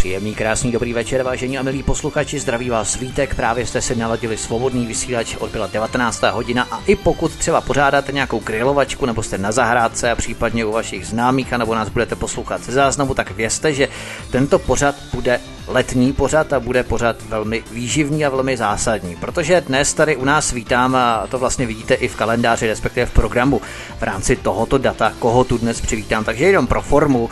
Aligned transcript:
Příjemný, 0.00 0.34
krásný, 0.34 0.72
dobrý 0.72 0.92
večer, 0.92 1.22
vážení 1.22 1.58
a 1.58 1.62
milí 1.62 1.82
posluchači, 1.82 2.38
zdraví 2.38 2.70
vás 2.70 2.92
svítek, 2.92 3.34
právě 3.34 3.66
jste 3.66 3.82
si 3.82 3.96
naladili 3.96 4.36
svobodný 4.36 4.86
vysílač, 4.86 5.36
odbyla 5.36 5.66
19. 5.66 6.22
hodina 6.22 6.68
a 6.70 6.80
i 6.86 6.96
pokud 6.96 7.36
třeba 7.36 7.60
pořádáte 7.60 8.12
nějakou 8.12 8.38
grilovačku 8.38 9.06
nebo 9.06 9.22
jste 9.22 9.38
na 9.38 9.52
zahrádce 9.52 10.10
a 10.10 10.16
případně 10.16 10.64
u 10.64 10.72
vašich 10.72 11.06
známých, 11.06 11.52
nebo 11.52 11.74
nás 11.74 11.88
budete 11.88 12.16
poslouchat 12.16 12.62
ze 12.62 12.72
záznamu, 12.72 13.14
tak 13.14 13.30
vězte, 13.30 13.74
že 13.74 13.88
tento 14.30 14.58
pořad 14.58 14.94
bude 15.14 15.40
letní 15.68 16.12
pořad 16.12 16.52
a 16.52 16.60
bude 16.60 16.82
pořad 16.82 17.16
velmi 17.22 17.64
výživný 17.72 18.24
a 18.24 18.30
velmi 18.30 18.56
zásadní, 18.56 19.16
protože 19.16 19.60
dnes 19.60 19.94
tady 19.94 20.16
u 20.16 20.24
nás 20.24 20.52
vítám 20.52 20.94
a 20.94 21.26
to 21.30 21.38
vlastně 21.38 21.66
vidíte 21.66 21.94
i 21.94 22.08
v 22.08 22.16
kalendáři, 22.16 22.66
respektive 22.66 23.06
v 23.06 23.12
programu 23.12 23.60
v 23.98 24.02
rámci 24.02 24.36
tohoto 24.36 24.78
data, 24.78 25.12
koho 25.18 25.44
tu 25.44 25.58
dnes 25.58 25.80
přivítám, 25.80 26.24
takže 26.24 26.44
jenom 26.44 26.66
pro 26.66 26.82
formu, 26.82 27.30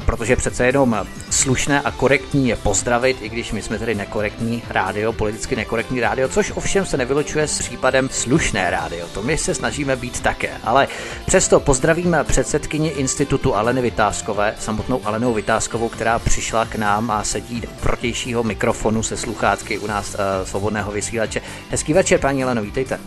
protože 0.00 0.36
přece 0.36 0.66
jenom 0.66 1.06
slušné 1.30 1.80
a 1.80 1.90
korektní 1.90 2.48
je 2.48 2.56
pozdravit, 2.56 3.16
i 3.20 3.28
když 3.28 3.52
my 3.52 3.62
jsme 3.62 3.78
tedy 3.78 3.94
nekorektní 3.94 4.62
rádio, 4.70 5.12
politicky 5.12 5.56
nekorektní 5.56 6.00
rádio, 6.00 6.28
což 6.28 6.52
ovšem 6.54 6.86
se 6.86 6.96
nevylučuje 6.96 7.48
s 7.48 7.58
případem 7.58 8.08
slušné 8.12 8.70
rádio. 8.70 9.06
To 9.14 9.22
my 9.22 9.38
se 9.38 9.54
snažíme 9.54 9.96
být 9.96 10.20
také, 10.20 10.50
ale 10.64 10.88
přesto 11.26 11.60
pozdravíme 11.60 12.24
předsedkyni 12.24 12.88
institutu 12.88 13.54
Aleny 13.54 13.82
Vytázkové, 13.82 14.54
samotnou 14.58 15.00
Alenou 15.04 15.34
Vytázkovou, 15.34 15.88
která 15.88 16.18
přišla 16.18 16.64
k 16.64 16.74
nám 16.74 17.10
a 17.10 17.24
sedí 17.24 17.62
protějšího 17.80 18.42
mikrofonu 18.42 19.02
se 19.02 19.16
sluchátky 19.16 19.78
u 19.78 19.86
nás 19.86 20.14
uh, 20.14 20.20
svobodného 20.46 20.92
vysílače. 20.92 21.40
Hezký 21.70 21.92
večer, 21.92 22.20
paní 22.20 22.44
Aleno, 22.44 22.62
vítejte. 22.62 23.00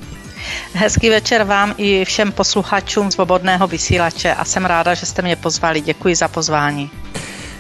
Hezký 0.74 1.10
večer 1.10 1.44
vám 1.44 1.74
i 1.78 2.06
všem 2.06 2.32
posluchačům 2.32 3.12
Svobodného 3.12 3.68
vysílače 3.68 4.34
a 4.34 4.46
jsem 4.46 4.66
ráda, 4.66 4.94
že 4.94 5.06
jste 5.06 5.22
mě 5.22 5.36
pozvali. 5.36 5.82
Děkuji 5.82 6.16
za 6.16 6.28
pozvání. 6.28 6.92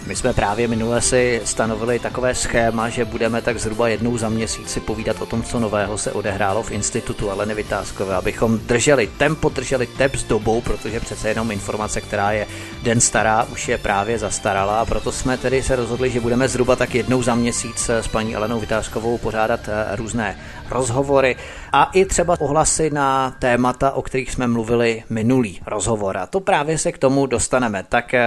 My 0.10 0.16
jsme 0.16 0.34
právě 0.34 0.68
minule 0.68 1.02
si 1.02 1.42
stanovili 1.46 2.00
takové 2.00 2.36
schéma, 2.36 2.90
že 2.90 3.06
budeme 3.06 3.42
tak 3.42 3.60
zhruba 3.60 3.88
jednou 3.88 4.18
za 4.18 4.30
měsíc 4.30 4.70
si 4.70 4.80
povídat 4.80 5.22
o 5.22 5.26
tom, 5.26 5.44
co 5.44 5.60
nového 5.60 5.98
se 5.98 6.12
odehrálo 6.12 6.64
v 6.64 6.72
institutu 6.72 7.32
ale 7.32 7.46
Vytázkové, 7.46 8.16
abychom 8.16 8.60
drželi 8.60 9.08
tempo, 9.08 9.50
drželi 9.50 9.88
tep 9.88 10.16
s 10.16 10.24
dobou, 10.24 10.62
protože 10.62 11.00
přece 11.00 11.30
jenom 11.30 11.52
informace, 11.52 12.02
která 12.02 12.32
je 12.32 12.48
den 12.84 13.02
stará, 13.02 13.44
už 13.44 13.68
je 13.68 13.78
právě 13.78 14.20
zastarala 14.20 14.82
a 14.82 14.86
proto 14.86 15.12
jsme 15.12 15.38
tedy 15.38 15.64
se 15.64 15.76
rozhodli, 15.76 16.12
že 16.12 16.20
budeme 16.20 16.48
zhruba 16.48 16.76
tak 16.76 16.96
jednou 16.96 17.24
za 17.24 17.36
měsíc 17.36 17.90
s 17.90 18.08
paní 18.08 18.36
Alenou 18.36 18.60
Vytázkovou 18.60 19.18
pořádat 19.18 19.60
eh, 19.68 19.96
různé 19.96 20.38
rozhovory 20.72 21.36
a 21.72 21.90
i 21.94 22.06
třeba 22.06 22.36
ohlasy 22.40 22.90
na 22.90 23.36
témata, 23.40 23.92
o 23.92 24.02
kterých 24.02 24.32
jsme 24.32 24.48
mluvili 24.48 25.04
minulý 25.10 25.60
rozhovor. 25.66 26.18
A 26.18 26.26
to 26.26 26.40
právě 26.40 26.78
se 26.78 26.92
k 26.92 26.98
tomu 26.98 27.26
dostaneme. 27.26 27.84
Tak 27.90 28.14
eh, 28.14 28.24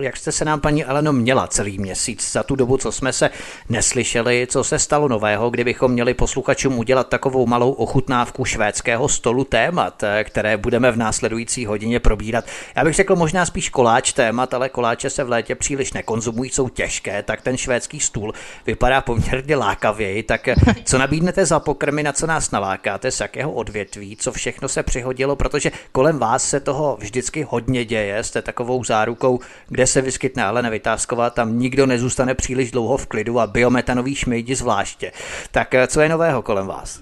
jak 0.00 0.16
jste 0.16 0.32
se 0.32 0.44
nám, 0.44 0.60
paní 0.60 0.84
Aleno, 0.84 1.12
měla 1.12 1.46
celý 1.46 1.78
měsíc 1.78 2.32
za 2.32 2.42
tu 2.42 2.56
dobu, 2.56 2.76
co 2.76 2.92
jsme 2.92 3.12
se 3.12 3.30
neslyšeli, 3.68 4.46
co 4.50 4.64
se 4.64 4.78
stalo 4.78 5.08
nového, 5.08 5.50
kdybychom 5.50 5.92
měli 5.92 6.14
posluchačům 6.14 6.78
udělat 6.78 7.08
takovou 7.08 7.46
malou 7.46 7.72
ochutnávku 7.72 8.44
švédského 8.44 9.08
stolu 9.08 9.44
témat, 9.44 10.02
eh, 10.02 10.24
které 10.24 10.56
budeme 10.56 10.90
v 10.90 10.96
následující 10.96 11.66
hodině 11.66 12.00
probírat. 12.00 12.44
Já 12.76 12.84
bych 12.84 12.94
řekl 12.94 13.16
možná 13.16 13.46
spíš 13.46 13.68
koláč 13.68 14.12
témat, 14.12 14.54
ale 14.54 14.68
koláče 14.68 15.10
se 15.10 15.24
v 15.24 15.30
létě 15.30 15.54
příliš 15.54 15.92
nekonzumují, 15.92 16.50
jsou 16.50 16.68
těžké, 16.68 17.22
tak 17.22 17.42
ten 17.42 17.56
švédský 17.56 18.00
stůl 18.00 18.32
vypadá 18.66 19.00
poměrně 19.00 19.56
lákavěji. 19.56 20.22
Tak 20.22 20.48
eh, 20.48 20.54
co 20.84 20.98
nabídnete 20.98 21.46
za 21.46 21.60
pokrmy, 21.78 22.02
na 22.02 22.12
co 22.12 22.26
nás 22.26 22.50
nalákáte, 22.50 23.10
z 23.10 23.20
jakého 23.20 23.52
odvětví, 23.52 24.16
co 24.16 24.32
všechno 24.32 24.68
se 24.68 24.82
přihodilo, 24.82 25.36
protože 25.36 25.70
kolem 25.92 26.18
vás 26.18 26.48
se 26.48 26.60
toho 26.60 26.96
vždycky 27.00 27.46
hodně 27.50 27.84
děje, 27.84 28.24
jste 28.24 28.42
takovou 28.42 28.84
zárukou, 28.84 29.40
kde 29.68 29.86
se 29.86 30.00
vyskytne 30.00 30.44
ale 30.44 30.62
nevytázková, 30.62 31.30
tam 31.30 31.58
nikdo 31.58 31.86
nezůstane 31.86 32.34
příliš 32.34 32.70
dlouho 32.70 32.96
v 32.96 33.06
klidu 33.06 33.40
a 33.40 33.46
biometanový 33.46 34.14
šmejdi 34.14 34.54
zvláště. 34.54 35.12
Tak 35.50 35.74
eh, 35.74 35.86
co 35.86 36.00
je 36.00 36.08
nového 36.08 36.42
kolem 36.42 36.66
vás? 36.66 37.00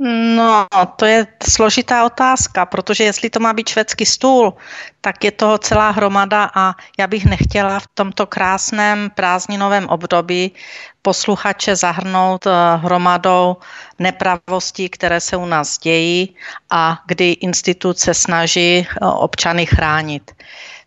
No, 0.00 0.66
to 0.96 1.04
je 1.06 1.26
složitá 1.42 2.06
otázka, 2.06 2.66
protože 2.66 3.04
jestli 3.04 3.30
to 3.30 3.40
má 3.40 3.52
být 3.52 3.68
švédský 3.68 4.06
stůl, 4.06 4.54
tak 5.00 5.24
je 5.24 5.30
toho 5.30 5.58
celá 5.58 5.90
hromada 5.90 6.50
a 6.54 6.74
já 6.98 7.06
bych 7.06 7.24
nechtěla 7.24 7.80
v 7.80 7.86
tomto 7.94 8.26
krásném 8.26 9.10
prázdninovém 9.10 9.88
období 9.88 10.52
posluchače 11.02 11.76
zahrnout 11.76 12.46
eh, 12.46 12.50
hromadou 12.76 13.56
nepravostí, 13.98 14.88
které 14.88 15.20
se 15.20 15.36
u 15.36 15.46
nás 15.46 15.78
dějí 15.78 16.34
a 16.70 17.02
kdy 17.06 17.32
instituce 17.32 18.14
snaží 18.14 18.78
eh, 18.78 18.86
občany 19.02 19.66
chránit. 19.66 20.30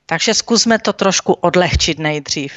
Takže 0.06 0.34
zkusme 0.34 0.80
to 0.80 0.94
trošku 0.94 1.34
odlehčit 1.34 2.00
nejdřív. 2.00 2.54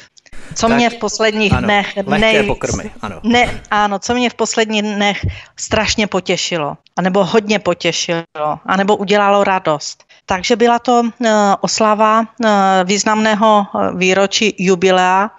Co 0.53 0.67
tak, 0.67 0.77
mě 0.77 0.89
v 0.89 0.95
posledních 0.95 1.53
ano, 1.53 1.67
dnech... 1.67 1.95
Nej, 2.07 2.43
pokrmy, 2.43 2.91
ano. 3.01 3.19
Ne, 3.23 3.61
ano, 3.71 3.99
co 3.99 4.13
mě 4.13 4.29
v 4.29 4.33
posledních 4.33 4.81
dnech 4.81 5.25
strašně 5.59 6.07
potěšilo, 6.07 6.77
anebo 6.95 7.25
hodně 7.25 7.59
potěšilo, 7.59 8.23
anebo 8.65 8.95
udělalo 8.95 9.43
radost. 9.43 10.03
Takže 10.25 10.55
byla 10.55 10.79
to 10.79 11.01
uh, 11.01 11.29
oslava 11.61 12.19
uh, 12.19 12.47
významného 12.83 13.67
výročí 13.95 14.55
jubilea 14.57 15.29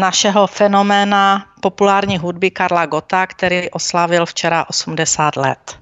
našeho 0.00 0.46
fenoména 0.46 1.46
populární 1.60 2.18
hudby 2.18 2.50
Karla 2.50 2.86
Gota, 2.86 3.26
který 3.26 3.70
oslavil 3.70 4.26
včera 4.26 4.64
80 4.68 5.36
let. 5.36 5.78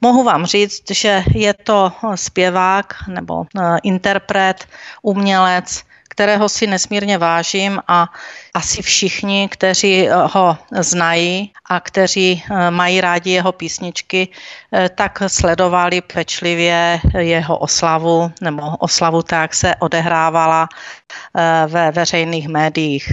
Mohu 0.00 0.24
vám 0.24 0.46
říct, 0.46 0.90
že 0.90 1.24
je 1.34 1.54
to 1.54 1.92
zpěvák 2.14 2.94
nebo 3.08 3.44
interpret, 3.82 4.68
umělec, 5.02 5.82
kterého 6.14 6.48
si 6.48 6.66
nesmírně 6.66 7.18
vážím 7.18 7.80
a 7.88 8.06
asi 8.54 8.82
všichni, 8.82 9.48
kteří 9.50 10.08
eh, 10.08 10.14
ho 10.14 10.58
znají 10.70 11.52
a 11.66 11.80
kteří 11.80 12.38
eh, 12.38 12.70
mají 12.70 13.00
rádi 13.00 13.30
jeho 13.30 13.52
písničky, 13.52 14.28
eh, 14.72 14.88
tak 14.88 15.22
sledovali 15.26 16.00
pečlivě 16.00 17.00
jeho 17.18 17.58
oslavu 17.58 18.32
nebo 18.40 18.62
oslavu 18.78 19.22
tak 19.22 19.54
se 19.54 19.74
odehrávala 19.78 20.68
ve 21.66 21.90
veřejných 21.90 22.48
médiích. 22.48 23.12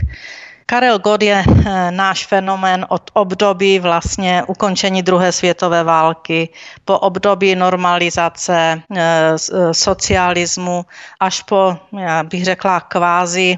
Karel 0.71 1.03
Gott 1.03 1.19
je 1.19 1.35
eh, 1.35 1.91
náš 1.91 2.25
fenomén 2.25 2.85
od 2.89 3.11
období 3.13 3.79
vlastně 3.79 4.43
ukončení 4.47 5.03
druhé 5.03 5.31
světové 5.31 5.83
války, 5.83 6.49
po 6.85 6.99
období 6.99 7.55
normalizace 7.55 8.55
eh, 8.79 9.35
eh, 9.35 9.73
socialismu 9.73 10.85
až 11.19 11.41
po, 11.43 11.77
já 11.99 12.23
bych 12.23 12.45
řekla, 12.45 12.79
kvázi 12.79 13.57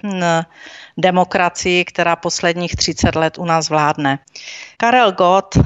demokracii, 0.98 1.86
která 1.86 2.16
posledních 2.16 2.76
30 2.76 3.16
let 3.16 3.38
u 3.38 3.46
nás 3.46 3.70
vládne. 3.70 4.20
Karel 4.78 5.12
Gott 5.12 5.58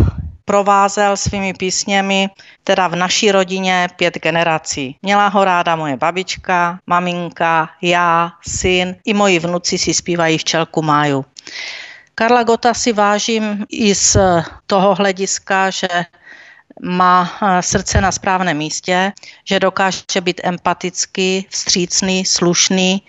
provázel 0.48 1.18
svými 1.18 1.54
písněmi, 1.54 2.30
teda 2.64 2.88
v 2.88 2.96
naší 2.96 3.32
rodině 3.32 3.88
pět 3.96 4.18
generací. 4.18 4.96
Měla 5.02 5.28
ho 5.28 5.46
ráda 5.46 5.76
moje 5.76 5.98
babička, 5.98 6.80
maminka, 6.88 7.70
já, 7.82 8.32
syn 8.48 8.96
i 9.06 9.14
moji 9.14 9.40
vnuci 9.40 9.78
si 9.78 9.94
zpívají 9.94 10.38
včelku 10.38 10.82
máju. 10.82 11.26
Karla 12.16 12.44
Gota 12.44 12.74
si 12.74 12.94
vážím 12.94 13.66
i 13.70 13.96
z 13.96 14.18
toho 14.68 14.96
hlediska, 14.96 15.70
že 15.70 15.88
má 16.82 17.28
eh, 17.28 17.62
srdce 17.62 18.02
na 18.02 18.12
správném 18.12 18.58
místě, 18.58 19.12
že 19.44 19.60
dokáže 19.60 20.22
být 20.22 20.42
empatický, 20.44 21.46
vstřícný, 21.50 22.26
slušný, 22.26 23.04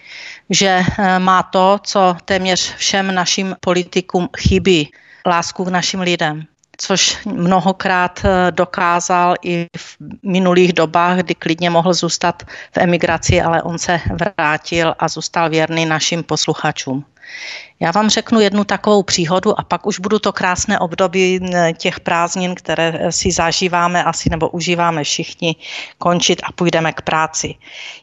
že 0.50 0.82
eh, 0.82 1.18
má 1.18 1.42
to, 1.42 1.78
co 1.82 2.16
téměř 2.24 2.74
všem 2.74 3.14
našim 3.14 3.56
politikům 3.60 4.28
chybí, 4.38 4.90
lásku 5.26 5.64
k 5.64 5.68
našim 5.68 6.00
lidem 6.00 6.46
což 6.78 7.18
mnohokrát 7.26 8.20
eh, 8.24 8.50
dokázal 8.50 9.34
i 9.42 9.66
v 9.76 9.96
minulých 10.22 10.72
dobách, 10.72 11.18
kdy 11.18 11.34
klidně 11.34 11.70
mohl 11.70 11.94
zůstat 11.94 12.42
v 12.74 12.78
emigraci, 12.78 13.42
ale 13.42 13.62
on 13.62 13.78
se 13.78 14.00
vrátil 14.36 14.94
a 14.98 15.08
zůstal 15.08 15.50
věrný 15.50 15.86
našim 15.86 16.22
posluchačům. 16.22 17.04
Já 17.80 17.90
vám 17.90 18.10
řeknu 18.10 18.40
jednu 18.40 18.64
takovou 18.64 19.02
příhodu 19.02 19.60
a 19.60 19.62
pak 19.62 19.86
už 19.86 19.98
budu 19.98 20.18
to 20.18 20.32
krásné 20.32 20.78
období 20.78 21.40
těch 21.76 22.00
prázdnin, 22.00 22.54
které 22.54 23.12
si 23.12 23.32
zažíváme 23.32 24.04
asi 24.04 24.30
nebo 24.30 24.48
užíváme 24.48 25.04
všichni, 25.04 25.56
končit 25.98 26.42
a 26.44 26.52
půjdeme 26.52 26.92
k 26.92 27.02
práci. 27.02 27.54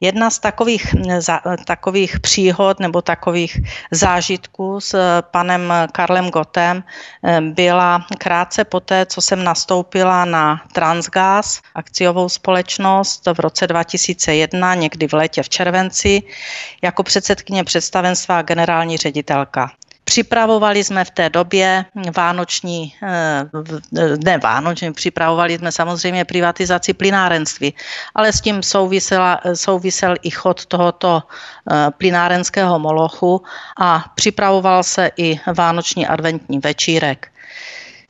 Jedna 0.02 0.30
z 0.30 0.40
takových, 0.40 0.96
za, 1.20 1.42
takových 1.66 2.20
příhod 2.20 2.80
nebo 2.80 3.02
takových 3.02 3.60
zážitků 3.92 4.82
s 4.82 5.22
panem 5.22 5.74
Karlem 5.92 6.30
Gotem 6.30 6.84
eh, 7.24 7.42
byla 7.42 8.06
krátce 8.18 8.64
poté, 8.64 9.06
co 9.06 9.22
jsem 9.22 9.44
nastoupila 9.44 10.26
na 10.26 10.62
Transgas, 10.74 11.62
akciovou 11.76 12.30
společnost 12.30 13.28
v 13.34 13.40
roce 13.40 13.68
2001, 13.68 14.76
někdy 14.76 15.08
v 15.08 15.14
létě 15.14 15.44
v 15.44 15.50
červenci, 15.50 16.24
jako 16.82 17.04
předsedkyně 17.04 17.64
představenstva 17.64 18.38
a 18.38 18.42
generální 18.42 18.98
ředitelka. 18.98 19.65
Připravovali 20.06 20.84
jsme 20.84 21.06
v 21.06 21.12
té 21.12 21.30
době 21.30 21.86
vánoční, 22.16 22.96
eh, 23.04 23.50
ne 24.24 24.38
vánoční, 24.38 24.94
připravovali 24.94 25.58
jsme 25.58 25.72
samozřejmě 25.72 26.26
privatizaci 26.26 26.94
plynárenství, 26.94 27.74
ale 28.16 28.34
s 28.34 28.42
tím 28.42 28.64
souvisela, 28.64 29.42
souvisel 29.54 30.16
i 30.22 30.30
chod 30.30 30.66
tohoto 30.66 31.24
eh, 31.26 31.92
plynárenského 31.98 32.80
molochu 32.80 33.42
a 33.82 34.06
připravoval 34.16 34.84
se 34.84 35.12
i 35.18 35.40
vánoční 35.58 36.08
adventní 36.08 36.60
večírek 36.60 37.28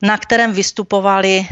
na 0.02 0.18
kterém 0.18 0.52
vystupovali 0.52 1.46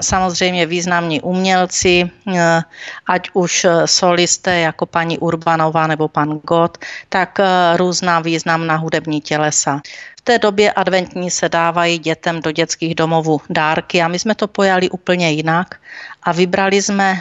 samozřejmě 0.00 0.66
významní 0.66 1.20
umělci, 1.20 2.10
eh, 2.36 2.62
ať 3.06 3.30
už 3.32 3.66
solisté 3.84 4.58
jako 4.58 4.86
paní 4.86 5.18
Urbanová 5.18 5.86
nebo 5.86 6.08
pan 6.08 6.40
Gott, 6.44 6.78
tak 7.08 7.40
eh, 7.40 7.76
různá 7.76 8.20
významná 8.20 8.76
hudební 8.76 9.20
tělesa. 9.20 9.80
V 10.18 10.20
té 10.20 10.38
době 10.38 10.72
adventní 10.72 11.30
se 11.30 11.48
dávají 11.48 11.98
dětem 11.98 12.42
do 12.42 12.52
dětských 12.52 12.94
domovů 12.94 13.40
dárky 13.50 14.02
a 14.02 14.08
my 14.08 14.18
jsme 14.18 14.34
to 14.34 14.48
pojali 14.48 14.90
úplně 14.90 15.30
jinak 15.30 15.80
a 16.22 16.32
vybrali 16.32 16.82
jsme 16.82 17.20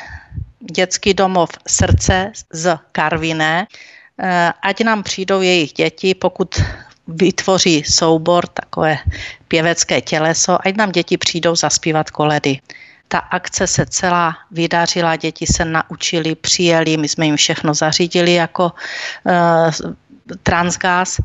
dětský 0.59 1.13
domov 1.13 1.49
Srdce 1.67 2.31
z 2.51 2.79
Karviné, 2.91 3.67
ať 4.61 4.83
nám 4.83 5.03
přijdou 5.03 5.41
jejich 5.41 5.73
děti, 5.73 6.15
pokud 6.15 6.61
vytvoří 7.07 7.83
soubor, 7.83 8.47
takové 8.47 8.97
pěvecké 9.47 10.01
těleso, 10.01 10.57
ať 10.67 10.75
nám 10.75 10.91
děti 10.91 11.17
přijdou 11.17 11.55
zaspívat 11.55 12.11
koledy. 12.11 12.59
Ta 13.07 13.19
akce 13.19 13.67
se 13.67 13.85
celá 13.85 14.35
vydařila, 14.51 15.15
děti 15.15 15.47
se 15.47 15.65
naučili, 15.65 16.35
přijeli, 16.35 16.97
my 16.97 17.09
jsme 17.09 17.25
jim 17.25 17.37
všechno 17.37 17.73
zařídili 17.73 18.33
jako 18.33 18.71
uh, 19.23 19.93
transgas. 20.43 21.19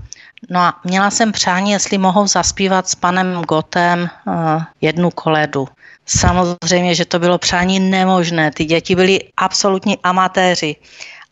No 0.51 0.61
a 0.61 0.81
měla 0.85 1.11
jsem 1.11 1.33
přání, 1.33 1.71
jestli 1.71 1.99
mohou 1.99 2.27
zaspívat 2.27 2.89
s 2.89 2.95
panem 2.95 3.43
Gotem 3.43 4.11
uh, 4.27 4.63
jednu 4.81 5.11
koledu. 5.11 5.69
Samozřejmě, 6.07 6.95
že 6.95 7.05
to 7.05 7.19
bylo 7.19 7.39
přání 7.39 7.81
nemožné. 7.81 8.51
Ty 8.51 8.65
děti 8.65 8.95
byly 8.95 9.21
absolutní 9.37 9.99
amatéři. 10.03 10.77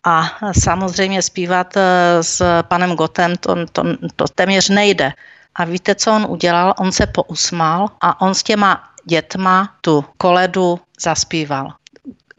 A 0.04 0.38
samozřejmě 0.60 1.22
zpívat 1.22 1.76
eh, 1.76 1.82
s 2.22 2.62
panem 2.62 2.96
Gotem 2.96 3.36
to, 3.36 3.66
to, 3.72 3.82
to 4.16 4.24
téměř 4.34 4.68
nejde. 4.68 5.12
A 5.54 5.64
víte, 5.64 5.94
co 5.94 6.12
on 6.12 6.26
udělal? 6.28 6.74
On 6.78 6.92
se 6.92 7.06
pousmál 7.06 7.88
a 8.00 8.20
on 8.20 8.34
s 8.34 8.42
těma 8.42 8.84
dětma 9.04 9.74
tu 9.80 10.04
koledu 10.16 10.80
zaspíval. 11.00 11.72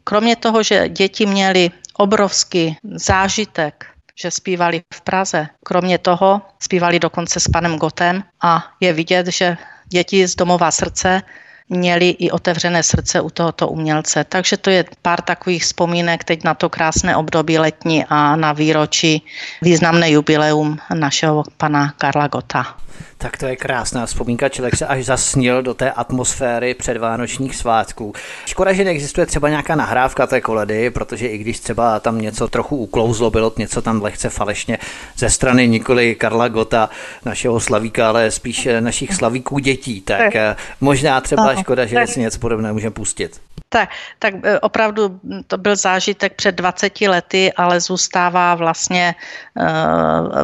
Kromě 0.04 0.36
toho, 0.36 0.62
že 0.62 0.88
děti 0.88 1.26
měli 1.26 1.70
obrovský 1.94 2.76
zážitek, 2.82 3.86
že 4.14 4.30
zpívali 4.30 4.82
v 4.94 5.00
Praze, 5.00 5.48
kromě 5.64 5.98
toho 5.98 6.42
zpívali 6.58 6.98
dokonce 6.98 7.40
s 7.40 7.48
panem 7.48 7.76
Gotem 7.78 8.24
a 8.42 8.64
je 8.80 8.92
vidět, 8.92 9.26
že 9.26 9.56
děti 9.88 10.26
z 10.26 10.36
domova 10.36 10.70
srdce 10.70 11.22
měli 11.68 12.08
i 12.08 12.30
otevřené 12.30 12.82
srdce 12.82 13.20
u 13.20 13.30
tohoto 13.30 13.68
umělce. 13.68 14.24
Takže 14.24 14.56
to 14.56 14.70
je 14.70 14.84
pár 15.02 15.20
takových 15.20 15.62
vzpomínek 15.62 16.24
teď 16.24 16.44
na 16.44 16.54
to 16.54 16.68
krásné 16.68 17.16
období 17.16 17.58
letní 17.58 18.04
a 18.08 18.36
na 18.36 18.52
výročí 18.52 19.22
významné 19.62 20.10
jubileum 20.10 20.78
našeho 20.94 21.44
pana 21.56 21.94
Karla 21.98 22.26
Gota. 22.26 22.76
Tak 23.18 23.36
to 23.36 23.46
je 23.46 23.56
krásná 23.56 24.06
vzpomínka, 24.06 24.48
člověk 24.48 24.76
se 24.76 24.86
až 24.86 25.04
zasnil 25.04 25.62
do 25.62 25.74
té 25.74 25.90
atmosféry 25.90 26.74
předvánočních 26.74 27.56
svátků. 27.56 28.12
Škoda, 28.46 28.72
že 28.72 28.84
neexistuje 28.84 29.26
třeba 29.26 29.48
nějaká 29.48 29.74
nahrávka 29.74 30.26
té 30.26 30.40
koledy, 30.40 30.90
protože 30.90 31.26
i 31.26 31.38
když 31.38 31.60
třeba 31.60 32.00
tam 32.00 32.20
něco 32.20 32.48
trochu 32.48 32.76
uklouzlo, 32.76 33.30
bylo 33.30 33.52
něco 33.56 33.82
tam 33.82 34.02
lehce 34.02 34.28
falešně 34.28 34.78
ze 35.16 35.30
strany 35.30 35.68
nikoli 35.68 36.14
Karla 36.14 36.48
Gota, 36.48 36.90
našeho 37.24 37.60
slavíka, 37.60 38.08
ale 38.08 38.30
spíš 38.30 38.68
našich 38.80 39.14
slavíků 39.14 39.58
dětí, 39.58 40.00
tak 40.00 40.32
možná 40.80 41.20
třeba 41.20 41.51
škoda, 41.56 41.86
že 41.86 42.06
si 42.06 42.20
něco 42.20 42.38
podobného 42.38 42.74
můžeme 42.74 42.90
pustit. 42.90 43.40
Tak, 43.68 43.88
tak 44.18 44.34
e, 44.44 44.60
opravdu 44.60 45.20
to 45.46 45.58
byl 45.58 45.76
zážitek 45.76 46.34
před 46.34 46.52
20 46.54 47.00
lety, 47.00 47.52
ale 47.52 47.80
zůstává 47.80 48.54
vlastně 48.54 49.14
e, 49.14 49.14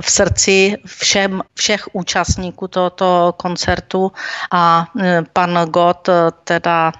v 0.00 0.10
srdci 0.10 0.74
všem, 0.86 1.42
všech 1.54 1.88
účastníků 1.92 2.68
tohoto 2.68 3.34
koncertu 3.36 4.12
a 4.52 4.86
e, 5.00 5.22
pan 5.32 5.58
Gott 5.68 6.08
teda 6.44 6.92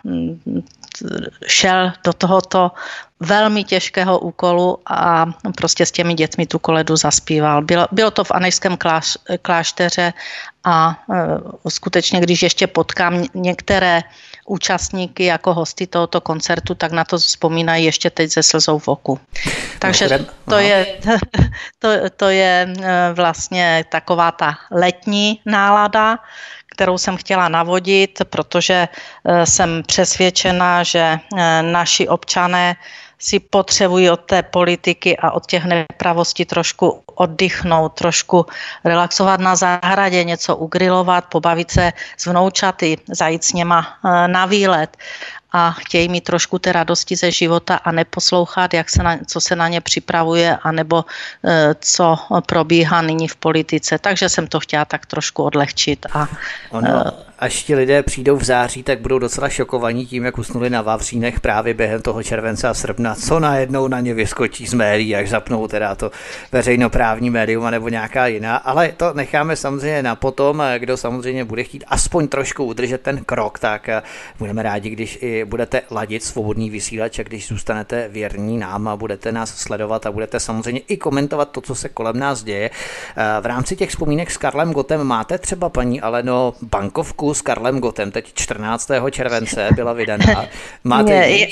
šel 1.47 1.93
do 2.05 2.13
tohoto 2.13 2.71
velmi 3.21 3.65
těžkého 3.65 4.19
úkolu 4.19 4.79
a 4.87 5.27
prostě 5.57 5.87
s 5.87 5.93
těmi 5.93 6.15
dětmi 6.15 6.47
tu 6.47 6.59
koledu 6.59 6.97
zaspíval. 6.97 7.63
Bylo, 7.63 7.87
bylo 7.93 8.11
to 8.11 8.25
v 8.25 8.31
Anejském 8.31 8.77
kláš, 8.77 9.19
klášteře 9.43 10.13
a 10.65 11.03
e, 11.13 11.71
skutečně, 11.71 12.21
když 12.21 12.43
ještě 12.43 12.67
potkám 12.67 13.25
některé 13.35 14.03
účastníky 14.47 15.25
jako 15.25 15.55
hosty 15.55 15.87
tohoto 15.87 16.21
koncertu, 16.21 16.75
tak 16.75 16.93
na 16.93 17.05
to 17.05 17.19
vzpomínají 17.19 17.85
ještě 17.85 18.11
teď 18.11 18.33
ze 18.33 18.43
slzou 18.43 18.79
v 18.79 18.89
oku. 18.89 19.21
Takže 19.79 20.27
to 20.49 20.59
je, 20.59 20.87
to, 21.79 21.89
to 22.17 22.29
je 22.29 22.75
e, 22.83 23.13
vlastně 23.13 23.85
taková 23.91 24.31
ta 24.31 24.55
letní 24.71 25.41
nálada, 25.47 26.19
kterou 26.79 26.99
jsem 26.99 27.17
chtěla 27.17 27.51
navodit, 27.51 28.23
protože 28.31 28.87
e, 28.87 29.47
jsem 29.47 29.83
přesvědčena, 29.83 30.87
že 30.87 31.19
naši 31.63 32.09
občané 32.09 32.79
si 33.19 33.41
potřebují 33.43 34.11
od 34.11 34.21
té 34.31 34.43
politiky 34.43 35.17
a 35.19 35.31
od 35.31 35.47
těch 35.47 35.65
nepravostí 35.65 36.45
trošku 36.45 37.03
oddychnout, 37.15 37.99
trošku 37.99 38.47
relaxovat 38.85 39.41
na 39.41 39.57
zahradě, 39.57 40.25
něco 40.25 40.57
ugrilovat, 40.57 41.27
pobavit 41.27 41.71
se 41.71 41.93
s 42.17 42.27
vnoučaty, 42.27 42.99
zajít 43.11 43.45
s 43.45 43.53
něma 43.53 43.83
eh, 43.83 44.29
na 44.29 44.47
výlet 44.47 44.97
a 45.53 45.71
chtějí 45.71 46.09
mít 46.09 46.25
trošku 46.25 46.59
té 46.59 46.73
radosti 46.73 47.17
ze 47.17 47.31
života 47.31 47.77
a 47.77 47.93
neposlouchat, 47.93 48.75
jak 48.75 48.91
se 48.91 49.03
na, 49.03 49.19
co 49.27 49.41
se 49.41 49.57
na 49.57 49.69
ně 49.69 49.81
připravuje, 49.81 50.57
anebo 50.63 51.05
e, 51.45 51.75
co 51.81 52.19
probíhá 52.47 53.03
nyní 53.03 53.29
v 53.29 53.37
politice. 53.37 53.99
Takže 53.99 54.29
jsem 54.29 54.47
to 54.47 54.61
chtěla 54.61 54.85
tak 54.85 55.07
trošku 55.07 55.43
odlehčit. 55.43 56.07
A, 56.13 56.29
ono, 56.71 56.89
e, 56.89 57.28
až 57.39 57.63
ti 57.63 57.75
lidé 57.75 58.03
přijdou 58.03 58.37
v 58.37 58.45
září, 58.45 58.83
tak 58.83 59.01
budou 59.01 59.19
docela 59.19 59.49
šokovaní 59.49 60.07
tím, 60.07 60.25
jak 60.25 60.39
usnuli 60.39 60.71
na 60.71 60.83
Vavřínech 60.83 61.41
právě 61.41 61.75
během 61.75 62.03
toho 62.03 62.23
července 62.23 62.69
a 62.69 62.75
srpna, 62.75 63.15
co 63.15 63.41
najednou 63.41 63.89
na 63.89 64.01
ně 64.01 64.15
vyskočí 64.15 64.67
z 64.67 64.75
médií, 64.75 65.17
až 65.17 65.29
zapnou 65.29 65.69
teda 65.69 65.95
to 65.95 66.11
veřejnoprávní 66.53 67.31
médium 67.31 67.71
nebo 67.71 67.89
nějaká 67.89 68.27
jiná, 68.27 68.57
ale 68.57 68.93
to 68.97 69.13
necháme 69.13 69.57
samozřejmě 69.57 70.03
na 70.03 70.15
potom, 70.15 70.63
kdo 70.79 70.97
samozřejmě 70.97 71.45
bude 71.45 71.65
chtít 71.65 71.85
aspoň 71.87 72.29
trošku 72.29 72.65
udržet 72.65 73.01
ten 73.01 73.25
krok, 73.25 73.59
tak 73.59 73.89
budeme 74.39 74.63
rádi, 74.63 74.91
když 74.91 75.19
i 75.23 75.45
budete 75.45 75.83
ladit 75.91 76.25
svobodný 76.25 76.71
vysílač 76.71 77.19
a 77.19 77.23
když 77.23 77.49
zůstanete 77.49 78.09
věrní 78.09 78.59
nám 78.59 78.89
a 78.89 78.97
budete 78.97 79.33
nás 79.33 79.55
sledovat 79.55 80.07
a 80.07 80.13
budete 80.13 80.41
samozřejmě 80.41 80.81
i 80.89 80.97
komentovat 80.97 81.51
to, 81.51 81.61
co 81.61 81.75
se 81.75 81.89
kolem 81.89 82.19
nás 82.19 82.43
děje. 82.43 82.71
V 83.41 83.47
rámci 83.47 83.77
těch 83.77 83.91
vzpomínek 83.91 84.31
s 84.31 84.37
Karlem 84.37 84.73
Gotem 84.73 85.05
máte 85.05 85.39
třeba 85.39 85.69
paní 85.69 86.01
Aleno 86.01 86.55
bankovku 86.63 87.28
s 87.35 87.43
Karlem 87.43 87.81
Gotem, 87.81 88.11
teď 88.11 88.35
14. 88.35 88.91
července 89.11 89.69
byla 89.75 89.93
vydaná. 89.93 90.47
Máte 90.85 91.13
je, 91.13 91.49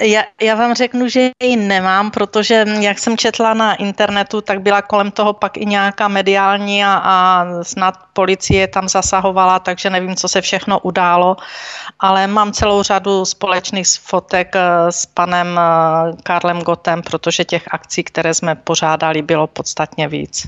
já, 0.00 0.22
já 0.42 0.54
vám 0.54 0.74
řeknu, 0.74 1.08
že 1.08 1.30
ji 1.42 1.56
nemám, 1.56 2.10
protože 2.10 2.64
jak 2.80 2.98
jsem 2.98 3.16
četla 3.16 3.54
na 3.54 3.74
internetu, 3.74 4.40
tak 4.40 4.60
byla 4.60 4.82
kolem 4.82 5.10
toho 5.10 5.32
pak 5.32 5.56
i 5.56 5.66
nějaká 5.66 6.08
mediální 6.08 6.84
a, 6.84 7.00
a 7.04 7.46
snad 7.62 7.94
policie 8.12 8.68
tam 8.68 8.88
zasahovala, 8.88 9.58
takže 9.58 9.90
nevím, 9.90 10.16
co 10.16 10.28
se 10.28 10.40
všechno 10.40 10.80
událo, 10.80 11.36
ale 11.98 12.26
mám 12.26 12.52
celou 12.52 12.82
řadu 12.82 13.24
společných 13.24 13.86
fotek 13.86 14.56
eh, 14.56 14.92
s 14.92 15.06
panem 15.06 15.58
eh, 15.58 16.16
Karlem 16.22 16.60
Gotem, 16.60 17.02
protože 17.02 17.44
těch 17.44 17.64
akcí, 17.70 18.04
které 18.04 18.34
jsme 18.34 18.54
pořádali, 18.54 19.22
bylo 19.22 19.46
podstatně 19.46 20.08
víc. 20.08 20.46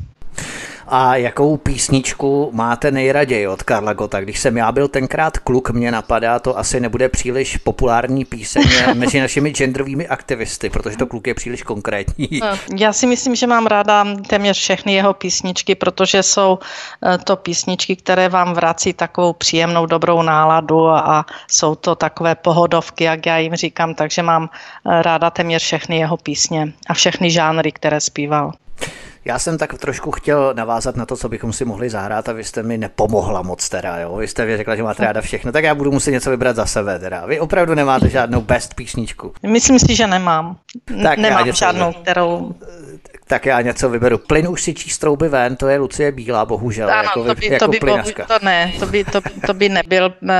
A 0.95 1.17
jakou 1.17 1.57
písničku 1.57 2.51
máte 2.53 2.91
nejraději 2.91 3.47
od 3.47 3.63
Karla 3.63 3.93
Gota? 3.93 4.21
Když 4.21 4.39
jsem 4.39 4.57
já 4.57 4.73
byl 4.73 4.89
tenkrát 4.89 5.39
kluk, 5.39 5.71
mě 5.71 5.91
napadá, 5.91 6.39
to 6.39 6.59
asi 6.59 6.81
nebude 6.81 7.09
příliš 7.09 7.57
populární 7.57 8.25
píseň 8.25 8.63
mezi 8.95 9.21
našimi 9.21 9.51
genderovými 9.51 10.09
aktivisty, 10.09 10.71
protože 10.71 10.97
to 10.97 11.07
kluk 11.07 11.27
je 11.27 11.35
příliš 11.35 11.63
konkrétní. 11.63 12.29
Já 12.77 12.93
si 12.93 13.07
myslím, 13.07 13.35
že 13.35 13.47
mám 13.47 13.67
ráda 13.67 14.07
téměř 14.27 14.59
všechny 14.59 14.95
jeho 14.95 15.15
písničky, 15.15 15.75
protože 15.75 16.23
jsou 16.23 16.59
eh, 17.07 17.19
to 17.19 17.37
písničky, 17.37 17.97
které 17.97 18.29
vám 18.29 18.55
vrací 18.55 18.93
takovou 18.93 19.33
příjemnou, 19.33 19.87
dobrou 19.87 20.23
náladu 20.23 20.89
a 20.89 21.27
jsou 21.49 21.75
to 21.75 21.95
takové 21.95 22.35
pohodovky, 22.35 23.05
jak 23.05 23.27
já 23.27 23.39
jim 23.39 23.55
říkám, 23.55 23.95
takže 23.95 24.23
mám 24.23 24.51
eh, 24.91 25.03
ráda 25.03 25.31
téměř 25.31 25.63
všechny 25.63 25.99
jeho 25.99 26.17
písně 26.17 26.73
a 26.89 26.95
všechny 26.95 27.31
žánry, 27.31 27.73
které 27.73 28.01
zpíval. 28.01 28.53
Já 29.25 29.39
jsem 29.39 29.59
tak 29.59 29.75
trošku 29.75 30.11
chtěl 30.11 30.55
navázat 30.57 30.97
na 30.97 31.07
to, 31.07 31.17
co 31.17 31.29
bychom 31.29 31.53
si 31.53 31.65
mohli 31.65 31.91
zahrát 31.91 32.29
a 32.29 32.33
vy 32.33 32.45
jste 32.45 32.63
mi 32.63 32.79
nepomohla 32.79 33.43
moc 33.43 33.69
teda, 33.69 33.99
jo. 33.99 34.17
Vy 34.17 34.29
jste 34.29 34.47
mi 34.47 34.57
řekla, 34.57 34.77
že 34.77 34.83
máte 34.83 35.05
ráda 35.05 35.21
všechno, 35.21 35.53
tak 35.53 35.65
já 35.65 35.75
budu 35.75 35.93
muset 35.93 36.11
něco 36.11 36.31
vybrat 36.31 36.57
za 36.57 36.67
sebe 36.67 36.99
teda. 36.99 37.27
Vy 37.27 37.41
opravdu 37.41 37.75
nemáte 37.75 38.09
žádnou 38.09 38.41
best 38.41 38.75
písničku. 38.75 39.33
Myslím 39.43 39.79
si, 39.79 39.95
že 39.95 40.07
nemám. 40.07 40.57
Tak 41.03 41.19
nemám 41.19 41.53
žádnou, 41.53 41.93
kterou 41.93 42.55
Tak 43.27 43.47
já 43.47 43.61
něco 43.61 43.91
vyberu. 43.91 44.19
Plyn 44.19 44.49
už 44.49 44.63
si 44.63 44.75
číst 44.75 44.99
trouby 44.99 45.29
ven, 45.29 45.57
to 45.57 45.69
je 45.69 45.79
Lucie 45.79 46.13
Bílá, 46.13 46.45
bohužel. 46.45 46.91
Ano, 46.91 47.03
jako, 47.03 47.25
to 47.25 47.35
by, 47.35 47.47
jako 47.47 47.65
to 47.65 47.71
by 47.71 47.79
plynařka. 47.79 48.27
to 48.27 48.45
ne, 48.45 48.73
to 48.79 48.87
by, 48.87 49.05
to, 49.05 49.21
to 49.47 49.55
by 49.55 49.69
nebyl 49.69 50.07
uh, 50.23 50.31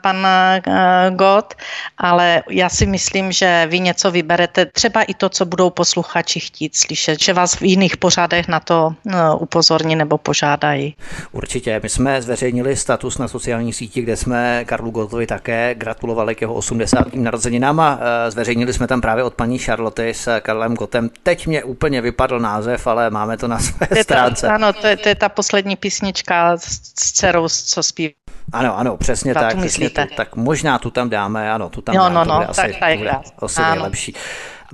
pan 0.00 0.16
uh, 0.16 1.16
Gott, 1.16 1.54
ale 1.98 2.42
já 2.50 2.68
si 2.68 2.86
myslím, 2.86 3.32
že 3.32 3.66
vy 3.70 3.80
něco 3.80 4.10
vyberete, 4.10 4.66
třeba 4.66 5.02
i 5.02 5.14
to, 5.14 5.28
co 5.28 5.44
budou 5.46 5.70
posluchači 5.70 6.40
chtít 6.40 6.76
slyšet, 6.76 7.20
že 7.20 7.32
vás 7.32 7.54
v 7.54 7.62
jiných 7.62 7.96
pořadech 7.96 8.48
na 8.48 8.60
to 8.60 8.94
uh, 9.04 9.12
upozorní 9.42 9.96
nebo 9.96 10.18
požádají. 10.18 10.96
Určitě. 11.32 11.80
My 11.82 11.88
jsme 11.88 12.22
zveřejnili 12.22 12.76
status 12.76 13.18
na 13.18 13.28
sociální 13.28 13.72
síti, 13.72 14.02
kde 14.02 14.16
jsme 14.16 14.64
Karlu 14.64 14.90
Gottovi 14.90 15.26
také 15.26 15.74
gratulovali 15.74 16.34
k 16.34 16.40
jeho 16.40 16.54
80. 16.54 17.14
narozeninám 17.14 17.80
a 17.80 17.98
zveřejnili 18.28 18.72
jsme 18.72 18.86
tam 18.86 19.00
právě 19.00 19.24
od 19.24 19.34
paní 19.34 19.58
Charlotte 19.58 20.14
s 20.14 20.40
Karlem 20.40 20.74
Gottem. 20.74 21.10
Teď 21.22 21.46
mě 21.46 21.64
úplně 21.64 22.00
vypadl 22.00 22.39
název, 22.40 22.86
ale 22.86 23.10
máme 23.10 23.36
to 23.36 23.48
na 23.48 23.58
své 23.58 23.86
to 23.86 23.96
stránce. 24.02 24.46
Ta, 24.46 24.54
ano, 24.54 24.72
to 24.72 24.86
je, 24.86 24.96
to 24.96 25.08
je 25.08 25.14
ta 25.14 25.28
poslední 25.28 25.76
písnička 25.76 26.56
s 26.56 26.80
dcerou, 26.94 27.48
co 27.48 27.82
zpívá. 27.82 28.12
Ano, 28.52 28.78
ano, 28.78 28.96
přesně 28.96 29.34
tak. 29.34 29.56
Přesně 29.56 29.90
tak 29.90 30.36
možná 30.36 30.78
tu 30.78 30.90
tam 30.90 31.10
dáme, 31.10 31.52
ano, 31.52 31.68
tu 31.68 31.82
tam 31.82 31.94
no, 31.94 32.02
dáme, 32.02 32.14
no, 32.14 32.24
no, 32.24 32.50
asi, 32.50 32.60
tak, 32.60 32.70
tak, 32.80 32.98
bude 32.98 33.10
asi 33.42 33.62
nejlepší. 33.62 34.14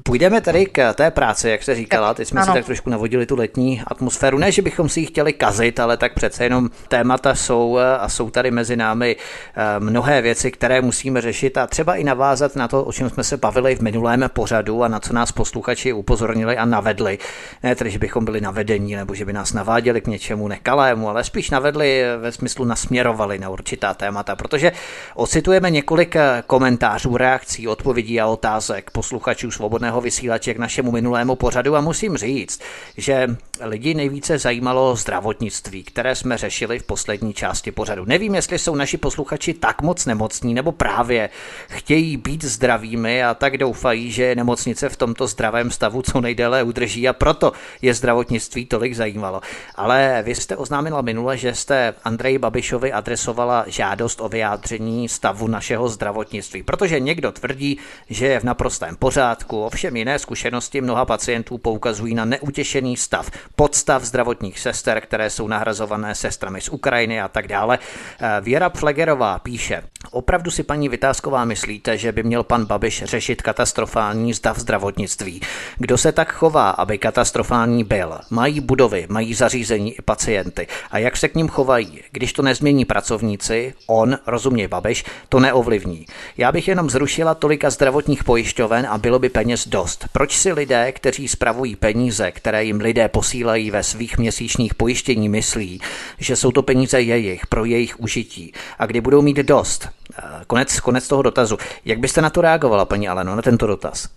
Půjdeme 0.03 0.41
tady 0.41 0.67
k 0.67 0.93
té 0.93 1.11
práci, 1.11 1.49
jak 1.49 1.63
jste 1.63 1.75
říkala. 1.75 2.15
Teď 2.15 2.29
jsme 2.29 2.41
ano. 2.41 2.53
si 2.53 2.59
tak 2.59 2.65
trošku 2.65 2.91
navodili 2.91 3.27
tu 3.27 3.37
letní 3.37 3.83
atmosféru. 3.87 4.39
Ne, 4.39 4.53
že 4.53 4.63
bychom 4.63 4.89
si 4.89 5.01
ji 5.01 5.07
chtěli 5.07 5.33
kazit, 5.33 5.81
ale 5.81 5.97
tak 5.97 6.15
přece 6.15 6.45
jenom 6.45 6.71
témata 6.89 7.35
jsou 7.35 7.79
eh, 7.79 7.99
a 7.99 8.09
jsou 8.09 8.31
tady 8.31 8.51
mezi 8.51 8.77
námi 8.77 9.17
eh, 9.17 9.81
mnohé 9.81 10.23
věci, 10.23 10.51
které 10.51 10.81
musíme 10.81 11.21
řešit 11.21 11.59
a 11.59 11.67
třeba 11.67 11.95
i 11.95 12.05
navázat 12.05 12.57
na 12.57 12.69
to, 12.69 12.85
o 12.85 12.93
čem 12.93 13.11
jsme 13.11 13.25
se 13.25 13.37
bavili 13.37 13.77
v 13.77 13.81
minulém 13.81 14.25
pořadu 14.33 14.83
a 14.83 14.89
na 14.89 15.01
co 15.01 15.13
nás 15.13 15.33
posluchači 15.33 15.93
upozornili 15.93 16.57
a 16.57 16.65
navedli. 16.65 17.19
Ne 17.63 17.75
tedy, 17.75 17.91
že 17.91 17.99
bychom 17.99 18.25
byli 18.25 18.41
navedení 18.41 18.95
nebo 18.95 19.15
že 19.15 19.25
by 19.25 19.33
nás 19.33 19.53
naváděli 19.53 20.01
k 20.01 20.07
něčemu 20.07 20.49
nekalému, 20.49 21.09
ale 21.09 21.25
spíš 21.25 21.51
navedli 21.51 22.03
eh, 22.03 22.17
ve 22.17 22.33
smyslu 22.33 22.65
nasměrovali 22.65 23.39
na 23.39 23.49
určitá 23.49 23.95
témata, 23.95 24.37
protože 24.37 24.73
ocitujeme 25.15 25.71
několik 25.71 26.17
komentářů, 26.47 27.17
reakcí, 27.17 27.69
odpovědí 27.69 28.21
a 28.21 28.27
otázek 28.27 28.91
posluchačů 28.91 29.51
svobodné 29.51 29.86
svobodného 29.87 30.01
vysílače 30.01 30.55
k 30.55 30.59
našemu 30.59 30.91
minulému 30.93 31.37
pořadu 31.37 31.77
a 31.77 31.81
musím 31.81 32.17
říct, 32.17 32.61
že 32.97 33.37
lidi 33.61 33.95
nejvíce 33.95 34.39
zajímalo 34.39 34.97
zdravotnictví, 34.97 35.85
které 35.85 36.15
jsme 36.15 36.39
řešili 36.39 36.79
v 36.79 36.83
poslední 36.83 37.35
části 37.35 37.73
pořadu. 37.73 38.05
Nevím, 38.05 38.35
jestli 38.35 38.59
jsou 38.59 38.75
naši 38.75 38.97
posluchači 38.97 39.55
tak 39.55 39.83
moc 39.83 40.07
nemocní, 40.07 40.55
nebo 40.55 40.73
právě 40.73 41.31
chtějí 41.69 42.17
být 42.17 42.45
zdravými 42.45 43.25
a 43.25 43.35
tak 43.35 43.59
doufají, 43.59 44.11
že 44.11 44.35
nemocnice 44.35 44.89
v 44.89 44.97
tomto 44.97 45.27
zdravém 45.27 45.71
stavu 45.71 46.03
co 46.03 46.21
nejdéle 46.21 46.63
udrží 46.63 47.09
a 47.09 47.13
proto 47.13 47.53
je 47.83 47.95
zdravotnictví 47.95 48.67
tolik 48.67 48.95
zajímalo. 48.95 49.41
Ale 49.75 50.23
vy 50.27 50.35
jste 50.35 50.57
oznámila 50.57 51.01
minule, 51.03 51.37
že 51.37 51.55
jste 51.55 51.95
Andreji 52.05 52.39
Babišovi 52.39 52.93
adresovala 52.93 53.65
žádost 53.67 54.21
o 54.21 54.29
vyjádření 54.29 55.09
stavu 55.09 55.47
našeho 55.47 55.89
zdravotnictví, 55.89 56.63
protože 56.63 57.01
někdo 57.01 57.33
tvrdí, 57.33 57.79
že 58.11 58.27
je 58.27 58.41
v 58.41 58.45
naprostém 58.45 58.97
pořádku, 58.97 59.65
Ovšem 59.77 59.97
jiné 59.97 60.19
zkušenosti 60.19 60.81
mnoha 60.81 61.05
pacientů 61.05 61.59
poukazují 61.59 62.15
na 62.15 62.25
neutěšený 62.25 62.97
stav, 62.97 63.31
podstav 63.57 64.03
zdravotních 64.03 64.59
sester, 64.59 65.01
které 65.01 65.31
jsou 65.31 65.49
nahrazované 65.49 66.15
sestrami 66.15 66.61
z 66.61 66.69
Ukrajiny 66.69 67.21
a 67.21 67.29
tak 67.29 67.49
dále. 67.49 67.79
Eh, 67.79 68.41
Věra 68.41 68.69
Flegerová 68.69 69.39
píše, 69.39 69.83
opravdu 70.11 70.51
si 70.51 70.63
paní 70.63 70.89
Vytázková 70.89 71.45
myslíte, 71.45 71.99
že 71.99 72.13
by 72.13 72.23
měl 72.23 72.43
pan 72.43 72.65
Babiš 72.65 73.05
řešit 73.05 73.43
katastrofální 73.43 74.35
stav 74.35 74.59
zdravotnictví? 74.59 75.41
Kdo 75.77 75.99
se 75.99 76.13
tak 76.13 76.33
chová, 76.33 76.71
aby 76.71 76.99
katastrofální 76.99 77.85
byl? 77.85 78.19
Mají 78.31 78.61
budovy, 78.61 79.07
mají 79.11 79.35
zařízení 79.35 79.93
i 79.93 80.03
pacienty. 80.03 80.67
A 80.91 80.99
jak 80.99 81.17
se 81.17 81.29
k 81.29 81.35
ním 81.35 81.49
chovají? 81.49 82.01
Když 82.13 82.33
to 82.33 82.43
nezmění 82.43 82.85
pracovníci, 82.85 83.75
on, 83.87 84.19
rozumně 84.27 84.69
Babiš, 84.69 85.05
to 85.29 85.41
neovlivní. 85.41 86.07
Já 86.37 86.53
bych 86.53 86.69
jenom 86.69 86.91
zrušila 86.91 87.35
tolika 87.35 87.71
zdravotních 87.71 88.25
pojišťoven 88.25 88.87
a 88.91 88.99
bylo 88.99 89.19
by 89.19 89.29
peněz 89.29 89.66
dost. 89.67 90.05
Proč 90.13 90.37
si 90.37 90.53
lidé, 90.53 90.93
kteří 90.93 91.29
spravují 91.29 91.77
peníze, 91.77 92.33
které 92.33 92.65
jim 92.65 92.81
lidé 92.81 93.09
posílají 93.09 93.71
ve 93.71 93.83
svých 93.83 94.19
měsíčních 94.19 94.75
pojištění, 94.75 95.29
myslí, 95.29 95.81
že 96.19 96.37
jsou 96.37 96.51
to 96.51 96.63
peníze 96.63 97.01
jejich, 97.01 97.47
pro 97.47 97.65
jejich 97.65 98.01
užití 98.01 98.53
a 98.79 98.87
kdy 98.87 99.01
budou 99.01 99.23
mít 99.23 99.37
dost? 99.37 99.89
Eh, 100.19 100.23
konec, 100.47 100.81
konec 100.81 101.09
toho 101.09 101.23
dotazu. 101.23 101.59
Jak 101.85 101.99
byste 101.99 102.23
na 102.23 102.31
to 102.31 102.41
reagovala, 102.41 102.85
paní 102.85 103.09
Aleno, 103.09 103.37
na 103.37 103.43
tento 103.43 103.67
dotaz? 103.67 104.09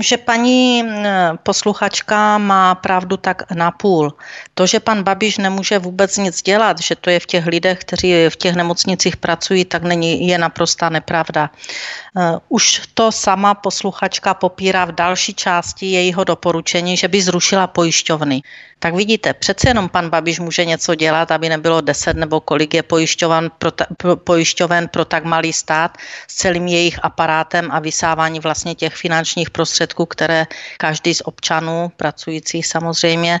Že 0.00 0.16
paní 0.16 0.84
posluchačka 1.42 2.38
má 2.38 2.74
pravdu 2.74 3.16
tak 3.16 3.50
na 3.50 3.70
půl. 3.70 4.14
To, 4.54 4.66
že 4.66 4.80
pan 4.80 5.02
Babiš 5.02 5.38
nemůže 5.38 5.78
vůbec 5.78 6.16
nic 6.16 6.42
dělat, 6.42 6.80
že 6.80 6.96
to 6.96 7.10
je 7.10 7.20
v 7.20 7.26
těch 7.26 7.46
lidech, 7.46 7.78
kteří 7.78 8.28
v 8.28 8.36
těch 8.36 8.54
nemocnicích 8.54 9.16
pracují, 9.16 9.64
tak 9.64 9.82
není, 9.82 10.28
je 10.28 10.38
naprostá 10.38 10.88
nepravda. 10.88 11.50
Eh, 12.16 12.38
už 12.48 12.82
to 12.94 13.12
sama 13.12 13.54
posluchačka 13.54 14.34
popírá 14.34 14.84
v 14.84 14.92
další 14.92 15.34
části 15.34 15.86
jejího 15.86 16.24
doporučení, 16.24 16.96
že 16.96 17.08
by 17.08 17.22
zrušila 17.22 17.66
pojišťovny. 17.66 18.42
Tak 18.82 18.94
vidíte, 18.94 19.34
přece 19.34 19.70
jenom 19.70 19.88
pan 19.88 20.10
Babiš 20.10 20.38
může 20.40 20.64
něco 20.64 20.94
dělat, 20.94 21.30
aby 21.30 21.48
nebylo 21.48 21.80
deset 21.80 22.16
nebo 22.16 22.40
kolik 22.40 22.74
je 22.74 22.82
pojišťovan 22.82 23.50
pro 23.58 23.70
ta, 23.70 23.86
pro, 23.96 24.16
pojišťoven 24.16 24.88
pro 24.88 25.04
tak 25.04 25.24
malý 25.24 25.52
stát 25.52 25.98
s 26.28 26.34
celým 26.34 26.66
jejich 26.66 26.98
aparátem 27.02 27.70
a 27.70 27.78
vysávání 27.78 28.40
vlastně 28.40 28.74
těch 28.74 28.94
finančních 28.94 29.50
prostředků, 29.50 29.71
které 30.06 30.46
každý 30.78 31.14
z 31.14 31.22
občanů 31.24 31.92
pracujících 31.96 32.66
samozřejmě 32.66 33.40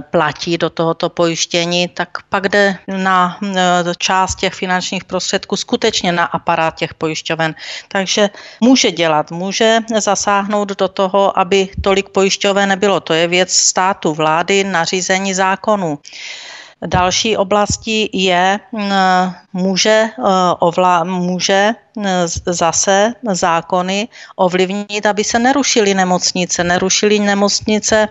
platí 0.00 0.58
do 0.58 0.70
tohoto 0.70 1.08
pojištění, 1.08 1.88
tak 1.88 2.08
pak 2.28 2.48
jde 2.48 2.78
na 2.86 3.38
e, 3.42 3.56
část 3.98 4.34
těch 4.34 4.54
finančních 4.54 5.04
prostředků 5.04 5.56
skutečně 5.56 6.12
na 6.12 6.24
aparát 6.24 6.74
těch 6.74 6.94
pojišťoven. 6.94 7.54
Takže 7.88 8.30
může 8.60 8.90
dělat, 8.90 9.30
může 9.30 9.78
zasáhnout 9.98 10.68
do 10.68 10.88
toho, 10.88 11.38
aby 11.38 11.68
tolik 11.80 12.08
pojišťoven 12.08 12.68
nebylo. 12.68 13.00
To 13.00 13.12
je 13.12 13.28
věc 13.28 13.52
státu, 13.52 14.14
vlády, 14.14 14.64
nařízení 14.64 15.34
zákonů. 15.34 15.98
Další 16.86 17.36
oblastí 17.36 18.10
je, 18.12 18.60
může, 19.52 20.04
ovla, 20.58 21.04
může 21.04 21.74
zase 22.46 23.12
zákony 23.32 24.08
ovlivnit, 24.36 25.06
aby 25.06 25.24
se 25.24 25.38
nerušily 25.38 25.94
nemocnice. 25.94 26.64
Nerušily 26.64 27.18
nemocnice 27.18 28.08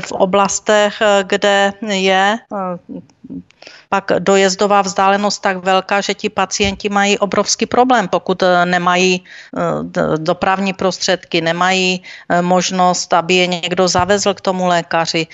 v 0.00 0.12
oblastech, 0.12 1.02
kde 1.22 1.72
je 1.88 2.38
pak 3.88 4.12
dojezdová 4.18 4.82
vzdálenost 4.82 5.42
tak 5.42 5.56
velká, 5.64 6.00
že 6.00 6.14
ti 6.14 6.28
pacienti 6.30 6.88
mají 6.88 7.18
obrovský 7.18 7.66
problém, 7.66 8.08
pokud 8.08 8.42
nemají 8.64 9.24
dopravní 10.16 10.72
prostředky, 10.72 11.40
nemají 11.40 12.02
možnost, 12.40 13.12
aby 13.12 13.34
je 13.34 13.46
někdo 13.46 13.88
zavezl 13.88 14.34
k 14.34 14.40
tomu 14.40 14.66
lékaři 14.66 15.26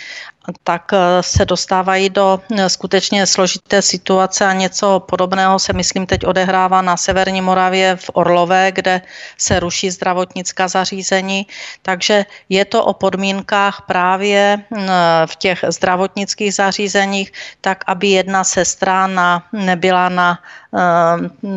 tak 0.64 0.92
eh, 0.92 1.22
se 1.22 1.44
dostávají 1.44 2.10
do 2.10 2.40
eh, 2.50 2.68
skutečně 2.68 3.26
složité 3.26 3.82
situace 3.82 4.46
a 4.46 4.52
něco 4.52 5.00
podobného 5.00 5.58
se 5.58 5.72
myslím 5.72 6.06
teď 6.06 6.26
odehrává 6.26 6.82
na 6.82 6.96
Severní 6.96 7.40
Moravě 7.40 7.96
v 7.96 8.10
Orlové, 8.12 8.72
kde 8.72 9.02
se 9.38 9.60
ruší 9.60 9.90
zdravotnická 9.90 10.68
zařízení. 10.68 11.46
Takže 11.82 12.26
je 12.48 12.64
to 12.64 12.84
o 12.84 12.92
podmínkách 12.92 13.82
právě 13.86 14.56
mm, 14.70 14.88
v 15.26 15.36
těch 15.36 15.64
zdravotnických 15.68 16.54
zařízeních, 16.54 17.32
tak 17.60 17.84
aby 17.86 18.08
jedna 18.08 18.44
sestra 18.44 19.06
nebyla 19.52 20.08
na 20.08 20.38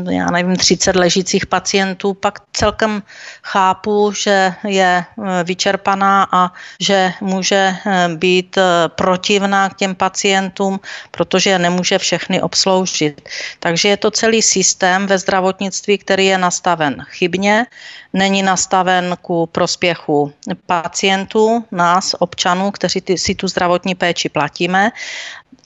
já 0.09 0.31
nevím, 0.31 0.55
30 0.55 0.95
ležících 0.95 1.45
pacientů, 1.45 2.13
pak 2.13 2.39
celkem 2.53 3.03
chápu, 3.43 4.11
že 4.11 4.53
je 4.67 5.05
eh, 5.05 5.43
vyčerpaná 5.43 6.27
a 6.31 6.51
že 6.79 7.13
může 7.21 7.75
eh, 7.75 8.09
být 8.15 8.57
eh, 8.57 8.63
protivná 8.87 9.69
k 9.69 9.75
těm 9.75 9.95
pacientům, 9.95 10.79
protože 11.11 11.59
nemůže 11.59 11.97
všechny 11.97 12.41
obsloužit. 12.41 13.29
Takže 13.59 13.89
je 13.89 13.97
to 13.97 14.11
celý 14.11 14.41
systém 14.41 15.07
ve 15.07 15.17
zdravotnictví, 15.17 15.97
který 15.97 16.25
je 16.25 16.37
nastaven 16.37 17.05
chybně, 17.09 17.65
není 18.13 18.43
nastaven 18.43 19.15
ku 19.21 19.45
prospěchu 19.45 20.33
pacientů, 20.65 21.63
nás, 21.71 22.15
občanů, 22.19 22.71
kteří 22.71 23.03
si 23.15 23.35
tu 23.35 23.47
zdravotní 23.47 23.95
péči 23.95 24.29
platíme 24.29 24.91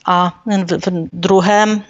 A 0.06 0.32
v 0.46 1.08
druhém 1.12 1.84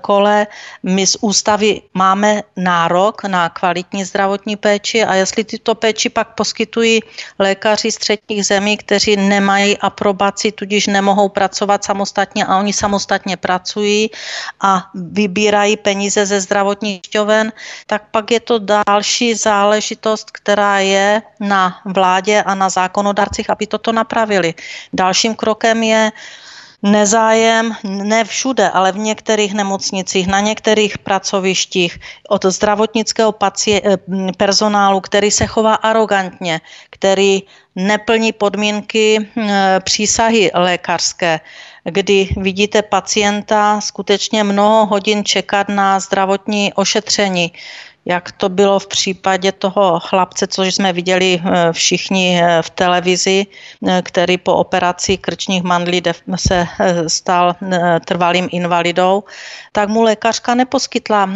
kole 0.00 0.46
my 0.82 1.06
z 1.06 1.16
ústavy 1.20 1.82
máme 1.94 2.42
nárok 2.56 3.24
na 3.24 3.48
kvalitní 3.48 4.04
zdravotní 4.04 4.56
péči 4.56 5.04
a 5.04 5.14
jestli 5.14 5.44
tyto 5.44 5.74
péči 5.74 6.08
pak 6.08 6.34
poskytují 6.34 7.00
lékaři 7.38 7.92
z 7.92 7.96
třetích 7.96 8.46
zemí, 8.46 8.76
kteří 8.76 9.16
nemají 9.16 9.78
aprobaci, 9.78 10.52
tudíž 10.52 10.86
nemohou 10.86 11.28
pracovat 11.28 11.84
samostatně 11.84 12.46
a 12.46 12.58
oni 12.58 12.72
samostatně 12.72 13.36
pracují 13.36 14.10
a 14.60 14.90
vybírají 14.94 15.76
peníze 15.76 16.26
ze 16.26 16.40
zdravotnišťoven, 16.40 17.52
tak 17.86 18.02
pak 18.10 18.30
je 18.30 18.40
to 18.40 18.58
další 18.58 19.34
záležitost, 19.34 20.30
která 20.30 20.78
je 20.78 21.22
na 21.40 21.80
vládě 21.84 22.42
a 22.42 22.54
na 22.54 22.68
zákonodarcích, 22.68 23.50
aby 23.50 23.66
toto 23.66 23.92
napravili. 23.92 24.54
Dalším 24.92 25.34
krokem 25.34 25.82
je 25.82 26.12
nezájem 26.86 27.74
ne 27.82 28.24
všude, 28.24 28.70
ale 28.70 28.92
v 28.92 28.98
některých 28.98 29.54
nemocnicích, 29.54 30.26
na 30.26 30.40
některých 30.40 30.98
pracovištích 30.98 31.98
od 32.28 32.44
zdravotnického 32.44 33.32
pacie, 33.32 33.82
eh, 33.84 33.98
personálu, 34.36 35.00
který 35.00 35.30
se 35.30 35.46
chová 35.46 35.74
arrogantně, 35.74 36.60
který 36.90 37.42
neplní 37.76 38.32
podmínky 38.32 39.18
eh, 39.18 39.80
přísahy 39.84 40.50
lékařské, 40.54 41.40
kdy 41.84 42.28
vidíte 42.36 42.82
pacienta 42.82 43.80
skutečně 43.80 44.44
mnoho 44.44 44.86
hodin 44.86 45.24
čekat 45.24 45.68
na 45.68 46.00
zdravotní 46.00 46.72
ošetření, 46.74 47.52
jak 48.06 48.32
to 48.32 48.48
bylo 48.48 48.78
v 48.78 48.86
případě 48.86 49.52
toho 49.52 50.00
chlapce, 50.00 50.46
což 50.46 50.74
jsme 50.74 50.92
viděli 50.92 51.42
eh, 51.42 51.72
všichni 51.72 52.40
eh, 52.42 52.62
v 52.62 52.70
televizi, 52.70 53.46
eh, 53.46 54.02
který 54.02 54.38
po 54.38 54.54
operaci 54.54 55.16
krčních 55.16 55.62
mandlí 55.62 56.02
se 56.36 56.66
stal 57.06 57.54
trvalým 58.04 58.48
invalidou, 58.52 59.24
tak 59.72 59.88
mu 59.88 60.02
lékařka 60.02 60.54
neposkytla 60.54 61.26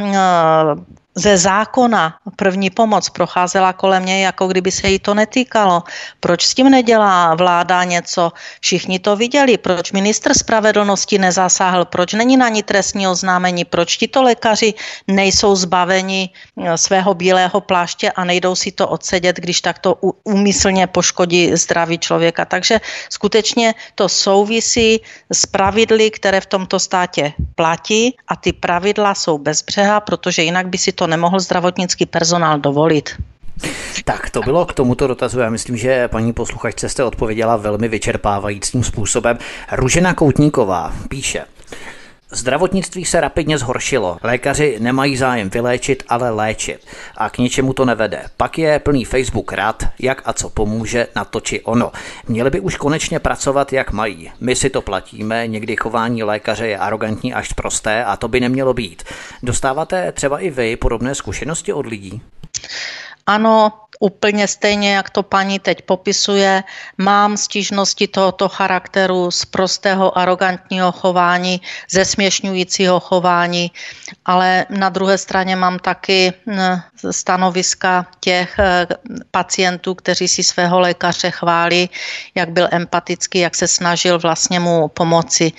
ze 1.15 1.39
zákona 1.39 2.15
první 2.37 2.71
pomoc 2.71 3.09
procházela 3.09 3.73
kolem 3.73 4.05
něj, 4.07 4.23
jako 4.23 4.47
kdyby 4.47 4.71
se 4.71 4.89
jí 4.89 4.99
to 4.99 5.15
netýkalo. 5.15 5.83
Proč 6.21 6.47
s 6.47 6.55
tím 6.55 6.71
nedělá 6.71 7.35
vláda 7.35 7.85
něco? 7.85 8.33
Všichni 8.61 8.99
to 8.99 9.17
viděli. 9.17 9.59
Proč 9.59 9.93
ministr 9.93 10.35
spravedlnosti 10.35 11.19
nezasáhl? 11.19 11.85
Proč 11.85 12.13
není 12.13 12.37
na 12.37 12.49
ní 12.49 12.63
trestní 12.63 13.09
oznámení? 13.09 13.65
Proč 13.65 13.97
tito 13.97 14.23
lékaři 14.23 14.75
nejsou 15.09 15.57
zbaveni 15.57 16.31
eh, 16.31 16.79
svého 16.79 17.15
bílého 17.15 17.61
pláště 17.61 18.11
a 18.11 18.25
nejdou 18.25 18.55
si 18.55 18.73
to 18.73 18.89
odsedět, 18.89 19.37
když 19.37 19.61
takto 19.61 19.99
úmyslně 20.25 20.87
poškodí 20.87 21.57
zdraví 21.57 21.99
člověka? 21.99 22.45
Takže 22.45 22.81
skutečně 23.11 23.75
to 23.95 24.09
souvisí 24.09 25.01
s 25.33 25.47
pravidly, 25.47 26.11
které 26.11 26.41
v 26.41 26.47
tomto 26.47 26.79
státě 26.79 27.33
platí 27.55 28.17
a 28.29 28.37
ty 28.37 28.53
pravidla 28.53 29.15
jsou 29.15 29.39
bezbřeha, 29.39 30.01
protože 30.01 30.43
jinak 30.43 30.69
by 30.69 30.79
si 30.79 30.93
to 31.01 31.07
nemohl 31.07 31.41
zdravotnický 31.41 32.07
personál 32.07 32.59
dovolit. 32.59 33.11
Tak 34.05 34.31
to 34.31 34.41
bylo 34.41 34.67
k 34.67 34.73
tomuto 34.73 35.07
dotazu. 35.07 35.41
Já 35.41 35.51
myslím, 35.51 35.77
že 35.77 36.09
paní 36.09 36.33
posluchačce 36.33 36.89
jste 36.89 37.05
odpověděla 37.05 37.57
velmi 37.57 37.89
vyčerpávajícím 37.89 38.85
způsobem. 38.85 39.39
Ružena 39.73 40.15
Koutníková 40.15 40.93
píše. 41.09 41.45
Zdravotnictví 42.33 43.05
se 43.05 43.21
rapidně 43.21 43.59
zhoršilo. 43.59 44.19
Lékaři 44.23 44.77
nemají 44.81 45.17
zájem 45.17 45.51
vyléčit, 45.51 46.03
ale 46.09 46.31
léčit. 46.31 46.87
A 47.17 47.31
k 47.31 47.39
ničemu 47.39 47.73
to 47.73 47.85
nevede. 47.85 48.25
Pak 48.37 48.59
je 48.59 48.79
plný 48.79 49.05
Facebook 49.05 49.53
rad, 49.53 49.85
jak 49.99 50.23
a 50.25 50.33
co 50.33 50.51
pomůže 50.51 51.07
na 51.17 51.25
to 51.25 51.41
či 51.41 51.61
ono. 51.61 51.93
Měli 52.29 52.51
by 52.51 52.61
už 52.61 52.77
konečně 52.77 53.19
pracovat, 53.19 53.73
jak 53.73 53.93
mají. 53.93 54.33
My 54.41 54.57
si 54.57 54.71
to 54.71 54.83
platíme, 54.83 55.47
někdy 55.47 55.77
chování 55.77 56.23
lékaře 56.23 56.67
je 56.67 56.79
arrogantní 56.79 57.35
až 57.35 57.53
prosté 57.53 58.05
a 58.05 58.17
to 58.17 58.29
by 58.29 58.41
nemělo 58.41 58.75
být. 58.75 59.03
Dostáváte 59.43 60.13
třeba 60.13 60.39
i 60.39 60.51
vy 60.51 60.77
podobné 60.77 61.15
zkušenosti 61.15 61.73
od 61.73 61.87
lidí? 61.87 62.23
Ano, 63.27 63.73
úplně 64.01 64.49
stejně, 64.49 64.95
jak 64.95 65.11
to 65.11 65.23
paní 65.23 65.59
teď 65.59 65.83
popisuje, 65.83 66.65
mám 66.99 67.37
stížnosti 67.37 68.09
tohoto 68.09 68.49
charakteru 68.49 69.31
z 69.31 69.45
prostého 69.45 70.19
arrogantního 70.19 70.93
chování, 70.93 71.61
zesměšňujícího 71.91 73.01
chování, 73.01 73.71
ale 74.25 74.67
na 74.71 74.89
druhé 74.89 75.19
straně 75.19 75.57
mám 75.57 75.79
taky 75.79 76.33
hm, 76.47 76.81
stanoviska 77.11 78.07
těch 78.21 78.59
eh, 78.59 78.87
pacientů, 79.31 79.95
kteří 79.95 80.29
si 80.29 80.43
svého 80.43 80.81
lékaře 80.81 81.31
chválí, 81.31 81.91
jak 82.35 82.51
byl 82.51 82.69
empatický, 82.71 83.39
jak 83.39 83.55
se 83.55 83.69
snažil 83.69 84.19
vlastně 84.19 84.61
mu 84.61 84.89
pomoci. 84.89 85.53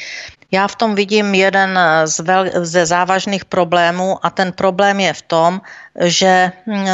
Já 0.52 0.68
v 0.68 0.76
tom 0.76 0.96
vidím 0.96 1.36
jeden 1.36 1.80
z 2.06 2.20
vel, 2.20 2.46
ze 2.56 2.86
závažných 2.86 3.46
problémů 3.46 4.26
a 4.26 4.30
ten 4.30 4.52
problém 4.52 5.00
je 5.00 5.14
v 5.14 5.22
tom, 5.22 5.62
že 6.02 6.52
mm, 6.66 6.86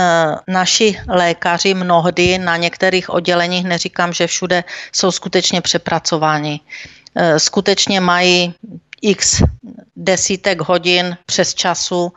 naši 0.48 1.00
lékaři 1.08 1.74
mnohdy 1.74 2.38
na 2.38 2.58
některých 2.58 3.10
odděleních, 3.10 3.66
neříkám, 3.66 4.14
že 4.14 4.28
všude, 4.28 4.64
jsou 4.94 5.12
skutečně 5.12 5.62
přepracováni. 5.62 6.60
E, 7.16 7.40
skutečně 7.40 8.02
mají 8.02 8.54
x 9.02 9.42
desítek 9.96 10.62
hodin 10.62 11.18
přes 11.26 11.54
času, 11.54 12.14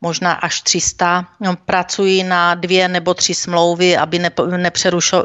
možná 0.00 0.32
až 0.32 0.60
300. 0.60 1.24
No, 1.40 1.56
pracují 1.56 2.24
na 2.24 2.54
dvě 2.54 2.88
nebo 2.88 3.14
tři 3.14 3.34
smlouvy, 3.34 3.96
aby 3.96 4.20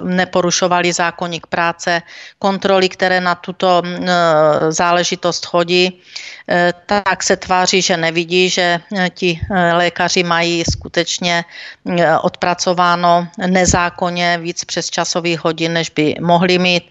neporušovali 0.04 0.94
zákonník 0.94 1.48
práce, 1.48 2.02
kontroly, 2.40 2.90
které 2.90 3.22
na 3.22 3.36
tuto 3.36 3.82
záležitost 4.70 5.46
chodí, 5.46 6.02
e, 6.50 6.74
tak 6.86 7.24
se 7.24 7.38
tváří, 7.38 7.82
že 7.82 7.98
nevidí, 7.98 8.50
že 8.50 8.80
e, 8.96 9.10
ti 9.10 9.40
e, 9.40 9.74
lékaři 9.74 10.24
mají 10.24 10.64
skutečně 10.72 11.46
odpracováno 12.22 13.28
nezákonně 13.48 14.38
víc 14.42 14.64
přes 14.64 14.90
časových 14.90 15.44
hodin, 15.44 15.74
než 15.74 15.90
by 15.90 16.16
mohli 16.22 16.60
mít. 16.60 16.84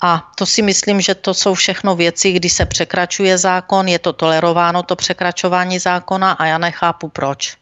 A 0.00 0.30
to 0.34 0.46
si 0.46 0.62
myslím, 0.62 1.00
že 1.00 1.14
to 1.14 1.34
jsou 1.34 1.54
všechno 1.54 1.96
věci, 1.96 2.32
kdy 2.32 2.48
se 2.48 2.66
překračuje 2.66 3.38
zákon, 3.38 3.88
je 3.88 3.98
to 3.98 4.12
tolerováno, 4.12 4.82
to 4.82 4.96
překračování 4.96 5.78
zákona 5.78 6.32
a 6.32 6.46
já 6.46 6.58
nechápu 6.58 7.08
proč. 7.08 7.56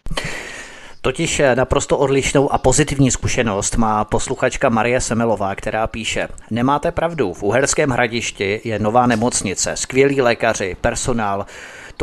Totiž 1.00 1.42
naprosto 1.54 1.98
odlišnou 1.98 2.52
a 2.52 2.58
pozitivní 2.58 3.10
zkušenost 3.10 3.76
má 3.76 4.04
posluchačka 4.04 4.68
Marie 4.68 5.00
Semelová, 5.00 5.54
která 5.54 5.86
píše 5.86 6.28
Nemáte 6.50 6.92
pravdu, 6.92 7.32
v 7.32 7.42
Uherském 7.42 7.90
hradišti 7.90 8.60
je 8.64 8.78
nová 8.78 9.06
nemocnice, 9.06 9.76
skvělí 9.76 10.20
lékaři, 10.20 10.76
personál, 10.80 11.46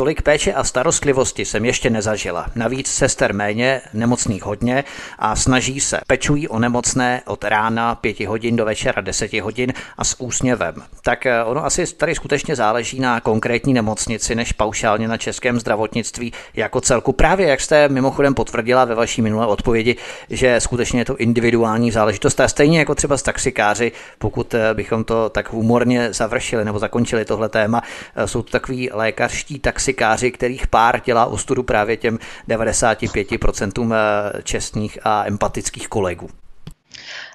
Tolik 0.00 0.22
péče 0.22 0.52
a 0.52 0.64
starostlivosti 0.64 1.44
jsem 1.44 1.64
ještě 1.64 1.90
nezažila. 1.90 2.46
Navíc 2.54 2.88
sester 2.88 3.34
méně, 3.34 3.80
nemocných 3.94 4.42
hodně 4.42 4.84
a 5.18 5.36
snaží 5.36 5.80
se. 5.80 6.00
Pečují 6.06 6.48
o 6.48 6.58
nemocné 6.58 7.22
od 7.26 7.44
rána 7.44 7.94
pěti 7.94 8.24
hodin 8.24 8.56
do 8.56 8.64
večera 8.64 9.02
deseti 9.02 9.40
hodin 9.40 9.72
a 9.98 10.04
s 10.04 10.20
úsměvem. 10.20 10.74
Tak 11.02 11.26
eh, 11.26 11.44
ono 11.44 11.64
asi 11.64 11.94
tady 11.96 12.14
skutečně 12.14 12.56
záleží 12.56 13.00
na 13.00 13.20
konkrétní 13.20 13.74
nemocnici, 13.74 14.34
než 14.34 14.52
paušálně 14.52 15.08
na 15.08 15.16
českém 15.16 15.60
zdravotnictví 15.60 16.32
jako 16.54 16.80
celku. 16.80 17.12
Právě 17.12 17.48
jak 17.48 17.60
jste 17.60 17.88
mimochodem 17.88 18.34
potvrdila 18.34 18.84
ve 18.84 18.94
vaší 18.94 19.22
minulé 19.22 19.46
odpovědi, 19.46 19.96
že 20.30 20.60
skutečně 20.60 21.00
je 21.00 21.04
to 21.04 21.16
individuální 21.16 21.90
záležitost. 21.90 22.40
A 22.40 22.48
stejně 22.48 22.78
jako 22.78 22.94
třeba 22.94 23.16
s 23.16 23.22
taxikáři, 23.22 23.92
pokud 24.18 24.54
eh, 24.54 24.74
bychom 24.74 25.04
to 25.04 25.28
tak 25.28 25.52
humorně 25.52 26.12
završili 26.12 26.64
nebo 26.64 26.78
zakončili 26.78 27.24
tohle 27.24 27.48
téma, 27.48 27.82
eh, 28.16 28.26
jsou 28.26 28.42
to 28.42 28.50
takový 28.50 28.90
lékařští 28.92 29.58
taxi 29.58 29.89
taxikáři, 29.90 30.30
kterých 30.30 30.66
pár 30.66 31.00
dělá 31.04 31.26
ostudu 31.26 31.62
právě 31.62 31.96
těm 31.96 32.18
95% 32.48 33.94
eh, 33.94 34.42
čestných 34.42 34.98
a 35.04 35.24
empatických 35.26 35.88
kolegů. 35.88 36.28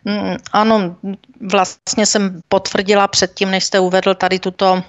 Mm, 0.06 0.38
ano, 0.52 0.96
vlastně 1.52 2.06
jsem 2.06 2.42
potvrdila 2.50 3.08
předtím, 3.08 3.52
než 3.52 3.64
jste 3.64 3.80
uvedl 3.80 4.14
tady 4.14 4.40
tuto 4.40 4.76
mm, 4.76 4.82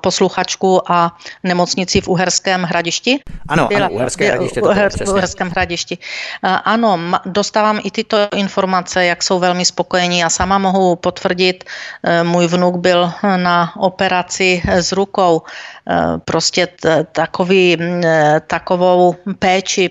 posluchačku 0.00 0.92
a 0.92 1.16
nemocnici 1.42 2.00
v 2.00 2.08
Uherském 2.08 2.62
hradišti. 2.62 3.20
Ano, 3.48 3.66
Byla, 3.68 3.86
ano 3.86 3.94
Uherské 3.94 4.30
hradiště. 4.30 4.60
To 4.60 4.66
Uher, 4.66 4.90
v 4.90 5.08
Uherském 5.08 5.50
hradišti. 5.50 5.98
Ano, 6.42 6.98
dostávám 7.26 7.80
i 7.84 7.90
tyto 7.90 8.16
informace, 8.36 9.04
jak 9.04 9.22
jsou 9.22 9.38
velmi 9.38 9.64
spokojení. 9.64 10.18
Já 10.18 10.30
sama 10.30 10.58
mohu 10.58 10.96
potvrdit, 10.96 11.64
e, 12.02 12.24
můj 12.24 12.46
vnuk 12.46 12.76
byl 12.76 13.12
na 13.36 13.76
operaci 13.76 14.62
s 14.66 14.92
rukou. 14.92 15.42
E, 15.90 16.18
prostě 16.24 16.68
takový, 17.12 17.76
e, 17.80 18.40
takovou 18.46 19.16
péči, 19.38 19.90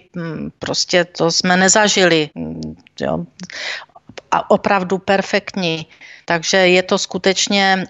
prostě 0.59 1.05
to 1.05 1.31
jsme 1.31 1.57
nezažili. 1.57 2.29
Jo 3.01 3.25
opravdu 4.47 4.97
perfektní. 4.97 5.87
Takže 6.25 6.57
je 6.57 6.83
to 6.83 6.97
skutečně 6.97 7.85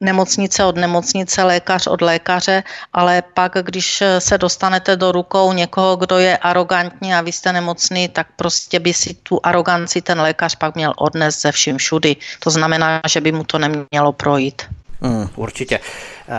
nemocnice 0.00 0.64
od 0.64 0.76
nemocnice, 0.76 1.42
lékař 1.42 1.86
od 1.86 2.00
lékaře, 2.00 2.62
ale 2.92 3.22
pak, 3.34 3.52
když 3.62 4.02
se 4.18 4.38
dostanete 4.38 4.96
do 4.96 5.12
rukou 5.12 5.52
někoho, 5.52 5.96
kdo 5.96 6.18
je 6.18 6.36
arrogantní 6.36 7.14
a 7.14 7.20
vy 7.20 7.32
jste 7.32 7.52
nemocný, 7.52 8.08
tak 8.08 8.26
prostě 8.36 8.80
by 8.80 8.94
si 8.94 9.14
tu 9.14 9.40
aroganci 9.42 10.02
ten 10.02 10.20
lékař 10.20 10.54
pak 10.54 10.74
měl 10.74 10.92
odnést 10.96 11.40
ze 11.40 11.52
vším 11.52 11.78
všudy. 11.78 12.16
To 12.38 12.50
znamená, 12.50 13.00
že 13.08 13.20
by 13.20 13.32
mu 13.32 13.44
to 13.44 13.58
nemělo 13.58 14.12
projít. 14.12 14.62
Mm, 15.00 15.28
určitě. 15.36 15.80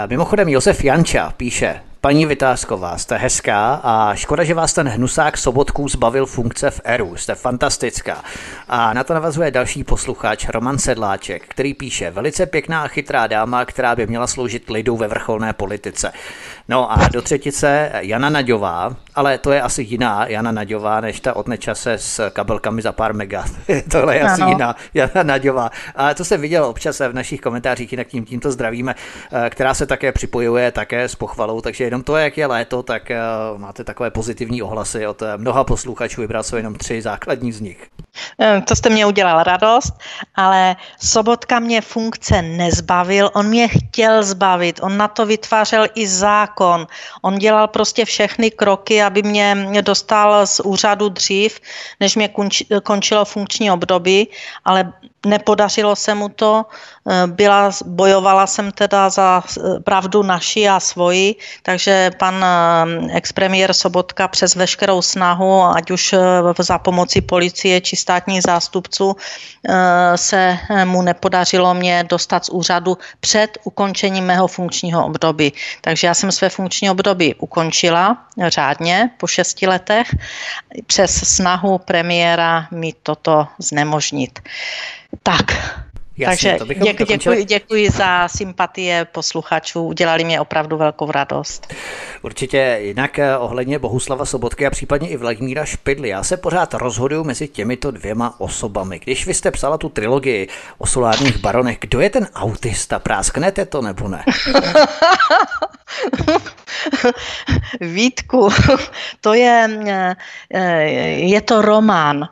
Mimochodem 0.07 0.49
Josef 0.49 0.83
Janča 0.83 1.33
píše, 1.37 1.81
Paní 2.05 2.25
Vytázková, 2.25 2.97
jste 2.97 3.17
hezká 3.17 3.81
a 3.83 4.15
škoda, 4.15 4.43
že 4.43 4.53
vás 4.53 4.73
ten 4.73 4.87
hnusák 4.87 5.37
Sobotků 5.37 5.87
zbavil 5.87 6.25
funkce 6.25 6.71
v 6.71 6.81
ERU. 6.83 7.15
Jste 7.15 7.35
fantastická. 7.35 8.23
A 8.67 8.93
na 8.93 9.03
to 9.03 9.13
navazuje 9.13 9.51
další 9.51 9.83
posluchač 9.83 10.49
Roman 10.49 10.77
Sedláček, 10.77 11.43
který 11.47 11.73
píše 11.73 12.11
velice 12.11 12.45
pěkná 12.45 12.83
a 12.83 12.87
chytrá 12.87 13.27
dáma, 13.27 13.65
která 13.65 13.95
by 13.95 14.07
měla 14.07 14.27
sloužit 14.27 14.69
lidu 14.69 14.97
ve 14.97 15.07
vrcholné 15.07 15.53
politice. 15.53 16.11
No 16.67 16.91
a 16.91 17.08
do 17.08 17.21
třetice 17.21 17.91
Jana 17.99 18.30
Naďová, 18.30 18.95
ale 19.15 19.38
to 19.38 19.51
je 19.51 19.62
asi 19.62 19.82
jiná 19.82 20.28
Jana 20.28 20.51
Naďová, 20.51 21.01
než 21.01 21.19
ta 21.19 21.36
od 21.36 21.47
nečase 21.47 21.93
s 21.93 22.30
kabelkami 22.30 22.82
za 22.82 22.91
pár 22.91 23.13
mega. 23.13 23.45
Tohle 23.91 24.15
je 24.15 24.21
ano. 24.21 24.34
asi 24.34 24.41
jiná 24.41 24.75
Jana 24.93 25.23
Naďová. 25.23 25.69
A 25.95 26.13
to 26.13 26.25
se 26.25 26.38
viděl 26.38 26.65
občas 26.65 26.99
v 26.99 27.13
našich 27.13 27.41
komentářích, 27.41 27.91
jinak 27.91 28.08
tím 28.08 28.25
tímto 28.25 28.51
zdravíme, 28.51 28.95
eh, 29.32 29.49
která 29.49 29.73
se 29.73 29.86
také 29.86 30.12
připojuje 30.12 30.71
také 30.71 31.04
s 31.04 31.15
pochvalou, 31.15 31.62
takže 31.62 31.84
jenom 31.84 32.04
to, 32.04 32.17
jak 32.17 32.38
je 32.38 32.47
léto, 32.47 32.84
tak 32.84 33.12
eh, 33.12 33.19
máte 33.58 33.84
takové 33.84 34.12
pozitivní 34.12 34.62
ohlasy 34.62 35.08
od 35.08 35.21
eh, 35.21 35.38
mnoha 35.38 35.63
posluchačů, 35.63 36.21
vybral 36.21 36.43
jsou 36.43 36.56
jenom 36.56 36.75
tři 36.75 37.01
základní 37.01 37.51
z 37.51 37.62
nich. 37.62 37.88
To 38.67 38.75
jste 38.75 38.89
mě 38.89 39.06
udělal 39.06 39.43
radost, 39.43 39.93
ale 40.36 40.75
Sobotka 41.01 41.60
mě 41.60 41.82
funkce 41.82 42.41
nezbavil, 42.41 43.30
on 43.34 43.47
mě 43.47 43.67
chtěl 43.67 44.23
zbavit, 44.23 44.80
on 44.84 44.97
na 44.97 45.08
to 45.08 45.25
vytvářel 45.25 45.88
i 45.95 46.08
zákon, 46.08 46.54
on 47.21 47.37
dělal 47.39 47.67
prostě 47.67 48.05
všechny 48.05 48.51
kroky, 48.51 49.03
aby 49.03 49.23
mě 49.23 49.81
dostal 49.81 50.47
z 50.47 50.59
úřadu 50.59 51.09
dřív, 51.09 51.59
než 51.99 52.15
mě 52.15 52.29
končilo 52.83 53.25
funkční 53.25 53.71
období, 53.71 54.27
ale 54.65 54.93
nepodařilo 55.25 55.95
se 55.95 56.15
mu 56.15 56.29
to, 56.29 56.65
eh, 57.09 57.27
byla, 57.27 57.71
bojovala 57.85 58.47
jsem 58.47 58.71
teda 58.71 59.09
za 59.09 59.43
eh, 59.43 59.79
pravdu 59.79 60.23
naši 60.23 60.69
a 60.69 60.79
svoji, 60.79 61.35
takže 61.63 62.11
pan 62.19 62.35
eh, 62.43 63.17
expremiér 63.17 63.73
Sobotka 63.73 64.27
přes 64.27 64.55
veškerou 64.55 65.01
snahu, 65.01 65.63
ať 65.63 65.91
už 65.91 66.15
za 66.59 66.77
pomoci 66.77 67.21
policie 67.21 67.81
či 67.81 67.95
státních 67.95 68.41
zástupců, 68.41 69.15
se 70.15 70.57
mu 70.85 71.01
nepodařilo 71.01 71.73
mě 71.73 72.03
dostat 72.09 72.45
z 72.45 72.49
úřadu 72.49 72.97
před 73.19 73.57
ukončením 73.63 74.25
mého 74.25 74.47
funkčního 74.47 75.05
období. 75.05 75.53
Takže 75.81 76.07
já 76.07 76.13
jsem 76.13 76.31
své 76.31 76.49
funkční 76.49 76.89
období 76.89 77.35
ukončila 77.35 78.17
řádně 78.47 79.09
po 79.17 79.27
šesti 79.27 79.67
letech 79.67 80.07
přes 80.88 81.35
snahu 81.35 81.77
premiéra 81.77 82.67
mi 82.71 82.93
toto 83.03 83.47
znemožnit. 83.59 84.39
Tak, 85.23 85.56
Jasně, 86.17 86.49
Takže 86.51 86.60
to 86.60 86.65
bychom, 86.65 87.08
děkuji, 87.08 87.45
děkuji, 87.45 87.89
za 87.89 88.28
sympatie 88.28 89.06
posluchačů, 89.06 89.84
udělali 89.84 90.23
mě 90.23 90.41
opravdu 90.41 90.78
velkou 90.78 91.12
radost. 91.12 91.73
Určitě 92.21 92.78
jinak 92.82 93.19
eh, 93.19 93.38
ohledně 93.38 93.80
Bohuslava 93.80 94.25
Sobotky 94.25 94.65
a 94.65 94.69
případně 94.69 95.10
i 95.10 95.17
Vladimíra 95.17 95.65
Špidly. 95.65 96.10
Já 96.10 96.23
se 96.23 96.38
pořád 96.38 96.73
rozhoduju 96.73 97.23
mezi 97.23 97.47
těmito 97.47 97.91
dvěma 97.91 98.36
osobami. 98.38 98.99
Když 98.99 99.28
vy 99.28 99.34
jste 99.34 99.51
psala 99.51 99.78
tu 99.78 99.89
trilogii 99.89 100.47
o 100.78 100.88
solárních 100.88 101.38
baronech, 101.38 101.78
kdo 101.82 101.99
je 101.99 102.10
ten 102.10 102.28
autista? 102.36 102.99
Prásknete 102.99 103.65
to 103.65 103.82
nebo 103.82 104.08
ne? 104.08 104.23
Vítku, 107.82 108.49
to 109.21 109.34
je, 109.34 109.69
eh, 110.54 110.82
je 111.19 111.41
to 111.41 111.62
román. 111.62 112.28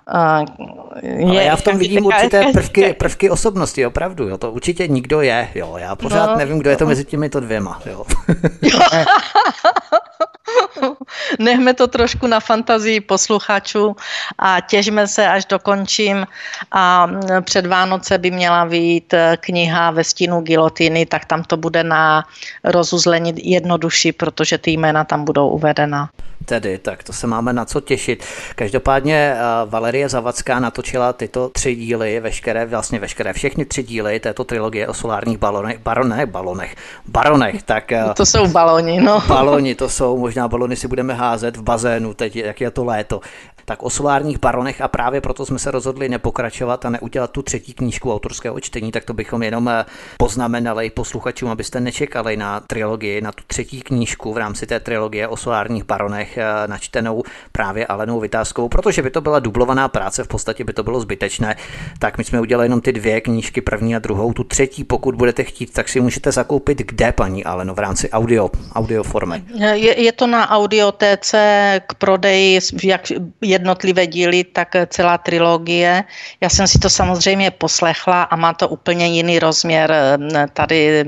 Je, 1.01 1.25
Ale 1.25 1.43
já 1.43 1.55
v 1.55 1.61
tom 1.61 1.77
vidím 1.77 2.05
určité 2.11 2.51
prvky, 2.53 2.93
prvky 2.93 3.29
osobnosti, 3.29 3.72
opravdu. 3.87 4.27
Jo. 4.27 4.37
To 4.37 4.51
určitě 4.51 4.87
nikdo 4.87 5.21
je. 5.21 5.49
Jo. 5.55 5.75
Já 5.77 5.95
pořád 5.95 6.25
no, 6.25 6.37
nevím, 6.37 6.59
kdo 6.59 6.69
je 6.69 6.77
to 6.77 6.85
mezi 6.85 7.05
těmito 7.05 7.39
dvěma. 7.39 7.81
Jo. 7.85 8.05
Nechme 11.39 11.73
to 11.73 11.87
trošku 11.87 12.27
na 12.27 12.39
fantazii 12.39 12.99
posluchačů 13.01 13.95
a 14.37 14.61
těžme 14.61 15.07
se, 15.07 15.27
až 15.27 15.45
dokončím. 15.45 16.27
A 16.71 17.07
před 17.41 17.65
Vánoce 17.65 18.17
by 18.17 18.31
měla 18.31 18.65
vyjít 18.65 19.13
kniha 19.39 19.91
ve 19.91 20.03
stínu 20.03 20.41
gilotiny, 20.41 21.05
tak 21.05 21.25
tam 21.25 21.43
to 21.43 21.57
bude 21.57 21.83
na 21.83 22.23
rozuzlení 22.63 23.33
jednodušší, 23.37 24.11
protože 24.11 24.57
ty 24.57 24.71
jména 24.71 25.03
tam 25.03 25.25
budou 25.25 25.49
uvedena. 25.49 26.09
Tedy, 26.45 26.77
tak 26.77 27.03
to 27.03 27.13
se 27.13 27.27
máme 27.27 27.53
na 27.53 27.65
co 27.65 27.81
těšit. 27.81 28.23
Každopádně 28.55 29.35
uh, 29.35 29.69
Valerie 29.69 30.09
Zavacká 30.09 30.59
natočila 30.59 31.13
tyto 31.13 31.49
tři 31.49 31.75
díly, 31.75 32.19
veškeré, 32.19 32.65
vlastně 32.65 32.99
veškeré, 32.99 33.33
všechny 33.33 33.65
tři 33.65 33.83
díly 33.83 34.19
této 34.19 34.43
trilogie 34.43 34.87
o 34.87 34.93
solárních 34.93 35.37
balonech, 35.37 35.79
baronech, 35.79 36.25
balonech, 36.25 36.75
baronech, 37.07 37.63
tak... 37.63 37.91
Uh, 38.05 38.13
to 38.13 38.25
jsou 38.25 38.47
baloni, 38.47 39.01
no. 39.01 39.23
Baloni, 39.27 39.75
to 39.75 39.89
jsou, 39.89 40.17
možná 40.17 40.47
balony 40.47 40.75
si 40.75 40.87
budeme 40.87 41.13
házet 41.13 41.57
v 41.57 41.63
bazénu, 41.63 42.13
teď 42.13 42.35
jak 42.35 42.61
je 42.61 42.71
to 42.71 42.85
léto 42.85 43.21
tak 43.65 43.83
o 43.83 43.89
solárních 43.89 44.39
baronech 44.39 44.81
a 44.81 44.87
právě 44.87 45.21
proto 45.21 45.45
jsme 45.45 45.59
se 45.59 45.71
rozhodli 45.71 46.09
nepokračovat 46.09 46.85
a 46.85 46.89
neudělat 46.89 47.31
tu 47.31 47.41
třetí 47.41 47.73
knížku 47.73 48.13
autorského 48.13 48.59
čtení, 48.59 48.91
tak 48.91 49.05
to 49.05 49.13
bychom 49.13 49.43
jenom 49.43 49.69
eh, 49.69 49.85
poznamenali 50.17 50.89
posluchačům, 50.89 51.49
abyste 51.49 51.79
nečekali 51.79 52.37
na 52.37 52.59
trilogii, 52.59 53.21
na 53.21 53.31
tu 53.31 53.43
třetí 53.47 53.81
knížku 53.81 54.33
v 54.33 54.37
rámci 54.37 54.65
té 54.65 54.79
trilogie 54.79 55.27
o 55.27 55.37
solárních 55.37 55.83
baronech 55.83 56.37
eh, 56.37 56.67
načtenou 56.67 57.23
právě 57.51 57.85
Alenou 57.85 58.19
Vytázkovou, 58.19 58.69
protože 58.69 59.01
by 59.01 59.09
to 59.09 59.21
byla 59.21 59.39
dublovaná 59.39 59.87
práce, 59.87 60.23
v 60.23 60.27
podstatě 60.27 60.63
by 60.63 60.73
to 60.73 60.83
bylo 60.83 60.99
zbytečné, 60.99 61.55
tak 61.99 62.17
my 62.17 62.23
jsme 62.23 62.41
udělali 62.41 62.65
jenom 62.65 62.81
ty 62.81 62.93
dvě 62.93 63.21
knížky, 63.21 63.61
první 63.61 63.95
a 63.95 63.99
druhou, 63.99 64.33
tu 64.33 64.43
třetí, 64.43 64.83
pokud 64.83 65.15
budete 65.15 65.43
chtít, 65.43 65.73
tak 65.73 65.89
si 65.89 66.01
můžete 66.01 66.31
zakoupit 66.31 66.77
kde, 66.77 67.11
paní 67.11 67.43
Aleno, 67.43 67.73
v 67.73 67.79
rámci 67.79 68.09
audio, 68.09 68.49
audio 68.75 69.03
formy. 69.03 69.43
Je, 69.73 70.01
je 70.01 70.11
to 70.11 70.27
na 70.27 70.49
audiotéce 70.49 71.81
k 71.87 71.93
prodeji, 71.93 72.59
jak 72.83 73.11
jednotlivé 73.53 74.07
díly, 74.07 74.43
tak 74.43 74.75
celá 74.87 75.17
trilogie. 75.17 76.03
Já 76.41 76.49
jsem 76.49 76.67
si 76.67 76.79
to 76.79 76.89
samozřejmě 76.89 77.51
poslechla 77.51 78.23
a 78.23 78.35
má 78.35 78.53
to 78.53 78.67
úplně 78.67 79.07
jiný 79.07 79.39
rozměr. 79.39 79.93
Tady 80.53 81.05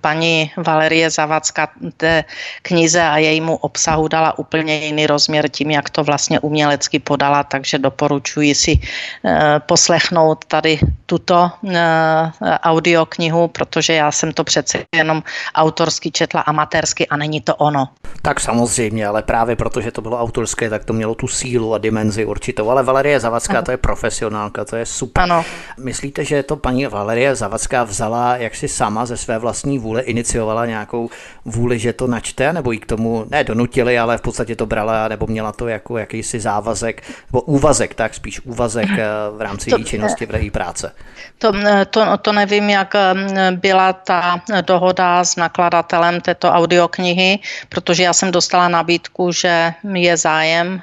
paní 0.00 0.50
Valerie 0.56 1.10
Zavacka 1.10 1.68
té 1.96 2.24
knize 2.62 3.02
a 3.02 3.18
jejímu 3.18 3.56
obsahu 3.56 4.08
dala 4.08 4.38
úplně 4.38 4.86
jiný 4.86 5.06
rozměr 5.06 5.48
tím, 5.48 5.70
jak 5.70 5.90
to 5.90 6.04
vlastně 6.04 6.40
umělecky 6.40 6.98
podala, 6.98 7.42
takže 7.42 7.78
doporučuji 7.78 8.54
si 8.54 8.78
eh, 8.78 9.60
poslechnout 9.66 10.44
tady 10.44 10.78
tuto 11.06 11.50
eh, 11.50 12.32
audioknihu, 12.62 13.48
protože 13.48 13.92
já 13.92 14.12
jsem 14.12 14.32
to 14.32 14.44
přece 14.44 14.84
jenom 14.94 15.22
autorsky 15.54 16.10
četla 16.10 16.40
amatérsky 16.40 17.06
a 17.08 17.16
není 17.16 17.40
to 17.40 17.54
ono. 17.56 17.88
Tak 18.22 18.40
samozřejmě, 18.40 19.06
ale 19.06 19.22
právě 19.22 19.56
protože 19.56 19.90
to 19.90 20.00
bylo 20.00 20.20
autorské, 20.20 20.70
tak 20.70 20.84
to 20.84 20.92
mělo 20.92 21.14
tu 21.14 21.28
sílu 21.28 21.74
a 21.74 21.78
dimenzi 21.80 22.24
určitou. 22.24 22.70
Ale 22.70 22.82
Valerie 22.82 23.20
Zavacká, 23.20 23.58
ano. 23.58 23.62
to 23.62 23.70
je 23.70 23.76
profesionálka, 23.76 24.64
to 24.64 24.76
je 24.76 24.86
super. 24.86 25.22
Ano. 25.22 25.44
Myslíte, 25.78 26.24
že 26.24 26.42
to 26.42 26.56
paní 26.56 26.86
Valerie 26.86 27.34
Zavacká 27.34 27.84
vzala, 27.84 28.36
jak 28.36 28.54
si 28.54 28.68
sama 28.68 29.06
ze 29.06 29.16
své 29.16 29.38
vlastní 29.38 29.78
vůle 29.78 30.02
iniciovala 30.02 30.66
nějakou 30.66 31.10
vůli, 31.44 31.78
že 31.78 31.92
to 31.92 32.06
načte, 32.06 32.52
nebo 32.52 32.72
jí 32.72 32.78
k 32.78 32.86
tomu 32.86 33.24
ne 33.30 33.44
donutili, 33.44 33.98
ale 33.98 34.18
v 34.18 34.20
podstatě 34.20 34.56
to 34.56 34.66
brala, 34.66 35.08
nebo 35.08 35.26
měla 35.26 35.52
to 35.52 35.68
jako 35.68 35.98
jakýsi 35.98 36.40
závazek, 36.40 37.02
nebo 37.32 37.40
úvazek, 37.40 37.94
tak 37.94 38.14
spíš 38.14 38.40
úvazek 38.40 38.88
eh, 38.92 39.06
v 39.36 39.40
rámci 39.40 39.70
to, 39.70 39.76
její 39.76 39.84
činnosti 39.84 40.26
v 40.26 40.34
její 40.34 40.50
práce? 40.50 40.92
To, 41.38 41.52
eh, 41.56 41.84
to, 41.84 42.18
to 42.22 42.32
nevím, 42.32 42.70
jak 42.70 42.94
eh, 42.94 43.14
byla 43.52 43.92
ta 43.92 44.40
dohoda 44.60 45.24
s 45.24 45.36
nakladatelem 45.36 46.20
této 46.20 46.50
audioknihy, 46.50 47.38
protože 47.68 48.02
já 48.02 48.12
jsem 48.12 48.30
dostala 48.30 48.68
nabídku, 48.68 49.32
že 49.32 49.72
je 49.94 50.16
zájem 50.16 50.82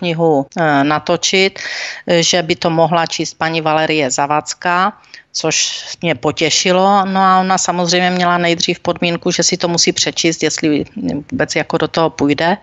audioknihu 0.00 0.46
natočit, 0.82 1.58
že 2.20 2.42
by 2.42 2.54
to 2.56 2.70
mohla 2.70 3.06
číst 3.06 3.34
paní 3.34 3.60
Valerie 3.60 4.10
Zavacká 4.10 4.92
což 5.32 5.84
mě 6.02 6.14
potěšilo. 6.14 7.04
No 7.04 7.20
a 7.20 7.40
ona 7.40 7.58
samozřejmě 7.58 8.10
měla 8.10 8.38
nejdřív 8.38 8.80
podmínku, 8.80 9.30
že 9.30 9.42
si 9.42 9.56
to 9.56 9.68
musí 9.68 9.92
přečíst, 9.92 10.42
jestli 10.42 10.84
vůbec 11.30 11.56
jako 11.56 11.78
do 11.78 11.88
toho 11.88 12.10
půjde. 12.10 12.56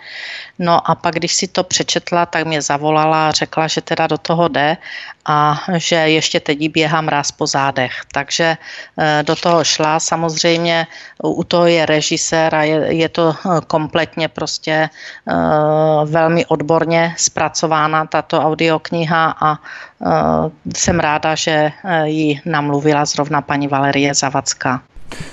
No 0.59 0.89
a 0.89 0.95
pak, 0.95 1.15
když 1.15 1.33
si 1.33 1.47
to 1.47 1.63
přečetla, 1.63 2.25
tak 2.25 2.45
mě 2.45 2.61
zavolala 2.61 3.29
a 3.29 3.31
řekla, 3.31 3.67
že 3.67 3.81
teda 3.81 4.07
do 4.07 4.17
toho 4.17 4.47
jde 4.47 4.77
a 5.25 5.61
že 5.77 5.95
ještě 5.95 6.39
teď 6.39 6.69
běhá 6.71 7.01
mráz 7.01 7.31
po 7.31 7.47
zádech. 7.47 7.91
Takže 8.11 8.57
eh, 8.97 9.23
do 9.23 9.35
toho 9.35 9.63
šla. 9.63 9.99
Samozřejmě 9.99 10.87
u 11.23 11.43
toho 11.43 11.65
je 11.65 11.85
režisér 11.85 12.55
a 12.55 12.63
je, 12.63 12.95
je 12.95 13.09
to 13.09 13.35
eh, 13.35 13.61
kompletně 13.67 14.27
prostě 14.27 14.89
uh, 15.25 16.09
velmi 16.09 16.45
odborně 16.45 17.15
zpracována 17.17 18.05
tato 18.05 18.41
audiokniha 18.41 19.35
a 19.41 19.57
jsem 20.75 20.99
ráda, 20.99 21.35
že 21.35 21.71
ji 22.03 22.41
namluvila 22.45 23.05
zrovna 23.05 23.41
paní 23.41 23.67
Valerie 23.67 24.13
Zavacká. 24.13 24.81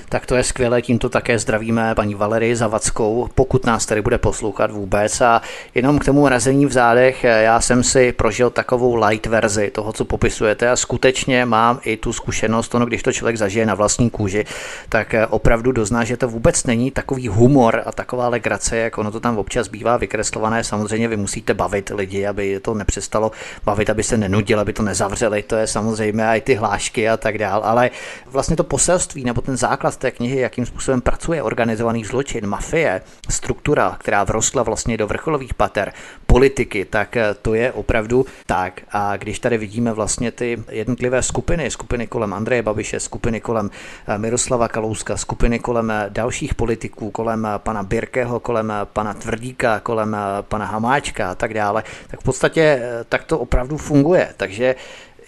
Tak 0.08 0.26
to 0.26 0.36
je 0.36 0.42
skvělé, 0.42 0.82
tímto 0.82 1.08
také 1.08 1.38
zdravíme 1.38 1.94
paní 1.94 2.14
Valerii 2.14 2.56
Zavackou, 2.56 3.28
pokud 3.34 3.66
nás 3.66 3.86
tady 3.86 4.02
bude 4.02 4.18
poslouchat 4.18 4.70
vůbec. 4.70 5.20
A 5.20 5.42
jenom 5.74 5.98
k 5.98 6.04
tomu 6.04 6.28
razení 6.28 6.66
v 6.66 6.72
zádech, 6.72 7.24
já 7.24 7.60
jsem 7.60 7.82
si 7.82 8.12
prožil 8.12 8.50
takovou 8.50 8.94
light 8.94 9.26
verzi 9.26 9.70
toho, 9.70 9.92
co 9.92 10.04
popisujete 10.04 10.70
a 10.70 10.76
skutečně 10.76 11.44
mám 11.46 11.80
i 11.82 11.96
tu 11.96 12.12
zkušenost, 12.12 12.74
ono, 12.74 12.86
když 12.86 13.02
to 13.02 13.12
člověk 13.12 13.36
zažije 13.36 13.66
na 13.66 13.74
vlastní 13.74 14.10
kůži, 14.10 14.44
tak 14.88 15.14
opravdu 15.28 15.72
dozná, 15.72 16.04
že 16.04 16.16
to 16.16 16.28
vůbec 16.28 16.64
není 16.64 16.90
takový 16.90 17.28
humor 17.28 17.82
a 17.86 17.92
taková 17.92 18.28
legrace, 18.28 18.76
jak 18.76 18.98
ono 18.98 19.10
to 19.10 19.20
tam 19.20 19.38
občas 19.38 19.68
bývá 19.68 19.96
vykreslované. 19.96 20.64
Samozřejmě 20.64 21.08
vy 21.08 21.16
musíte 21.16 21.54
bavit 21.54 21.90
lidi, 21.94 22.26
aby 22.26 22.60
to 22.60 22.74
nepřestalo 22.74 23.32
bavit, 23.64 23.90
aby 23.90 24.02
se 24.02 24.16
nenudil, 24.16 24.60
aby 24.60 24.72
to 24.72 24.82
nezavřeli, 24.82 25.42
to 25.42 25.56
je 25.56 25.66
samozřejmě 25.66 26.24
i 26.24 26.40
ty 26.40 26.54
hlášky 26.54 27.08
a 27.08 27.16
tak 27.16 27.38
dál, 27.38 27.62
ale 27.64 27.90
vlastně 28.26 28.56
to 28.56 28.64
poselství 28.64 29.24
nebo 29.24 29.40
ten 29.40 29.56
základ 29.68 29.96
té 29.96 30.10
knihy, 30.10 30.40
jakým 30.40 30.66
způsobem 30.66 31.00
pracuje 31.00 31.42
organizovaný 31.42 32.04
zločin, 32.04 32.46
mafie, 32.46 33.00
struktura, 33.30 33.96
která 34.00 34.24
vrostla 34.24 34.62
vlastně 34.62 34.96
do 34.96 35.06
vrcholových 35.06 35.54
pater, 35.54 35.92
politiky, 36.26 36.84
tak 36.84 37.16
eh, 37.16 37.34
to 37.42 37.54
je 37.54 37.72
opravdu 37.72 38.26
tak. 38.46 38.80
A 38.92 39.16
když 39.16 39.38
tady 39.38 39.58
vidíme 39.58 39.92
vlastně 39.92 40.30
ty 40.32 40.62
jednotlivé 40.68 41.22
skupiny, 41.22 41.70
skupiny 41.70 42.06
kolem 42.06 42.34
Andreje 42.34 42.62
Babiše, 42.62 43.00
skupiny 43.00 43.40
kolem 43.40 43.70
eh, 43.70 44.18
Miroslava 44.18 44.68
Kalouska, 44.68 45.16
skupiny 45.16 45.58
kolem 45.58 45.90
eh, 45.90 46.06
dalších 46.08 46.54
politiků, 46.54 47.10
kolem 47.10 47.48
pana 47.56 47.82
Birkeho, 47.82 48.40
kolem 48.40 48.72
pana 48.84 49.14
Tvrdíka, 49.14 49.80
kolem 49.80 50.16
pana 50.40 50.66
Hamáčka 50.66 51.30
a 51.30 51.34
tak 51.34 51.54
dále, 51.54 51.82
tak 52.10 52.20
v 52.20 52.24
podstatě 52.24 52.82
tak 53.08 53.24
to 53.24 53.38
opravdu 53.38 53.76
funguje. 53.76 54.28
Takže 54.36 54.74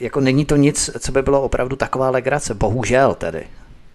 jako 0.01 0.21
není 0.21 0.45
to 0.45 0.57
nic, 0.57 0.91
co 0.99 1.13
by 1.13 1.23
bylo 1.23 1.43
opravdu 1.43 1.77
taková 1.77 2.11
legrace, 2.11 2.55
bohužel 2.55 3.15
tedy. 3.15 3.47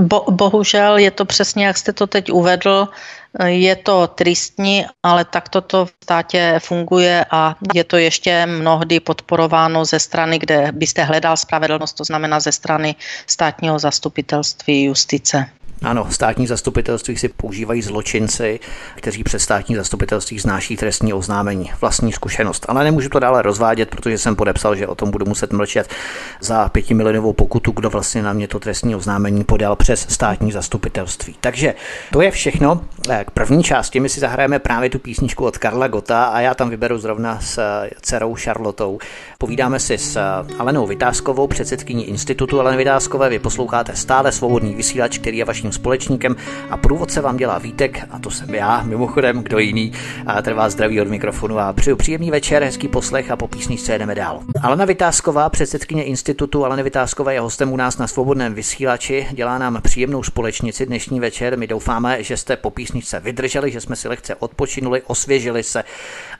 bo, 0.00 0.24
bohužel 0.30 0.98
je 0.98 1.10
to 1.10 1.24
přesně, 1.24 1.66
jak 1.66 1.76
jste 1.76 1.92
to 1.92 2.06
teď 2.06 2.32
uvedl, 2.32 2.88
je 3.44 3.76
to 3.76 4.06
tristní, 4.06 4.86
ale 5.02 5.24
tak 5.24 5.48
toto 5.48 5.86
v 5.86 5.92
státě 6.02 6.60
funguje 6.62 7.24
a 7.30 7.56
je 7.74 7.84
to 7.84 7.96
ještě 7.96 8.46
mnohdy 8.46 9.00
podporováno 9.00 9.84
ze 9.84 9.98
strany, 9.98 10.38
kde 10.38 10.72
byste 10.72 11.04
hledal 11.04 11.36
spravedlnost, 11.36 11.96
to 11.96 12.04
znamená 12.04 12.40
ze 12.40 12.52
strany 12.52 12.94
státního 13.26 13.78
zastupitelství 13.78 14.84
justice. 14.84 15.46
Ano, 15.82 16.06
státní 16.10 16.46
zastupitelství 16.46 17.16
si 17.16 17.28
používají 17.28 17.82
zločinci, 17.82 18.60
kteří 18.94 19.24
před 19.24 19.38
státní 19.38 19.76
zastupitelství 19.76 20.38
znáší 20.38 20.76
trestní 20.76 21.12
oznámení. 21.12 21.70
Vlastní 21.80 22.12
zkušenost. 22.12 22.66
Ale 22.68 22.84
nemůžu 22.84 23.08
to 23.08 23.18
dále 23.18 23.42
rozvádět, 23.42 23.90
protože 23.90 24.18
jsem 24.18 24.36
podepsal, 24.36 24.76
že 24.76 24.86
o 24.86 24.94
tom 24.94 25.10
budu 25.10 25.26
muset 25.26 25.52
mlčet 25.52 25.88
za 26.40 26.68
pětimilionovou 26.68 27.32
pokutu, 27.32 27.72
kdo 27.72 27.90
vlastně 27.90 28.22
na 28.22 28.32
mě 28.32 28.48
to 28.48 28.60
trestní 28.60 28.94
oznámení 28.94 29.44
podal 29.52 29.76
přes 29.76 30.06
státní 30.08 30.52
zastupitelství. 30.52 31.34
Takže 31.40 31.74
to 32.12 32.20
je 32.20 32.30
všechno. 32.30 32.80
K 33.24 33.30
první 33.30 33.62
části 33.62 34.00
my 34.00 34.08
si 34.08 34.20
zahrajeme 34.20 34.58
právě 34.58 34.90
tu 34.90 34.98
písničku 34.98 35.44
od 35.44 35.58
Karla 35.58 35.88
Gota 35.88 36.24
a 36.24 36.40
já 36.40 36.54
tam 36.54 36.70
vyberu 36.70 36.98
zrovna 36.98 37.40
s 37.40 37.60
dcerou 38.00 38.34
Charlotou. 38.34 38.98
Povídáme 39.38 39.80
si 39.80 39.98
s 39.98 40.20
Alenou 40.58 40.86
Vytázkovou, 40.86 41.46
předsedkyní 41.46 42.08
institutu 42.08 42.60
Aleny 42.60 42.76
Vytázkové. 42.76 43.28
Vy 43.28 43.38
posloucháte 43.38 43.96
stále 43.96 44.32
svobodný 44.32 44.74
vysílač, 44.74 45.18
který 45.18 45.38
je 45.38 45.44
vaším 45.44 45.72
společníkem 45.72 46.36
a 46.70 46.76
průvodce 46.76 47.20
vám 47.20 47.36
dělá 47.36 47.58
Vítek 47.58 48.06
a 48.10 48.18
to 48.18 48.30
jsem 48.30 48.54
já, 48.54 48.82
mimochodem, 48.82 49.42
kdo 49.42 49.58
jiný. 49.58 49.92
A 50.26 50.52
vás 50.54 50.72
zdraví 50.72 51.00
od 51.00 51.08
mikrofonu 51.08 51.58
a 51.58 51.72
přeju 51.72 51.96
příjemný 51.96 52.30
večer, 52.30 52.62
hezký 52.62 52.88
poslech 52.88 53.30
a 53.30 53.36
po 53.36 53.48
písničce 53.48 53.98
jdeme 53.98 54.14
dál. 54.14 54.40
Alena 54.62 54.84
Vytázková, 54.84 55.48
předsedkyně 55.48 56.04
institutu 56.04 56.64
Alena 56.64 56.82
Vytázková 56.82 57.32
je 57.32 57.40
hostem 57.40 57.72
u 57.72 57.76
nás 57.76 57.98
na 57.98 58.06
svobodném 58.06 58.54
vysílači, 58.54 59.26
dělá 59.42 59.58
nám 59.58 59.82
příjemnou 59.82 60.22
společnici 60.22 60.86
dnešní 60.86 61.20
večer. 61.20 61.58
My 61.58 61.66
doufáme, 61.66 62.22
že 62.22 62.36
jste 62.36 62.56
po 62.56 62.70
písničce 62.70 63.20
vydrželi, 63.20 63.70
že 63.70 63.80
jsme 63.80 63.96
si 63.96 64.08
lehce 64.08 64.34
odpočinuli, 64.34 65.02
osvěžili 65.06 65.62
se 65.62 65.84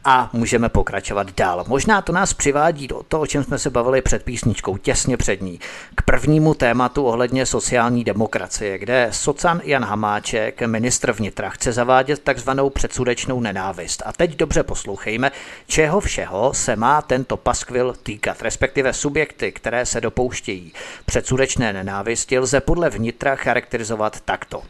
a 0.05 0.31
můžeme 0.33 0.69
pokračovat 0.69 1.35
dál. 1.37 1.65
Možná 1.69 2.03
to 2.03 2.13
nás 2.13 2.35
přivádí 2.35 2.89
do 2.89 3.03
toho, 3.09 3.23
o 3.23 3.27
čem 3.27 3.45
jsme 3.45 3.59
se 3.59 3.71
bavili 3.71 4.03
před 4.03 4.23
písničkou, 4.23 4.77
těsně 4.77 5.17
před 5.17 5.43
ní, 5.43 5.61
k 5.95 6.03
prvnímu 6.03 6.55
tématu 6.55 7.05
ohledně 7.05 7.47
sociální 7.47 8.05
demokracie, 8.05 8.79
kde 8.79 9.09
socan 9.11 9.61
Jan 9.65 9.85
Hamáček, 9.85 10.63
ministr 10.63 11.13
vnitra, 11.13 11.51
chce 11.51 11.73
zavádět 11.73 12.23
takzvanou 12.23 12.71
předsudečnou 12.71 13.41
nenávist. 13.41 14.03
A 14.07 14.13
teď 14.13 14.37
dobře 14.37 14.63
poslouchejme, 14.63 15.31
čeho 15.67 16.01
všeho 16.01 16.55
se 16.55 16.77
má 16.77 17.03
tento 17.03 17.37
paskvil 17.37 17.95
týkat, 18.03 18.43
respektive 18.43 18.93
subjekty, 18.93 19.53
které 19.53 19.87
se 19.87 20.01
dopouštějí 20.01 20.73
předsudečné 21.07 21.73
nenávisti, 21.73 22.39
lze 22.39 22.61
podle 22.61 22.92
vnitra 22.93 23.37
charakterizovat 23.37 24.21
takto. 24.21 24.63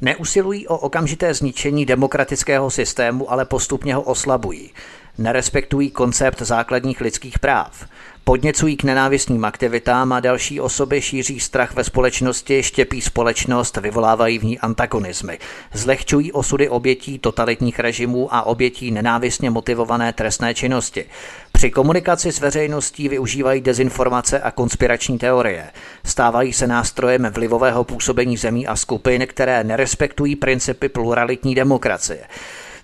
Neusilují 0.00 0.68
o 0.68 0.78
okamžité 0.78 1.34
zničení 1.34 1.86
demokratického 1.86 2.70
systému, 2.70 3.32
ale 3.32 3.44
postupně 3.44 3.94
ho 3.94 4.02
oslabují. 4.02 4.70
Nerespektují 5.18 5.90
koncept 5.90 6.42
základních 6.42 7.00
lidských 7.00 7.38
práv. 7.38 7.86
Podněcují 8.28 8.76
k 8.76 8.84
nenávistným 8.84 9.44
aktivitám 9.44 10.12
a 10.12 10.20
další 10.20 10.60
osoby 10.60 11.02
šíří 11.02 11.40
strach 11.40 11.74
ve 11.74 11.84
společnosti, 11.84 12.62
štěpí 12.62 13.00
společnost, 13.00 13.76
vyvolávají 13.76 14.38
v 14.38 14.44
ní 14.44 14.58
antagonizmy. 14.58 15.38
Zlehčují 15.72 16.32
osudy 16.32 16.68
obětí 16.68 17.18
totalitních 17.18 17.78
režimů 17.78 18.34
a 18.34 18.42
obětí 18.42 18.90
nenávistně 18.90 19.50
motivované 19.50 20.12
trestné 20.12 20.54
činnosti. 20.54 21.04
Při 21.52 21.70
komunikaci 21.70 22.32
s 22.32 22.40
veřejností 22.40 23.08
využívají 23.08 23.60
dezinformace 23.60 24.40
a 24.40 24.50
konspirační 24.50 25.18
teorie. 25.18 25.70
Stávají 26.04 26.52
se 26.52 26.66
nástrojem 26.66 27.26
vlivového 27.30 27.84
působení 27.84 28.36
zemí 28.36 28.66
a 28.66 28.76
skupin, 28.76 29.26
které 29.26 29.64
nerespektují 29.64 30.36
principy 30.36 30.88
pluralitní 30.88 31.54
demokracie. 31.54 32.20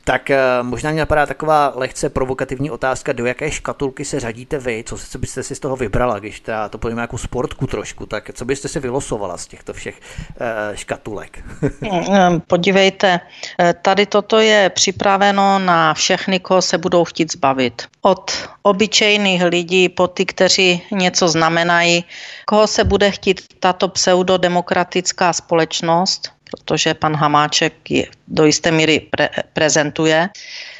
Tak 0.05 0.31
eh, 0.31 0.39
možná 0.63 0.91
mě 0.91 1.01
napadá 1.01 1.27
taková 1.27 1.73
lehce 1.75 2.09
provokativní 2.09 2.71
otázka, 2.71 3.13
do 3.13 3.27
jaké 3.27 3.51
škatulky 3.51 4.05
se 4.05 4.21
řadíte 4.21 4.59
vy, 4.59 4.85
co, 4.87 4.99
co 4.99 5.19
byste 5.19 5.43
si 5.43 5.55
z 5.55 5.61
toho 5.61 5.77
vybrala, 5.77 6.19
když 6.19 6.41
teda 6.41 6.69
to 6.69 6.79
pojíme 6.79 7.01
jako 7.01 7.19
sportku 7.19 7.67
trošku, 7.67 8.07
tak 8.07 8.31
co 8.35 8.45
byste 8.45 8.69
si 8.69 8.81
vylosovala 8.81 9.39
z 9.39 9.47
těchto 9.47 9.73
všech 9.73 10.01
uh, 10.29 10.77
škatulek? 10.77 11.45
Mm, 11.85 12.41
podívejte, 12.41 13.21
eh, 13.61 13.75
tady 13.83 14.07
toto 14.07 14.39
je 14.39 14.71
připraveno 14.71 15.59
na 15.59 15.95
všechny, 15.95 16.41
koho 16.41 16.63
se 16.63 16.79
budou 16.79 17.05
chtít 17.05 17.33
zbavit. 17.33 17.83
Od 18.03 18.49
obyčejných 18.63 19.45
lidí 19.45 19.89
po 19.89 20.09
ty, 20.09 20.27
kteří 20.27 20.83
něco 20.91 21.29
znamenají, 21.29 22.05
koho 22.47 22.67
se 22.67 22.85
bude 22.85 23.11
chtít 23.11 23.41
tato 23.61 23.89
pseudodemokratická 23.89 25.33
společnost, 25.33 26.33
protože 26.55 26.95
pan 26.95 27.17
Hamáček 27.17 27.91
je 27.91 28.07
do 28.29 28.45
jisté 28.45 28.71
míry 28.71 29.01
pre, 29.11 29.29
prezentuje, 29.53 30.29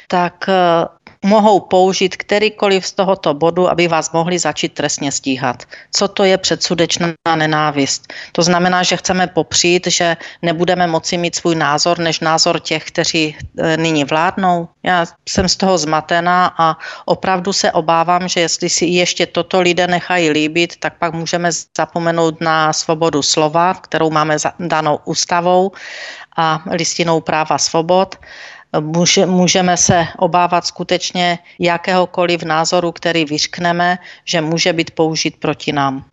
tak 0.07 0.49
eh, 0.49 0.85
mohou 1.25 1.59
použít 1.59 2.15
kterýkoliv 2.15 2.85
z 2.85 2.91
tohoto 2.91 3.33
bodu, 3.33 3.69
aby 3.69 3.87
vás 3.87 4.11
mohli 4.11 4.39
začít 4.39 4.73
trestně 4.73 5.11
stíhat. 5.11 5.63
Co 5.91 6.07
to 6.07 6.23
je 6.23 6.37
předsudečná 6.37 7.13
nenávist? 7.35 8.13
To 8.31 8.41
znamená, 8.41 8.83
že 8.83 8.97
chceme 8.97 9.27
popřít, 9.27 9.87
že 9.87 10.17
nebudeme 10.41 10.87
moci 10.87 11.17
mít 11.17 11.35
svůj 11.35 11.55
názor 11.55 11.99
než 11.99 12.19
názor 12.19 12.59
těch, 12.59 12.83
kteří 12.85 13.35
e, 13.57 13.77
nyní 13.77 14.05
vládnou. 14.05 14.67
Já 14.83 15.05
jsem 15.29 15.49
z 15.49 15.55
toho 15.55 15.77
zmatená 15.77 16.53
a 16.57 16.77
opravdu 17.05 17.53
se 17.53 17.71
obávám, 17.71 18.27
že 18.27 18.39
jestli 18.39 18.69
si 18.69 18.85
ještě 18.85 19.25
toto 19.25 19.61
lidé 19.61 19.87
nechají 19.87 20.29
líbit, 20.29 20.77
tak 20.79 20.97
pak 20.99 21.13
můžeme 21.13 21.49
zapomenout 21.77 22.41
na 22.41 22.73
svobodu 22.73 23.21
slova, 23.21 23.73
kterou 23.73 24.09
máme 24.09 24.37
danou 24.59 24.99
ústavou 25.05 25.71
a 26.37 26.63
listinou 26.71 27.21
práva 27.21 27.57
svobod 27.57 28.15
Může, 28.79 29.25
můžeme 29.25 29.77
se 29.77 30.05
obávat 30.17 30.65
skutečně 30.65 31.39
jakéhokoliv 31.59 32.43
názoru, 32.43 32.91
který 32.91 33.25
vyřkneme, 33.25 33.97
že 34.25 34.41
může 34.41 34.73
být 34.73 34.91
použit 34.91 35.37
proti 35.39 35.71
nám 35.71 36.05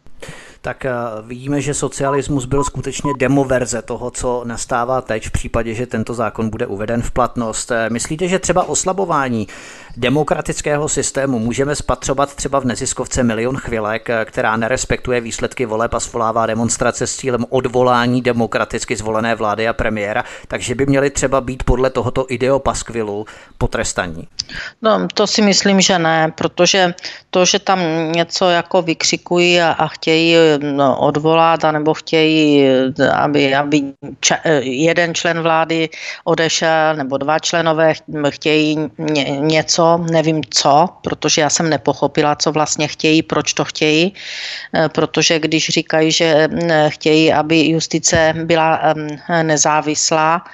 tak 0.62 0.84
eh, 0.84 0.90
vidíme, 1.22 1.60
že 1.60 1.74
socialismus 1.74 2.44
byl 2.44 2.64
skutečně 2.64 3.12
demoverze 3.18 3.82
toho, 3.82 4.10
co 4.10 4.42
nastává 4.46 5.00
teď 5.00 5.26
v 5.26 5.30
případě, 5.30 5.74
že 5.74 5.86
tento 5.86 6.14
zákon 6.14 6.50
bude 6.50 6.66
uveden 6.66 7.02
v 7.02 7.10
platnost. 7.10 7.70
Eh, 7.70 7.90
myslíte, 7.90 8.28
že 8.28 8.38
třeba 8.38 8.68
oslabování 8.68 9.48
demokratického 9.96 10.88
systému 10.88 11.38
můžeme 11.38 11.76
spatřovat 11.76 12.34
třeba 12.34 12.60
v 12.60 12.64
neziskovce 12.64 13.22
Milion 13.22 13.56
chvilek, 13.56 14.08
která 14.24 14.56
nerespektuje 14.56 15.20
výsledky 15.20 15.66
voleb 15.66 15.94
a 15.94 16.00
svolává 16.00 16.46
demonstrace 16.46 17.06
s 17.06 17.16
cílem 17.16 17.44
odvolání 17.48 18.22
demokraticky 18.22 18.96
zvolené 18.96 19.34
vlády 19.34 19.68
a 19.68 19.72
premiéra, 19.72 20.24
takže 20.48 20.74
by 20.74 20.86
měly 20.86 21.10
třeba 21.10 21.40
být 21.40 21.62
podle 21.62 21.90
tohoto 21.90 22.26
ideopaskvilu 22.28 23.26
potrestaní? 23.58 24.28
No, 24.82 25.08
to 25.14 25.26
si 25.26 25.42
myslím, 25.42 25.80
že 25.80 25.98
ne, 25.98 26.32
protože 26.34 26.94
to, 27.30 27.44
že 27.44 27.58
tam 27.58 27.80
něco 28.12 28.50
jako 28.50 28.82
vykřikují 28.82 29.60
a, 29.60 29.70
a 29.72 29.88
chtějí 29.88 30.36
no, 30.58 30.98
odvolat, 30.98 31.64
anebo 31.64 31.94
chtějí, 31.94 32.68
aby, 33.14 33.54
aby 33.54 33.82
ča, 34.20 34.38
jeden 34.60 35.14
člen 35.14 35.42
vlády 35.42 35.88
odešel, 36.24 36.96
nebo 36.96 37.16
dva 37.16 37.38
členové 37.38 37.94
chtějí 38.28 38.90
ně, 38.98 39.24
něco, 39.24 39.81
nevím 40.10 40.40
co, 40.50 40.88
protože 41.02 41.40
já 41.40 41.50
jsem 41.50 41.70
nepochopila, 41.70 42.36
co 42.36 42.52
vlastně 42.52 42.88
chtějí, 42.88 43.22
proč 43.22 43.52
to 43.52 43.64
chtějí, 43.64 44.14
protože 44.88 45.38
když 45.38 45.68
říkají, 45.68 46.12
že 46.12 46.48
chtějí, 46.88 47.32
aby 47.32 47.66
justice 47.66 48.34
byla 48.44 48.94
nezávislá, 49.42 50.44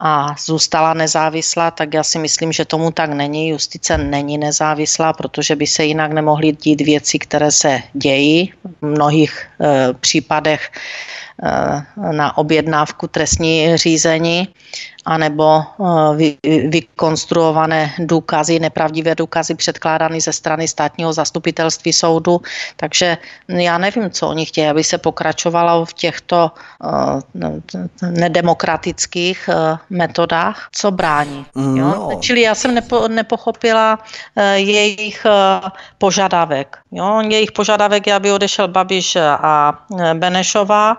a 0.00 0.34
zůstala 0.38 0.94
nezávislá, 0.94 1.70
tak 1.70 1.94
já 1.94 2.02
si 2.02 2.18
myslím, 2.18 2.52
že 2.52 2.64
tomu 2.64 2.90
tak 2.90 3.10
není. 3.10 3.48
Justice 3.48 3.98
není 3.98 4.38
nezávislá, 4.38 5.12
protože 5.12 5.56
by 5.56 5.66
se 5.66 5.84
jinak 5.84 6.12
nemohly 6.12 6.52
dít 6.52 6.80
věci, 6.80 7.18
které 7.18 7.50
se 7.50 7.82
dějí 7.92 8.52
v 8.80 8.86
mnohých 8.86 9.46
e, 9.60 9.92
případech 9.94 10.70
e, 10.70 12.12
na 12.12 12.38
objednávku 12.38 13.06
trestní 13.06 13.76
řízení 13.76 14.48
anebo 15.08 15.64
eh, 15.64 16.16
vy, 16.16 16.28
vykonstruované 16.68 17.96
důkazy, 17.98 18.60
nepravdivé 18.60 19.14
důkazy 19.14 19.54
předkládány 19.54 20.20
ze 20.20 20.32
strany 20.32 20.68
státního 20.68 21.12
zastupitelství 21.12 21.92
soudu. 21.92 22.40
Takže 22.76 23.18
já 23.48 23.78
nevím, 23.78 24.10
co 24.10 24.28
oni 24.28 24.46
chtějí, 24.46 24.68
aby 24.68 24.84
se 24.84 24.98
pokračovalo 24.98 25.84
v 25.84 25.92
těchto 25.92 26.50
uh, 26.84 27.20
nedemokratických 28.10 29.48
uh, 29.48 29.78
metodách. 29.90 30.68
Co 30.72 30.90
brání? 30.90 31.46
Jo? 31.56 31.88
No. 31.88 32.18
Čili 32.20 32.40
já 32.40 32.54
jsem 32.54 32.74
nepo, 32.74 33.08
nepochopila 33.08 33.98
uh, 33.98 34.42
jejich 34.54 35.26
uh, 35.26 35.68
požadavek. 35.98 36.78
Jo? 36.92 37.20
Jejich 37.28 37.52
požadavek 37.52 38.06
je, 38.06 38.14
aby 38.14 38.32
odešel 38.32 38.68
Babiš 38.68 39.16
a 39.16 39.78
Benešová. 40.14 40.96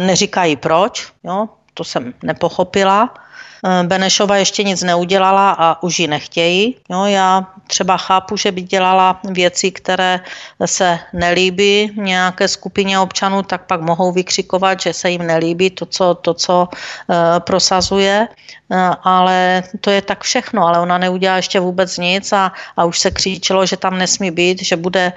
Neříkají 0.00 0.56
proč. 0.56 1.12
Jo? 1.24 1.48
To 1.74 1.84
jsem 1.84 2.14
nepochopila. 2.22 3.14
Eh, 3.62 3.84
Benešova 3.86 4.36
ještě 4.36 4.62
nic 4.62 4.82
neudělala 4.82 5.50
a 5.58 5.82
už 5.82 5.98
ji 5.98 6.06
nechtějí. 6.06 6.76
Jo, 6.90 7.04
já 7.04 7.46
třeba 7.66 7.96
chápu, 7.96 8.36
že 8.36 8.52
by 8.52 8.62
dělala 8.62 9.20
věci, 9.24 9.70
které 9.70 10.20
se 10.64 10.98
nelíbí 11.12 11.92
nějaké 11.96 12.48
skupině 12.48 12.98
občanů, 12.98 13.42
tak 13.42 13.66
pak 13.66 13.80
mohou 13.80 14.12
vykřikovat, 14.12 14.80
že 14.80 14.92
se 14.92 15.10
jim 15.10 15.26
nelíbí 15.26 15.70
to, 15.70 15.86
co, 15.86 16.14
to, 16.14 16.34
co 16.34 16.68
uh, 16.68 17.16
prosazuje, 17.38 18.28
uh, 18.68 18.78
ale 19.02 19.62
to 19.80 19.90
je 19.90 20.02
tak 20.02 20.22
všechno, 20.22 20.66
ale 20.66 20.80
ona 20.80 20.98
neudělá 20.98 21.36
ještě 21.36 21.60
vůbec 21.60 21.98
nic 21.98 22.32
a, 22.32 22.52
a 22.76 22.84
už 22.84 22.98
se 22.98 23.10
křičelo, 23.10 23.66
že 23.66 23.76
tam 23.76 23.98
nesmí 23.98 24.30
být, 24.30 24.62
že 24.62 24.76
bude 24.76 25.12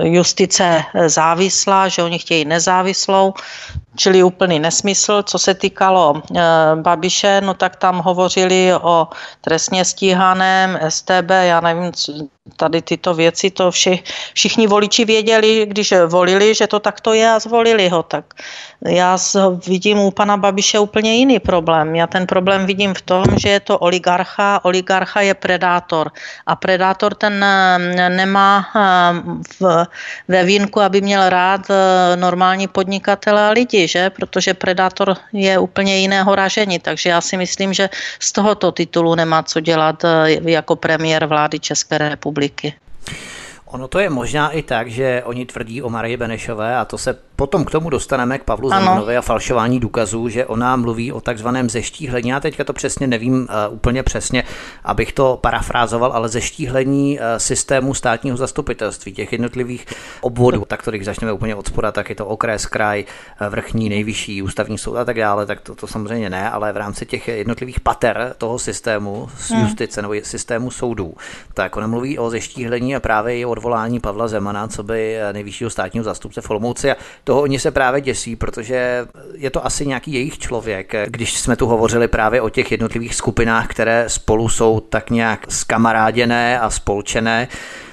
justice 0.00 0.84
závislá, 1.06 1.88
že 1.88 2.02
oni 2.02 2.18
chtějí 2.18 2.44
nezávislou, 2.44 3.34
čili 3.96 4.22
úplný 4.22 4.58
nesmysl. 4.58 5.22
Co 5.22 5.38
se 5.38 5.54
týkalo 5.54 6.22
Babiše, 6.74 7.29
no 7.40 7.54
tak 7.54 7.76
tam 7.76 7.98
hovořili 7.98 8.74
o 8.82 9.08
trestně 9.40 9.84
stíhaném 9.84 10.78
STB, 10.88 11.30
já 11.30 11.60
nevím, 11.60 11.92
tady 12.56 12.82
tyto 12.82 13.14
věci, 13.14 13.50
to 13.50 13.70
vši, 13.70 14.02
všichni 14.34 14.66
voliči 14.66 15.04
věděli, 15.04 15.66
když 15.66 15.94
volili, 16.06 16.54
že 16.54 16.66
to 16.66 16.80
takto 16.80 17.14
je 17.14 17.30
a 17.30 17.38
zvolili 17.38 17.88
ho. 17.88 18.02
Tak 18.02 18.24
já 18.86 19.18
vidím 19.66 19.98
u 19.98 20.10
pana 20.10 20.36
Babiše 20.36 20.78
úplně 20.78 21.14
jiný 21.14 21.38
problém. 21.38 21.94
Já 21.94 22.06
ten 22.06 22.26
problém 22.26 22.66
vidím 22.66 22.94
v 22.94 23.02
tom, 23.02 23.24
že 23.36 23.48
je 23.48 23.60
to 23.60 23.78
oligarcha, 23.78 24.64
oligarcha 24.64 25.20
je 25.20 25.34
predátor 25.34 26.10
a 26.46 26.56
predátor 26.56 27.14
ten 27.14 27.44
eh, 27.44 28.08
nemá 28.08 28.68
eh, 28.76 28.80
v, 29.60 29.86
ve 30.28 30.44
vínku, 30.44 30.80
aby 30.80 31.00
měl 31.00 31.28
rád 31.28 31.70
eh, 31.70 32.16
normální 32.16 32.68
podnikatele 32.68 33.48
a 33.48 33.50
lidi, 33.50 33.88
že? 33.88 34.10
protože 34.10 34.54
predátor 34.54 35.16
je 35.32 35.58
úplně 35.58 35.98
jiného 35.98 36.34
ražení, 36.34 36.78
takže 36.78 37.10
já 37.10 37.20
si 37.20 37.36
myslím, 37.36 37.72
že 37.72 37.88
z 38.20 38.32
tohoto 38.32 38.72
titulu 38.72 39.14
nemá 39.14 39.42
co 39.42 39.60
dělat 39.60 40.04
jako 40.44 40.76
premiér 40.76 41.26
vlády 41.26 41.60
České 41.60 41.98
republiky. 41.98 42.39
pública. 42.40 42.74
Ono 43.70 43.88
to 43.88 43.98
je 43.98 44.10
možná 44.10 44.50
i 44.50 44.62
tak, 44.62 44.90
že 44.90 45.22
oni 45.24 45.46
tvrdí 45.46 45.82
o 45.82 45.90
Marii 45.90 46.16
Benešové 46.16 46.76
a 46.76 46.84
to 46.84 46.98
se 46.98 47.16
Potom 47.40 47.64
k 47.64 47.70
tomu 47.70 47.90
dostaneme 47.90 48.38
k 48.38 48.44
Pavlu 48.44 48.68
Zemanovi 48.68 49.16
a 49.16 49.20
falšování 49.20 49.80
důkazů, 49.80 50.28
že 50.28 50.46
ona 50.46 50.76
mluví 50.76 51.12
o 51.12 51.20
takzvaném 51.20 51.70
zeštíhlení. 51.70 52.28
Já 52.28 52.40
teďka 52.40 52.64
to 52.64 52.72
přesně 52.72 53.06
nevím 53.06 53.34
uh, 53.34 53.74
úplně 53.74 54.02
přesně, 54.02 54.44
abych 54.84 55.12
to 55.12 55.38
parafrázoval, 55.40 56.12
ale 56.12 56.28
zeštíhlení 56.28 57.18
uh, 57.18 57.24
systému 57.36 57.94
státního 57.94 58.36
zastupitelství, 58.36 59.12
těch 59.12 59.32
jednotlivých 59.32 59.86
obvodů. 60.20 60.64
Tak 60.66 60.82
to, 60.82 60.90
když 60.90 61.04
začneme 61.04 61.32
úplně 61.32 61.54
od 61.54 61.66
spoda, 61.66 61.92
tak 61.92 62.08
je 62.08 62.14
to 62.14 62.26
okres, 62.26 62.66
kraj, 62.66 63.04
uh, 63.40 63.46
vrchní, 63.46 63.88
nejvyšší, 63.88 64.42
ústavní 64.42 64.78
soud 64.78 64.96
a 64.96 65.04
tak 65.04 65.16
dále, 65.16 65.46
tak 65.46 65.60
to, 65.60 65.74
to 65.74 65.86
samozřejmě 65.86 66.30
ne, 66.30 66.50
ale 66.50 66.72
v 66.72 66.76
rámci 66.76 67.06
těch 67.06 67.28
jednotlivých 67.28 67.80
pater 67.80 68.34
toho 68.38 68.58
systému 68.58 69.28
z 69.38 69.50
hmm. 69.50 69.62
justice 69.62 70.02
nebo 70.02 70.14
systému 70.22 70.70
soudů, 70.70 71.14
tak 71.54 71.76
ona 71.76 71.86
mluví 71.86 72.18
o 72.18 72.30
zeštíhlení 72.30 72.96
a 72.96 73.00
právě 73.00 73.38
i 73.38 73.44
odvolání 73.60 74.00
Pavla 74.00 74.28
Zemana, 74.28 74.68
co 74.68 74.82
by 74.82 75.18
nejvyššího 75.32 75.70
státního 75.70 76.04
zástupce 76.04 76.40
v 76.40 76.50
Olomouci. 76.50 76.90
A 76.90 76.96
toho 77.24 77.42
oni 77.42 77.58
se 77.58 77.70
právě 77.70 78.00
děsí, 78.00 78.36
protože 78.36 79.06
je 79.34 79.50
to 79.50 79.66
asi 79.66 79.86
nějaký 79.86 80.12
jejich 80.12 80.38
člověk. 80.38 80.94
Když 81.06 81.38
jsme 81.38 81.56
tu 81.56 81.66
hovořili 81.66 82.08
právě 82.08 82.40
o 82.40 82.48
těch 82.48 82.70
jednotlivých 82.70 83.14
skupinách, 83.14 83.68
které 83.68 84.08
spolu 84.08 84.48
jsou 84.48 84.80
tak 84.80 85.10
nějak 85.10 85.52
skamaráděné 85.52 86.60
a 86.60 86.70
spolčené, 86.70 87.48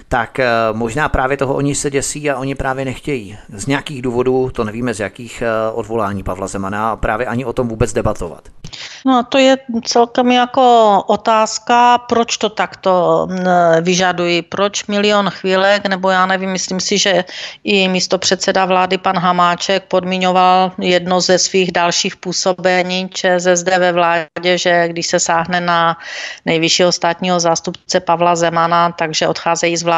tak 0.10 0.40
eh, 0.40 0.48
možná 0.74 1.10
právě 1.10 1.38
toho 1.38 1.54
oni 1.54 1.76
se 1.76 1.90
děsí 1.90 2.30
a 2.30 2.38
oni 2.38 2.56
právě 2.56 2.86
nechtějí. 2.86 3.38
Z 3.50 3.68
nějakých 3.68 4.02
důvodů, 4.02 4.50
to 4.54 4.64
nevíme 4.64 4.94
z 4.94 5.00
jakých 5.00 5.42
eh, 5.42 5.72
odvolání 5.74 6.24
Pavla 6.24 6.48
Zemana, 6.48 6.96
právě 6.96 7.28
ani 7.28 7.46
o 7.46 7.54
tom 7.54 7.68
vůbec 7.68 7.94
debatovat. 7.94 8.44
No 9.06 9.24
to 9.24 9.38
je 9.38 9.58
celkem 9.84 10.32
jako 10.32 10.64
otázka, 11.08 11.98
proč 11.98 12.38
to 12.38 12.50
takto 12.50 13.28
vyžadují, 13.82 14.42
proč 14.42 14.86
milion 14.88 15.30
chvílek, 15.30 15.86
nebo 15.86 16.10
já 16.10 16.26
nevím, 16.26 16.52
myslím 16.52 16.80
si, 16.80 16.98
že 16.98 17.24
i 17.64 17.88
místo 17.88 18.18
předseda 18.18 18.66
vlády 18.66 18.98
pan 18.98 19.18
Hamáček 19.18 19.84
podmiňoval 19.84 20.72
jedno 20.78 21.22
ze 21.22 21.40
svých 21.40 21.72
dalších 21.72 22.16
působení 22.16 23.10
ČSSD 23.10 23.68
ve 23.78 23.92
vládě, 23.92 24.58
že 24.58 24.88
když 24.88 25.08
se 25.08 25.20
sáhne 25.20 25.62
na 25.62 25.98
nejvyššího 26.46 26.92
státního 26.92 27.40
zástupce 27.40 28.00
Pavla 28.00 28.36
Zemana, 28.36 28.92
takže 28.92 29.28
odcházejí 29.28 29.78
z 29.78 29.84
vlády. 29.84 29.97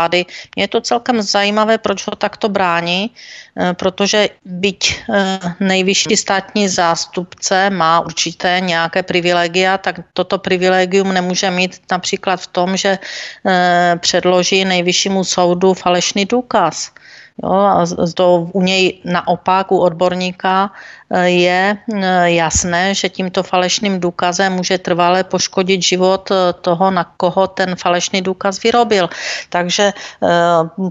Je 0.56 0.68
to 0.68 0.82
celkem 0.82 1.22
zajímavé, 1.22 1.78
proč 1.78 2.08
ho 2.08 2.16
takto 2.16 2.50
brání, 2.50 3.12
eh, 3.58 3.74
protože 3.74 4.30
byť 4.46 4.82
eh, 5.10 5.40
nejvyšší 5.60 6.18
státní 6.18 6.70
zástupce 6.70 7.70
má 7.70 8.00
určité 8.00 8.60
nějaké 8.60 9.04
privilegia, 9.04 9.78
tak 9.78 10.00
toto 10.14 10.38
privilegium 10.38 11.14
nemůže 11.14 11.52
mít 11.52 11.82
například 11.92 12.42
v 12.42 12.48
tom, 12.48 12.78
že 12.78 13.00
eh, 13.46 13.96
předloží 14.00 14.66
nejvyššímu 14.66 15.24
soudu 15.24 15.74
falešný 15.74 16.26
důkaz. 16.26 16.92
Jo, 17.44 17.52
a 17.52 17.86
to 18.14 18.50
u 18.52 18.62
něj 18.62 19.02
naopak, 19.06 19.72
u 19.72 19.80
odborníka, 19.80 20.72
eh, 21.10 21.30
je 21.30 21.78
eh, 21.78 22.32
jasné, 22.32 22.96
že 22.96 23.10
tímto 23.10 23.44
falešným 23.44 24.00
důkazem 24.00 24.54
může 24.54 24.78
trvale 24.78 25.24
poškodit 25.24 25.82
život 25.82 26.32
toho, 26.62 26.92
na 26.92 27.04
koho 27.18 27.48
ten 27.48 27.76
falešný 27.76 28.22
důkaz 28.22 28.64
vyrobil. 28.64 29.10
Takže 29.50 29.94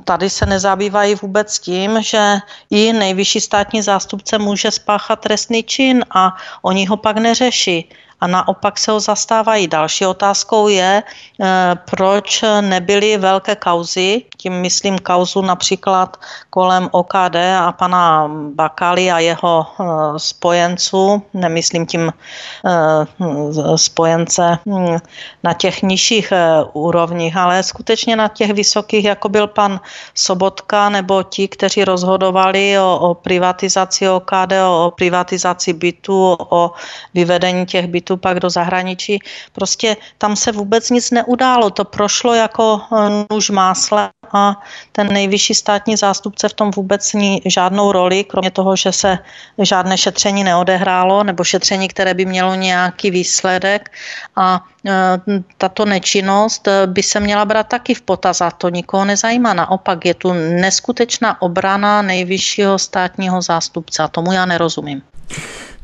tady 0.04 0.30
se 0.30 0.46
nezabývají 0.46 1.14
vůbec 1.14 1.58
tím, 1.58 2.02
že 2.02 2.38
i 2.70 2.92
nejvyšší 2.92 3.40
státní 3.40 3.82
zástupce 3.82 4.38
může 4.38 4.70
spáchat 4.70 5.20
trestný 5.20 5.62
čin 5.62 6.04
a 6.10 6.36
oni 6.62 6.86
ho 6.86 6.96
pak 6.96 7.16
neřeší 7.16 7.88
a 8.20 8.26
naopak 8.26 8.78
se 8.78 8.90
ho 8.92 9.00
zastávají. 9.00 9.68
Další 9.68 10.06
otázkou 10.06 10.68
je, 10.68 11.02
eh, 11.02 11.74
proč 11.90 12.44
nebyly 12.60 13.16
velké 13.18 13.56
kauzy, 13.56 14.22
tím 14.36 14.52
myslím 14.52 14.98
kauzu 14.98 15.42
například 15.42 16.16
kolem 16.50 16.88
OKD 16.92 17.36
a 17.60 17.72
pana 17.72 18.30
Bakali 18.54 19.10
a 19.10 19.18
jeho 19.18 19.66
eh, 19.66 19.84
spojenců, 20.16 21.22
nemyslím 21.34 21.86
tím 21.86 22.12
eh, 22.12 23.06
spojence 23.76 24.58
hm, 24.66 24.96
na 25.44 25.52
těch 25.54 25.82
nižších 25.82 26.32
úrovních, 26.72 27.36
ale 27.36 27.62
skutečně 27.62 28.16
na 28.16 28.28
těch 28.28 28.50
vysokých, 28.50 29.04
jako 29.04 29.28
byl 29.28 29.46
pan 29.46 29.80
Sobotka 30.14 30.88
nebo 30.88 31.22
ti, 31.22 31.48
kteří 31.48 31.84
rozhodovali 31.84 32.78
o, 32.78 32.98
o 32.98 33.14
privatizaci 33.14 34.08
OKD, 34.08 34.52
o, 34.66 34.92
privatizaci 34.96 35.72
bytu, 35.72 36.36
o 36.38 36.70
vyvedení 37.14 37.66
těch 37.66 37.86
bytů 37.86 38.07
mobilitu 38.08 38.16
pak 38.16 38.40
do 38.40 38.50
zahraničí. 38.50 39.18
Prostě 39.52 39.96
tam 40.18 40.36
se 40.36 40.52
vůbec 40.52 40.90
nic 40.90 41.10
neudálo. 41.10 41.70
To 41.70 41.84
prošlo 41.84 42.34
jako 42.34 42.80
nůž 43.30 43.50
másle 43.50 44.10
a 44.32 44.56
ten 44.92 45.12
nejvyšší 45.12 45.54
státní 45.54 45.96
zástupce 45.96 46.48
v 46.48 46.52
tom 46.54 46.70
vůbec 46.70 47.12
ní 47.12 47.42
žádnou 47.44 47.92
roli, 47.92 48.24
kromě 48.24 48.50
toho, 48.50 48.76
že 48.76 48.92
se 48.92 49.18
žádné 49.58 49.96
šetření 49.96 50.44
neodehrálo, 50.44 51.24
nebo 51.24 51.44
šetření, 51.44 51.88
které 51.88 52.14
by 52.14 52.24
mělo 52.24 52.54
nějaký 52.54 53.10
výsledek 53.10 53.88
a 54.36 54.60
e, 54.84 54.92
tato 55.58 55.84
nečinnost 55.84 56.68
by 56.86 57.02
se 57.02 57.20
měla 57.20 57.44
brát 57.44 57.68
taky 57.68 57.94
v 57.94 58.02
potaz 58.02 58.40
a 58.40 58.50
to 58.50 58.68
nikoho 58.68 59.04
nezajímá. 59.04 59.54
Naopak 59.54 60.04
je 60.04 60.14
tu 60.14 60.32
neskutečná 60.32 61.40
obrana 61.40 62.02
nejvyššího 62.02 62.78
státního 62.78 63.40
zástupce 63.42 64.02
a 64.02 64.08
tomu 64.08 64.32
já 64.32 64.44
nerozumím. 64.46 65.02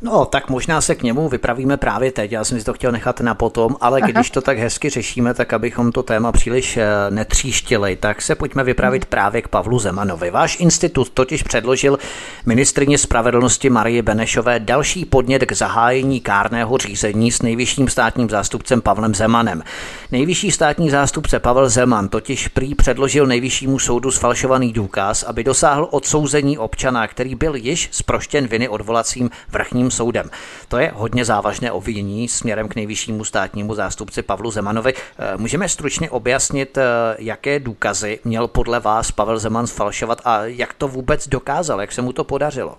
No, 0.01 0.25
tak 0.25 0.49
možná 0.49 0.81
se 0.81 0.95
k 0.95 1.03
němu 1.03 1.29
vypravíme 1.29 1.77
právě 1.77 2.11
teď. 2.11 2.31
Já 2.31 2.43
jsem 2.43 2.59
si 2.59 2.65
to 2.65 2.73
chtěl 2.73 2.91
nechat 2.91 3.21
na 3.21 3.35
potom, 3.35 3.75
ale 3.81 3.99
Aha. 4.01 4.11
když 4.11 4.31
to 4.31 4.41
tak 4.41 4.57
hezky 4.57 4.89
řešíme, 4.89 5.33
tak 5.33 5.53
abychom 5.53 5.91
to 5.91 6.03
téma 6.03 6.31
příliš 6.31 6.77
eh, 6.77 6.85
netříštili, 7.09 7.95
tak 7.95 8.21
se 8.21 8.35
pojďme 8.35 8.63
vypravit 8.63 9.03
hmm. 9.03 9.09
právě 9.09 9.41
k 9.41 9.47
Pavlu 9.47 9.79
Zemanovi. 9.79 10.31
Váš 10.31 10.59
institut 10.59 11.09
totiž 11.09 11.43
předložil 11.43 11.99
ministrině 12.45 12.97
spravedlnosti 12.97 13.69
Marie 13.69 14.01
Benešové 14.01 14.59
další 14.59 15.05
podnět 15.05 15.45
k 15.45 15.51
zahájení 15.51 16.21
kárného 16.21 16.77
řízení 16.77 17.31
s 17.31 17.41
nejvyšším 17.41 17.87
státním 17.87 18.29
zástupcem 18.29 18.81
Pavlem 18.81 19.15
Zemanem. 19.15 19.63
Nejvyšší 20.11 20.51
státní 20.51 20.89
zástupce 20.89 21.39
Pavel 21.39 21.69
Zeman 21.69 22.09
totiž 22.09 22.47
prý 22.47 22.75
předložil 22.75 23.25
nejvyššímu 23.27 23.79
soudu 23.79 24.11
sfalšovaný 24.11 24.73
důkaz, 24.73 25.23
aby 25.23 25.43
dosáhl 25.43 25.87
odsouzení 25.91 26.57
občana, 26.57 27.07
který 27.07 27.35
byl 27.35 27.55
již 27.55 27.89
zproštěn 27.91 28.47
viny 28.47 28.69
odvolacím 28.69 29.29
vrchním 29.51 29.84
soudem. 29.91 30.29
To 30.67 30.77
je 30.77 30.91
hodně 30.95 31.25
závažné 31.25 31.71
obvinění 31.71 32.27
směrem 32.27 32.67
k 32.67 32.75
nejvyššímu 32.75 33.23
státnímu 33.23 33.75
zástupci 33.75 34.21
Pavlu 34.21 34.51
Zemanovi. 34.51 34.93
Eh, 34.93 35.37
můžeme 35.37 35.69
stručně 35.69 36.09
objasnit, 36.09 36.77
eh, 36.77 36.83
jaké 37.19 37.59
důkazy 37.59 38.19
měl 38.23 38.47
podle 38.47 38.79
vás 38.79 39.11
Pavel 39.11 39.39
Zeman 39.39 39.67
sfalšovat 39.67 40.21
a 40.25 40.45
jak 40.45 40.73
to 40.73 40.87
vůbec 40.87 41.27
dokázal, 41.27 41.81
jak 41.81 41.91
se 41.91 42.01
mu 42.01 42.13
to 42.13 42.23
podařilo? 42.23 42.77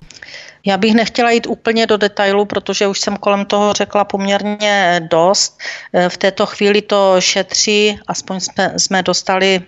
Já 0.67 0.77
bych 0.77 0.95
nechtěla 0.95 1.31
jít 1.31 1.47
úplně 1.47 1.87
do 1.87 1.97
detailu, 1.97 2.45
protože 2.45 2.87
už 2.87 3.01
jsem 3.01 3.17
kolem 3.17 3.45
toho 3.45 3.73
řekla 3.73 4.05
poměrně 4.05 5.01
dost. 5.11 5.59
Eh, 5.93 6.09
v 6.09 6.17
této 6.17 6.47
chvíli 6.47 6.83
to 6.83 7.17
šetří, 7.19 7.99
aspoň 8.07 8.41
jsme, 8.41 8.73
jsme 8.77 9.03
dostali 9.03 9.63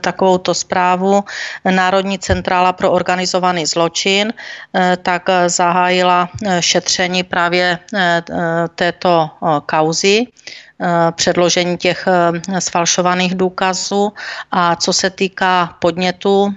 takovouto 0.00 0.54
zprávu, 0.54 1.24
Národní 1.64 2.18
centrála 2.18 2.72
pro 2.72 2.90
organizovaný 2.90 3.66
zločin, 3.66 4.32
tak 5.02 5.28
zahájila 5.46 6.28
eh, 6.28 6.62
šetření 6.62 7.22
právě 7.22 7.78
eh, 7.94 8.22
této 8.74 9.30
kauzy 9.66 10.26
eh, 10.26 11.12
předložení 11.12 11.76
těch 11.76 12.08
sfalšovaných 12.58 13.34
důkazů 13.34 14.12
a 14.50 14.76
co 14.76 14.92
se 14.92 15.10
týká 15.10 15.76
podnětu 15.78 16.54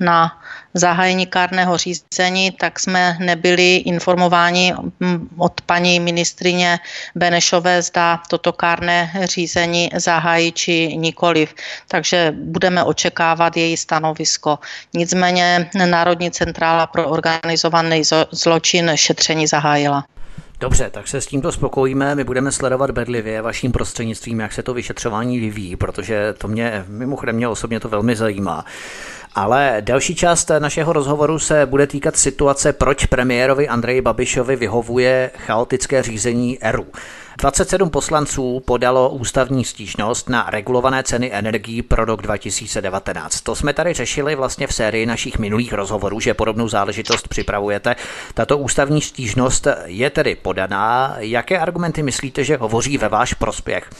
na 0.00 0.32
zahájení 0.76 1.26
kárného 1.26 1.76
řízení, 1.76 2.50
tak 2.50 2.80
jsme 2.80 3.16
nebyli 3.20 3.76
informováni 3.76 4.74
mm, 5.00 5.28
od 5.38 5.60
paní 5.60 6.00
ministrině 6.00 6.78
Benešové, 7.14 7.82
zda 7.82 8.22
toto 8.28 8.52
kárné 8.52 9.10
řízení 9.24 9.90
zahájí 9.96 10.52
či 10.52 10.96
nikoliv. 10.96 11.54
Takže 11.88 12.32
budeme 12.36 12.84
očekávat 12.84 13.56
její 13.56 13.76
stanovisko. 13.76 14.58
Nicméně 14.94 15.70
Národní 15.84 16.30
centrála 16.30 16.86
pro 16.86 17.08
organizovaný 17.08 18.02
zločin 18.30 18.90
šetření 18.94 19.46
zahájila. 19.46 20.04
Dobře, 20.60 20.90
tak 20.90 21.08
se 21.08 21.20
s 21.20 21.26
tímto 21.26 21.52
spokojíme. 21.52 22.14
My 22.14 22.24
budeme 22.24 22.52
sledovat 22.52 22.90
bedlivě 22.90 23.42
vaším 23.42 23.72
prostřednictvím, 23.72 24.40
jak 24.40 24.52
se 24.52 24.62
to 24.62 24.74
vyšetřování 24.74 25.40
vyvíjí, 25.40 25.76
protože 25.76 26.34
to 26.38 26.48
mě, 26.48 26.84
mimochodem 26.88 27.36
mě 27.36 27.48
osobně 27.48 27.80
to 27.80 27.88
velmi 27.88 28.16
zajímá. 28.16 28.64
Ale 29.36 29.76
další 29.80 30.14
část 30.14 30.50
našeho 30.58 30.92
rozhovoru 30.92 31.38
se 31.38 31.66
bude 31.66 31.86
týkat 31.86 32.16
situace, 32.16 32.72
proč 32.72 33.06
premiérovi 33.06 33.68
Andreji 33.68 34.00
Babišovi 34.00 34.56
vyhovuje 34.56 35.30
chaotické 35.36 36.02
řízení 36.02 36.58
ERU. 36.62 36.86
27 37.38 37.90
poslanců 37.90 38.62
podalo 38.66 39.10
ústavní 39.10 39.64
stížnost 39.64 40.28
na 40.28 40.50
regulované 40.50 41.02
ceny 41.02 41.32
energií 41.32 41.82
pro 41.82 42.04
rok 42.04 42.22
2019. 42.22 43.40
To 43.40 43.54
jsme 43.54 43.72
tady 43.72 43.92
řešili 43.92 44.34
vlastně 44.34 44.66
v 44.66 44.74
sérii 44.74 45.06
našich 45.06 45.38
minulých 45.38 45.72
rozhovorů, 45.72 46.20
že 46.20 46.34
podobnou 46.34 46.68
záležitost 46.68 47.28
připravujete. 47.28 47.96
Tato 48.34 48.58
ústavní 48.58 49.00
stížnost 49.00 49.66
je 49.84 50.10
tedy 50.10 50.34
podaná. 50.34 51.14
Jaké 51.18 51.58
argumenty 51.58 52.02
myslíte, 52.02 52.44
že 52.44 52.56
hovoří 52.56 52.98
ve 52.98 53.08
váš 53.08 53.34
prospěch? 53.34 53.90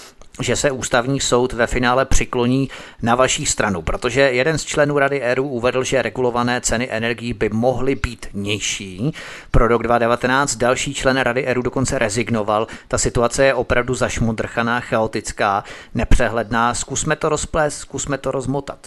Že 0.41 0.57
se 0.57 0.71
ústavní 0.71 1.21
soud 1.21 1.53
ve 1.53 1.67
finále 1.67 2.05
přikloní 2.05 2.71
na 3.03 3.15
vaší 3.15 3.47
stranu, 3.47 3.83
protože 3.83 4.21
jeden 4.21 4.59
z 4.59 4.65
členů 4.65 4.99
Rady 4.99 5.23
ERU 5.23 5.49
uvedl, 5.49 5.85
že 5.85 6.03
regulované 6.03 6.61
ceny 6.61 6.89
energií 6.91 7.33
by 7.33 7.49
mohly 7.49 7.95
být 7.95 8.27
nižší. 8.33 9.13
Pro 9.51 9.69
rok 9.69 9.83
2019 9.83 10.57
další 10.57 10.95
člen 10.95 11.17
Rady 11.17 11.47
ERU 11.47 11.63
dokonce 11.63 11.99
rezignoval. 11.99 12.67
Ta 12.89 12.99
situace 12.99 13.45
je 13.45 13.55
opravdu 13.55 13.95
zašmudrchaná, 13.95 14.81
chaotická, 14.81 15.65
nepřehledná. 15.95 16.75
Zkusme 16.75 17.17
to 17.17 17.29
rozplést, 17.29 17.79
zkusme 17.79 18.19
to 18.19 18.31
rozmotat. 18.31 18.79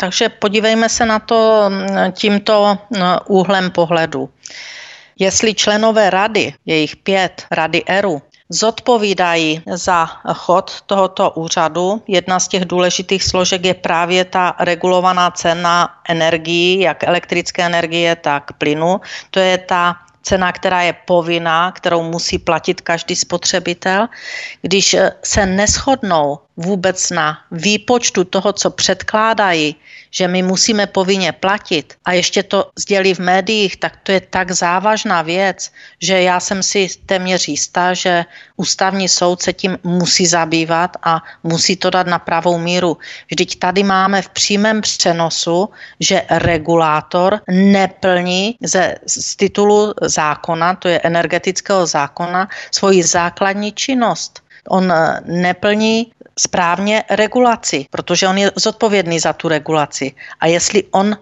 Takže 0.00 0.28
podívejme 0.28 0.88
se 0.88 1.06
na 1.06 1.18
to 1.18 1.70
tímto 2.12 2.78
úhlem 3.26 3.70
pohledu. 3.70 4.30
Jestli 5.18 5.54
členové 5.54 6.10
rady, 6.10 6.54
jejich 6.66 6.96
pět, 6.96 7.46
rady 7.50 7.82
ERU, 7.86 8.22
zodpovídají 8.48 9.62
za 9.72 10.06
chod 10.34 10.80
tohoto 10.86 11.30
úřadu. 11.30 12.02
Jedna 12.08 12.40
z 12.40 12.48
těch 12.48 12.64
důležitých 12.64 13.24
složek 13.24 13.64
je 13.64 13.74
právě 13.74 14.24
ta 14.24 14.54
regulovaná 14.60 15.30
cena 15.30 15.88
energií, 16.08 16.80
jak 16.80 17.04
elektrické 17.04 17.62
energie, 17.62 18.16
tak 18.16 18.52
plynu. 18.52 19.00
To 19.30 19.40
je 19.40 19.58
ta 19.58 19.96
cena, 20.22 20.52
která 20.52 20.82
je 20.82 20.92
povinná, 20.92 21.72
kterou 21.72 22.02
musí 22.02 22.38
platit 22.38 22.80
každý 22.80 23.16
spotřebitel. 23.16 24.08
Když 24.62 24.96
se 25.22 25.46
neschodnou 25.46 26.38
vůbec 26.56 27.10
na 27.10 27.38
výpočtu 27.50 28.24
toho, 28.24 28.52
co 28.52 28.70
předkládají, 28.70 29.76
že 30.10 30.28
my 30.28 30.42
musíme 30.42 30.86
povinně 30.86 31.32
platit 31.32 31.94
a 32.04 32.12
ještě 32.12 32.42
to 32.42 32.70
sdělí 32.78 33.14
v 33.14 33.18
médiích, 33.18 33.76
tak 33.76 33.96
to 34.02 34.12
je 34.12 34.20
tak 34.20 34.52
závažná 34.52 35.22
věc, 35.22 35.72
že 36.02 36.22
já 36.22 36.40
jsem 36.40 36.62
si 36.62 36.88
téměř 37.06 37.48
jistá, 37.48 37.94
že 37.94 38.24
ústavní 38.56 39.08
soud 39.08 39.42
se 39.42 39.52
tím 39.52 39.78
musí 39.84 40.26
zabývat 40.26 40.96
a 41.02 41.22
musí 41.42 41.76
to 41.76 41.90
dát 41.90 42.06
na 42.06 42.18
pravou 42.18 42.58
míru. 42.58 42.96
Vždyť 43.28 43.58
tady 43.58 43.82
máme 43.82 44.22
v 44.22 44.28
přímém 44.28 44.80
přenosu, 44.80 45.68
že 46.00 46.22
regulátor 46.30 47.40
neplní 47.50 48.56
ze, 48.62 48.94
z 49.06 49.36
titulu 49.36 49.94
zákona, 50.02 50.74
to 50.74 50.88
je 50.88 51.00
energetického 51.04 51.86
zákona, 51.86 52.48
svoji 52.72 53.02
základní 53.02 53.72
činnost. 53.72 54.46
On 54.68 54.92
neplní 55.24 56.12
správně 56.38 57.04
regulaci, 57.10 57.86
protože 57.90 58.28
on 58.28 58.38
je 58.38 58.52
zodpovědný 58.56 59.20
za 59.20 59.32
tu 59.32 59.48
regulaci. 59.48 60.12
A 60.40 60.46
jestli 60.46 60.84
on 60.90 61.16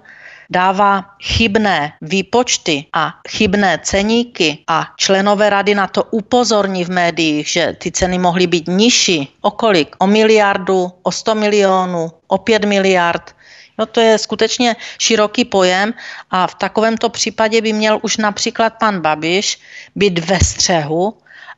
dává 0.50 1.04
chybné 1.22 1.92
výpočty 2.00 2.86
a 2.92 3.14
chybné 3.28 3.78
ceníky 3.82 4.58
a 4.66 4.86
členové 4.96 5.50
rady 5.50 5.74
na 5.74 5.86
to 5.86 6.04
upozorní 6.04 6.84
v 6.84 6.90
médiích, 6.90 7.48
že 7.48 7.76
ty 7.78 7.92
ceny 7.92 8.18
mohly 8.18 8.46
být 8.46 8.68
nižší. 8.68 9.34
O 9.40 9.50
kolik? 9.50 9.96
O 9.98 10.06
miliardu, 10.06 10.92
o 11.02 11.12
100 11.12 11.34
milionů, 11.34 12.10
o 12.26 12.38
5 12.38 12.64
miliard. 12.64 13.34
No 13.78 13.86
to 13.86 14.00
je 14.00 14.18
skutečně 14.18 14.76
široký 14.98 15.44
pojem 15.44 15.94
a 16.30 16.46
v 16.46 16.54
takovémto 16.54 17.08
případě 17.08 17.60
by 17.60 17.72
měl 17.72 17.98
už 18.02 18.16
například 18.16 18.74
pan 18.78 19.00
Babiš 19.00 19.58
být 19.96 20.18
ve 20.18 20.38
střehu 20.40 21.14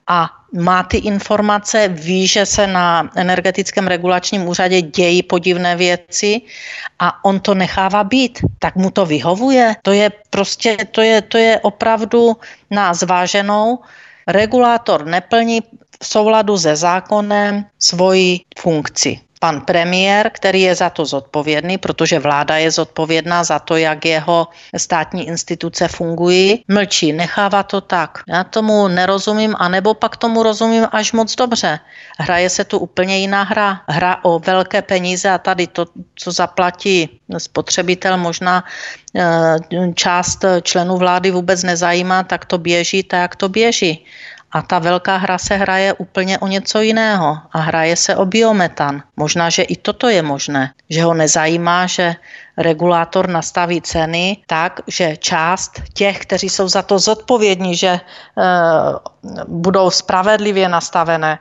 a 0.07 0.31
má 0.53 0.83
ty 0.83 0.97
informace, 0.97 1.89
ví, 1.89 2.27
že 2.27 2.47
se 2.47 2.67
na 2.67 3.11
energetickém 3.15 3.87
regulačním 3.87 4.49
úřadě 4.49 4.83
dějí 4.83 5.23
podivné 5.23 5.77
věci 5.77 6.41
a 6.99 7.25
on 7.25 7.41
to 7.41 7.55
nechává 7.55 8.05
být, 8.05 8.39
tak 8.59 8.77
mu 8.77 8.91
to 8.91 9.07
vyhovuje. 9.07 9.77
To 9.83 9.93
je 9.93 10.13
prostě, 10.31 10.77
to 10.91 11.01
je, 11.01 11.23
to 11.23 11.39
je 11.39 11.61
opravdu 11.61 12.37
na 12.71 12.95
zváženou. 12.95 13.79
Regulátor 14.27 15.07
neplní 15.07 15.61
v 16.03 16.07
souladu 16.07 16.59
se 16.59 16.77
zákonem 16.77 17.65
svoji 17.79 18.41
funkci 18.59 19.26
pan 19.41 19.61
premiér, 19.61 20.31
který 20.35 20.63
je 20.63 20.75
za 20.75 20.91
to 20.91 21.05
zodpovědný, 21.05 21.79
protože 21.79 22.19
vláda 22.19 22.57
je 22.57 22.71
zodpovědná 22.71 23.45
za 23.45 23.59
to, 23.59 23.77
jak 23.77 24.05
jeho 24.05 24.49
státní 24.77 25.27
instituce 25.27 25.89
fungují, 25.89 26.65
mlčí, 26.69 27.13
nechává 27.13 27.63
to 27.63 27.81
tak. 27.81 28.19
Já 28.29 28.45
tomu 28.45 28.89
nerozumím, 28.89 29.55
anebo 29.59 29.95
pak 29.95 30.17
tomu 30.17 30.43
rozumím 30.43 30.87
až 30.93 31.13
moc 31.13 31.35
dobře. 31.37 31.81
Hraje 32.19 32.51
se 32.51 32.65
tu 32.65 32.79
úplně 32.79 33.19
jiná 33.19 33.43
hra. 33.43 33.81
Hra 33.89 34.19
o 34.23 34.39
velké 34.39 34.83
peníze 34.83 35.31
a 35.31 35.39
tady 35.39 35.67
to, 35.67 35.87
co 36.15 36.33
zaplatí 36.33 37.21
spotřebitel, 37.39 38.17
možná 38.19 38.65
eh, 39.17 39.57
část 39.95 40.45
členů 40.63 40.97
vlády 40.97 41.31
vůbec 41.31 41.63
nezajímá, 41.63 42.23
tak 42.23 42.45
to 42.45 42.59
běží 42.59 43.03
tak, 43.03 43.21
jak 43.21 43.37
to 43.37 43.49
běží. 43.49 44.05
A 44.53 44.63
ta 44.63 44.79
velká 44.79 45.17
hra 45.17 45.39
se 45.39 45.57
hraje 45.57 45.93
úplně 45.93 46.39
o 46.39 46.47
něco 46.47 46.81
jiného 46.81 47.39
a 47.53 47.59
hraje 47.59 47.97
se 47.97 48.17
o 48.17 48.27
biometan. 48.27 49.03
Možná, 49.17 49.51
že 49.51 49.63
i 49.63 49.77
toto 49.77 50.09
je 50.09 50.23
možné, 50.23 50.73
že 50.91 51.03
ho 51.03 51.15
nezajímá, 51.15 51.87
že 51.87 52.15
regulátor 52.57 53.29
nastaví 53.29 53.83
ceny 53.83 54.37
tak, 54.47 54.81
že 54.87 55.17
část 55.17 55.83
těch, 55.93 56.19
kteří 56.19 56.49
jsou 56.49 56.69
za 56.69 56.83
to 56.83 56.99
zodpovědní, 56.99 57.77
že 57.77 57.89
e, 57.89 58.01
budou 59.49 59.91
spravedlivě 59.91 60.69
nastavené, 60.69 61.39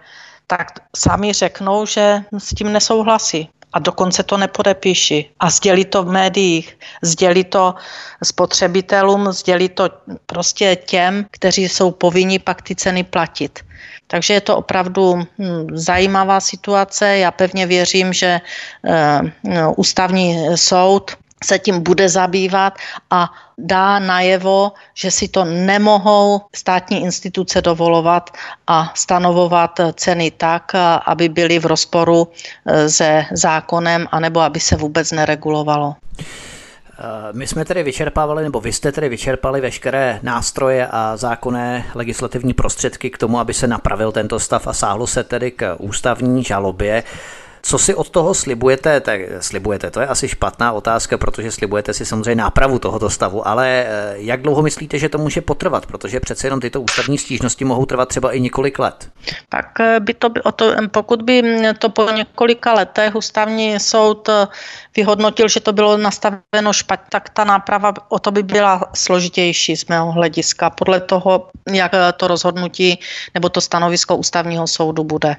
tak 0.48 0.68
sami 0.96 1.34
řeknou, 1.34 1.86
že 1.86 2.22
s 2.38 2.50
tím 2.50 2.74
nesouhlasí 2.74 3.50
a 3.76 3.80
dokonce 3.80 4.24
to 4.24 4.38
nepodepíši. 4.38 5.30
A 5.40 5.50
sdělí 5.50 5.86
to 5.86 6.04
v 6.04 6.12
médiích, 6.12 6.78
sdělí 7.04 7.44
to 7.44 7.76
spotřebitelům, 8.24 9.32
sdělí 9.32 9.70
to 9.70 9.90
prostě 10.26 10.76
těm, 10.76 11.26
kteří 11.32 11.70
jsou 11.70 11.92
povinni 11.92 12.40
pak 12.40 12.62
ty 12.62 12.76
ceny 12.76 13.04
platit. 13.04 13.60
Takže 14.08 14.34
je 14.34 14.42
to 14.42 14.58
opravdu 14.58 15.16
hm, 15.16 15.68
zajímavá 15.74 16.40
situace. 16.40 17.18
Já 17.18 17.32
pevně 17.32 17.66
věřím, 17.66 18.14
že 18.14 18.40
eh, 18.40 19.22
ústavní 19.76 20.56
soud 20.56 21.12
se 21.44 21.60
tím 21.60 21.84
bude 21.84 22.10
zabývat 22.10 22.74
a 23.10 23.34
dá 23.58 24.00
najevo, 24.00 24.72
že 24.94 25.12
si 25.12 25.28
to 25.28 25.46
nemohou 25.46 26.42
státní 26.56 27.02
instituce 27.04 27.62
dovolovat 27.62 28.30
a 28.68 28.92
stanovovat 28.96 29.80
ceny 29.94 30.32
tak, 30.32 30.72
aby 31.06 31.30
byly 31.30 31.60
v 31.60 31.66
rozporu 31.66 32.28
eh, 32.66 32.90
se 32.90 33.26
zákonem, 33.32 34.08
anebo 34.12 34.40
aby 34.40 34.60
se 34.60 34.76
vůbec 34.76 35.12
neregulovalo. 35.12 35.96
Eh, 37.00 37.34
my 37.34 37.48
jsme 37.48 37.66
tedy 37.66 37.84
vyčerpávali, 37.84 38.44
nebo 38.44 38.60
vy 38.60 38.74
jste 38.74 38.92
tedy 38.92 39.10
vyčerpali 39.10 39.62
veškeré 39.62 40.20
nástroje 40.24 40.88
a 40.92 41.18
zákonné 41.18 41.86
legislativní 41.96 42.54
prostředky 42.54 43.10
k 43.10 43.18
tomu, 43.18 43.40
aby 43.40 43.54
se 43.54 43.68
napravil 43.68 44.12
tento 44.12 44.40
stav 44.40 44.68
a 44.68 44.74
sáhlo 44.74 45.08
se 45.08 45.24
tedy 45.24 45.52
k 45.52 45.76
ústavní 45.80 46.44
žalobě. 46.44 47.04
Co 47.68 47.78
si 47.78 47.96
od 47.96 48.10
toho 48.10 48.34
slibujete? 48.34 49.02
Tak 49.02 49.22
slibujete, 49.40 49.92
to 49.92 50.00
je 50.02 50.08
asi 50.08 50.28
špatná 50.30 50.72
otázka, 50.72 51.18
protože 51.18 51.52
slibujete 51.52 51.94
si 51.94 52.06
samozřejmě 52.06 52.36
nápravu 52.36 52.80
tohoto 52.80 53.10
stavu, 53.10 53.48
ale 53.48 53.68
eh, 53.68 54.14
jak 54.16 54.42
dlouho 54.42 54.62
myslíte, 54.62 55.00
že 55.00 55.10
to 55.10 55.18
může 55.18 55.42
potrvat? 55.42 55.86
Protože 55.86 56.20
přece 56.20 56.48
jenom 56.48 56.60
tyto 56.60 56.82
ústavní 56.82 57.18
stížnosti 57.18 57.66
mohou 57.66 57.86
trvat 57.86 58.10
třeba 58.10 58.32
i 58.32 58.40
několik 58.40 58.80
let. 58.80 59.10
Tak 59.50 59.80
eh, 59.80 60.00
by 60.00 60.14
to, 60.14 60.30
to, 60.56 60.74
pokud 60.92 61.22
by 61.22 61.42
to 61.80 61.90
po 61.90 62.12
několika 62.12 62.74
letech 62.74 63.16
ústavní 63.16 63.80
soud 63.80 64.30
eh, 64.30 64.48
vyhodnotil, 64.96 65.48
že 65.48 65.60
to 65.60 65.74
bylo 65.74 65.98
nastaveno 65.98 66.74
špatně, 66.74 67.06
tak 67.10 67.30
ta 67.30 67.44
náprava 67.44 67.94
o 68.10 68.20
to 68.20 68.32
by 68.32 68.44
byla 68.44 68.82
složitější 68.96 69.78
z 69.78 69.86
mého 69.88 70.12
hlediska, 70.12 70.70
podle 70.70 71.00
toho, 71.00 71.48
jak 71.72 71.92
to 72.18 72.28
rozhodnutí 72.28 73.00
nebo 73.34 73.50
to 73.50 73.62
stanovisko 73.62 74.16
ústavního 74.16 74.68
soudu 74.68 75.04
bude. 75.04 75.36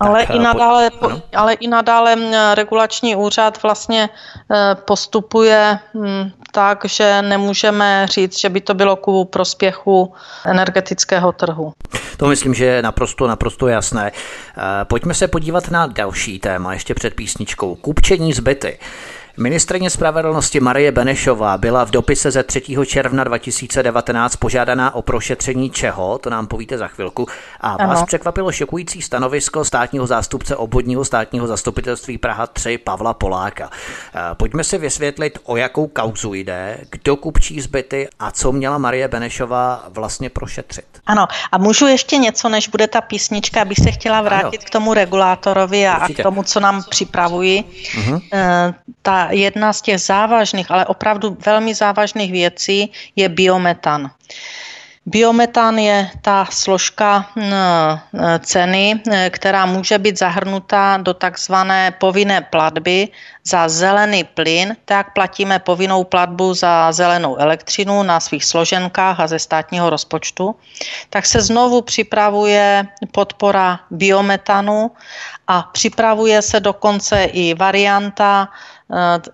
Ale, 0.00 0.26
tak, 0.26 0.36
i 0.36 0.38
nadále, 0.38 0.90
po, 0.90 1.19
ale 1.36 1.52
i 1.52 1.68
nadále 1.68 2.16
regulační 2.54 3.16
úřad 3.16 3.62
vlastně 3.62 4.08
e, 4.08 4.74
postupuje 4.74 5.78
hm, 5.94 6.30
tak, 6.52 6.84
že 6.84 7.22
nemůžeme 7.22 8.06
říct, 8.10 8.40
že 8.40 8.48
by 8.48 8.60
to 8.60 8.74
bylo 8.74 8.96
ku 8.96 9.24
prospěchu 9.24 10.14
energetického 10.46 11.32
trhu. 11.32 11.72
To 12.16 12.26
myslím, 12.26 12.54
že 12.54 12.64
je 12.64 12.82
naprosto, 12.82 13.26
naprosto 13.26 13.68
jasné. 13.68 14.08
E, 14.08 14.84
pojďme 14.84 15.14
se 15.14 15.28
podívat 15.28 15.70
na 15.70 15.86
další 15.86 16.38
téma 16.38 16.72
ještě 16.72 16.94
před 16.94 17.14
písničkou. 17.14 17.74
Kupčení 17.74 18.32
zbyty. 18.32 18.78
Ministrině 19.36 19.90
spravedlnosti 19.90 20.60
Marie 20.60 20.92
Benešová 20.92 21.58
byla 21.58 21.84
v 21.84 21.90
dopise 21.90 22.30
ze 22.30 22.42
3. 22.42 22.62
června 22.86 23.24
2019 23.24 24.36
požádaná 24.36 24.94
o 24.94 25.02
prošetření 25.02 25.70
čeho, 25.70 26.18
to 26.18 26.30
nám 26.30 26.46
povíte 26.46 26.78
za 26.78 26.88
chvilku. 26.88 27.26
A 27.60 27.86
vás 27.86 27.98
ano. 27.98 28.06
překvapilo 28.06 28.52
šokující 28.52 29.02
stanovisko 29.02 29.64
státního 29.64 30.06
zástupce 30.06 30.56
obvodního 30.56 31.04
státního 31.04 31.46
zastupitelství 31.46 32.18
Praha 32.18 32.46
3 32.46 32.78
Pavla 32.78 33.14
Poláka. 33.14 33.70
Eh, 34.14 34.34
pojďme 34.34 34.64
si 34.64 34.78
vysvětlit, 34.78 35.38
o 35.44 35.56
jakou 35.56 35.86
kauzu 35.86 36.34
jde, 36.34 36.78
kdo 36.90 37.16
kupčí 37.16 37.60
zbyty 37.60 38.08
a 38.18 38.30
co 38.30 38.52
měla 38.52 38.78
Marie 38.78 39.08
Benešová 39.08 39.84
vlastně 39.88 40.30
prošetřit. 40.30 40.84
Ano, 41.06 41.26
a 41.52 41.58
můžu 41.58 41.86
ještě 41.86 42.16
něco, 42.16 42.48
než 42.48 42.68
bude 42.68 42.86
ta 42.86 43.00
písnička, 43.00 43.62
abych 43.62 43.78
se 43.78 43.90
chtěla 43.90 44.20
vrátit 44.20 44.60
ano. 44.60 44.66
k 44.66 44.70
tomu 44.70 44.94
regulátorovi 44.94 45.88
a, 45.88 45.94
a 45.94 46.08
k 46.08 46.22
tomu, 46.22 46.42
co 46.42 46.60
nám 46.60 46.82
připravují. 46.90 47.64
Uh-huh. 47.94 48.20
Ta 49.02 49.19
jedna 49.30 49.72
z 49.72 49.82
těch 49.82 50.00
závažných, 50.00 50.70
ale 50.70 50.86
opravdu 50.86 51.36
velmi 51.46 51.74
závažných 51.74 52.32
věcí 52.32 52.92
je 53.16 53.28
biometan. 53.28 54.10
Biometan 55.06 55.78
je 55.78 56.10
ta 56.22 56.44
složka 56.50 57.26
ceny, 58.40 59.00
která 59.30 59.66
může 59.66 59.98
být 59.98 60.18
zahrnuta 60.18 60.96
do 61.02 61.14
takzvané 61.14 61.90
povinné 61.90 62.40
platby 62.40 63.08
za 63.44 63.68
zelený 63.68 64.24
plyn, 64.24 64.76
tak 64.84 65.14
platíme 65.14 65.58
povinnou 65.58 66.04
platbu 66.04 66.54
za 66.54 66.92
zelenou 66.92 67.36
elektřinu 67.36 68.02
na 68.02 68.20
svých 68.20 68.44
složenkách 68.44 69.20
a 69.20 69.26
ze 69.26 69.38
státního 69.38 69.90
rozpočtu, 69.90 70.54
tak 71.10 71.26
se 71.26 71.40
znovu 71.40 71.82
připravuje 71.82 72.86
podpora 73.12 73.80
biometanu 73.90 74.90
a 75.48 75.62
připravuje 75.62 76.42
se 76.42 76.60
dokonce 76.60 77.24
i 77.24 77.54
varianta 77.54 78.48
Eh, 78.48 78.79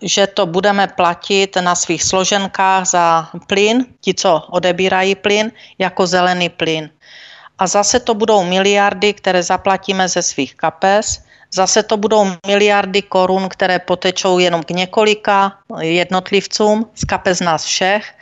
že 0.03 0.27
to 0.27 0.47
budeme 0.47 0.87
platit 0.87 1.57
na 1.57 1.75
svých 1.75 2.05
složenkách 2.05 2.87
za 2.87 3.29
plyn, 3.47 3.87
ti, 4.01 4.15
co 4.15 4.45
odebírají 4.51 5.15
plyn, 5.15 5.53
jako 5.79 6.07
zelený 6.07 6.49
plyn. 6.49 6.91
A 7.59 7.67
zase 7.67 8.01
to 8.01 8.15
budou 8.15 8.45
miliardy, 8.45 9.13
které 9.13 9.43
zaplatíme 9.43 10.09
ze 10.09 10.23
svých 10.23 10.55
kapes. 10.55 11.25
Zase 11.55 11.83
to 11.83 11.97
budou 11.97 12.37
miliardy 12.47 13.03
korun, 13.03 13.49
které 13.49 13.79
potečou 13.79 14.39
jenom 14.39 14.63
k 14.63 14.71
několika 14.71 15.53
jednotlivcům 15.81 16.91
z 16.95 17.05
kapes 17.05 17.41
nás 17.41 17.65
všech. 17.65 18.13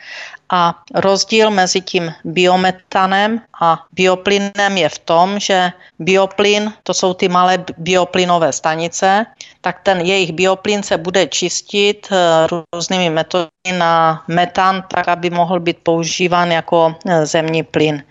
A 0.49 0.83
rozdíl 0.93 1.49
mezi 1.49 1.81
tím 1.81 2.13
biometanem 2.23 3.41
a 3.61 3.83
bioplynem 3.91 4.77
je 4.77 4.89
v 4.89 4.99
tom, 4.99 5.39
že 5.39 5.71
bioplyn, 5.99 6.73
to 6.83 6.93
jsou 6.93 7.13
ty 7.13 7.29
malé 7.29 7.65
bioplynové 7.77 8.53
stanice, 8.53 9.25
tak 9.61 9.81
ten 9.83 10.01
jejich 10.01 10.31
bioplyn 10.31 10.83
se 10.83 10.97
bude 10.97 11.27
čistit 11.27 12.07
eh, 12.11 12.47
různými 12.73 13.09
metodami 13.09 13.73
na 13.77 14.23
metan, 14.27 14.83
tak 14.87 15.07
aby 15.07 15.29
mohl 15.29 15.59
být 15.59 15.77
používán 15.83 16.51
jako 16.51 16.95
eh, 17.09 17.25
zemní 17.25 17.63
plyn. 17.63 18.03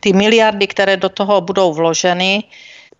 Ty 0.00 0.12
miliardy, 0.12 0.66
které 0.66 0.96
do 0.96 1.08
toho 1.08 1.40
budou 1.40 1.74
vloženy, 1.74 2.44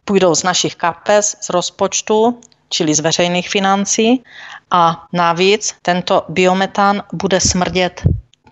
půjdou 0.05 0.35
z 0.35 0.43
našich 0.43 0.75
kapes, 0.75 1.37
z 1.41 1.51
rozpočtu, 1.51 2.41
čili 2.69 2.95
z 2.95 3.01
veřejných 3.01 3.49
financí 3.49 4.23
a 4.71 5.07
navíc 5.13 5.75
tento 5.83 6.23
biometan 6.29 7.03
bude 7.13 7.41
smrdět 7.41 8.03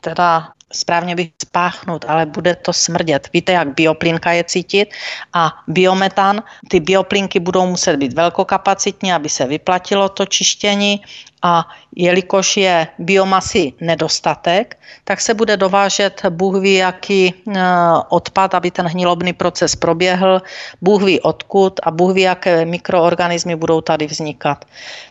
teda 0.04 0.52
správně 0.72 1.14
bych 1.14 1.30
spáchnout, 1.42 2.04
ale 2.08 2.26
bude 2.26 2.56
to 2.56 2.72
smrdět. 2.72 3.28
Víte, 3.32 3.52
jak 3.52 3.74
bioplinka 3.74 4.32
je 4.32 4.44
cítit 4.44 4.88
a 5.32 5.52
biometan, 5.66 6.42
ty 6.68 6.80
bioplinky 6.80 7.40
budou 7.40 7.66
muset 7.66 7.96
být 7.96 8.12
velkokapacitní, 8.12 9.12
aby 9.12 9.28
se 9.28 9.46
vyplatilo 9.46 10.08
to 10.08 10.26
čištění 10.26 11.00
a 11.44 11.68
jelikož 11.96 12.56
je 12.56 12.88
biomasy 12.98 13.72
nedostatek, 13.80 14.80
tak 15.04 15.20
se 15.20 15.34
bude 15.34 15.56
dovážet 15.56 16.22
Bůh 16.30 16.56
ví 16.56 16.74
jaký 16.74 17.34
eh, 17.34 17.62
odpad, 18.08 18.54
aby 18.54 18.70
ten 18.70 18.86
hnilobný 18.86 19.32
proces 19.32 19.76
proběhl, 19.76 20.42
Bůh 20.80 21.02
ví 21.02 21.20
odkud 21.20 21.80
a 21.82 21.90
Bůh 21.90 22.14
ví, 22.14 22.22
jaké 22.22 22.64
mikroorganismy 22.64 23.56
budou 23.56 23.80
tady 23.80 24.06
vznikat. 24.06 24.64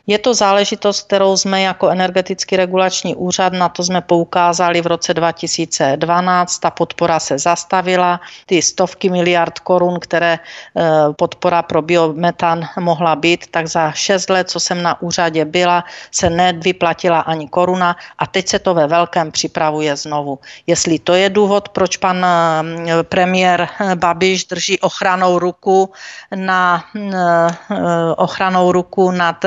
Je 0.07 0.17
to 0.17 0.33
záležitost, 0.33 1.01
kterou 1.01 1.37
jsme 1.37 1.61
jako 1.61 1.89
energetický 1.89 2.55
regulační 2.55 3.15
úřad, 3.15 3.53
na 3.53 3.69
to 3.69 3.83
jsme 3.83 4.01
poukázali 4.01 4.81
v 4.81 4.87
roce 4.87 5.13
2012, 5.47 6.59
ta 6.59 6.71
podpora 6.71 7.19
se 7.19 7.37
zastavila, 7.37 8.21
ty 8.45 8.61
stovky 8.61 9.09
miliard 9.09 9.59
korun, 9.59 9.99
které 9.99 10.39
eh, 10.39 10.81
podpora 11.17 11.61
pro 11.61 11.81
biometan 11.81 12.63
mohla 12.79 13.15
být, 13.15 13.47
tak 13.51 13.67
za 13.67 13.91
6 13.91 14.29
let, 14.29 14.49
co 14.49 14.59
jsem 14.59 14.83
na 14.83 15.01
úřadě 15.01 15.45
byla, 15.45 15.83
se 16.11 16.29
nevyplatila 16.29 17.19
ani 17.19 17.47
koruna 17.47 17.95
a 18.17 18.27
teď 18.27 18.47
se 18.47 18.59
to 18.59 18.73
ve 18.73 18.87
velkém 18.87 19.31
připravuje 19.31 19.95
znovu. 19.95 20.39
Jestli 20.67 20.99
to 20.99 21.13
je 21.13 21.29
důvod, 21.29 21.69
proč 21.69 21.97
pan 21.97 22.25
eh, 22.25 23.03
premiér 23.03 23.67
Babiš 23.95 24.45
drží 24.45 24.79
ochranou 24.79 25.39
ruku 25.39 25.91
na 26.35 26.83
ochranou 28.17 28.71
ruku 28.71 29.11
nad 29.11 29.45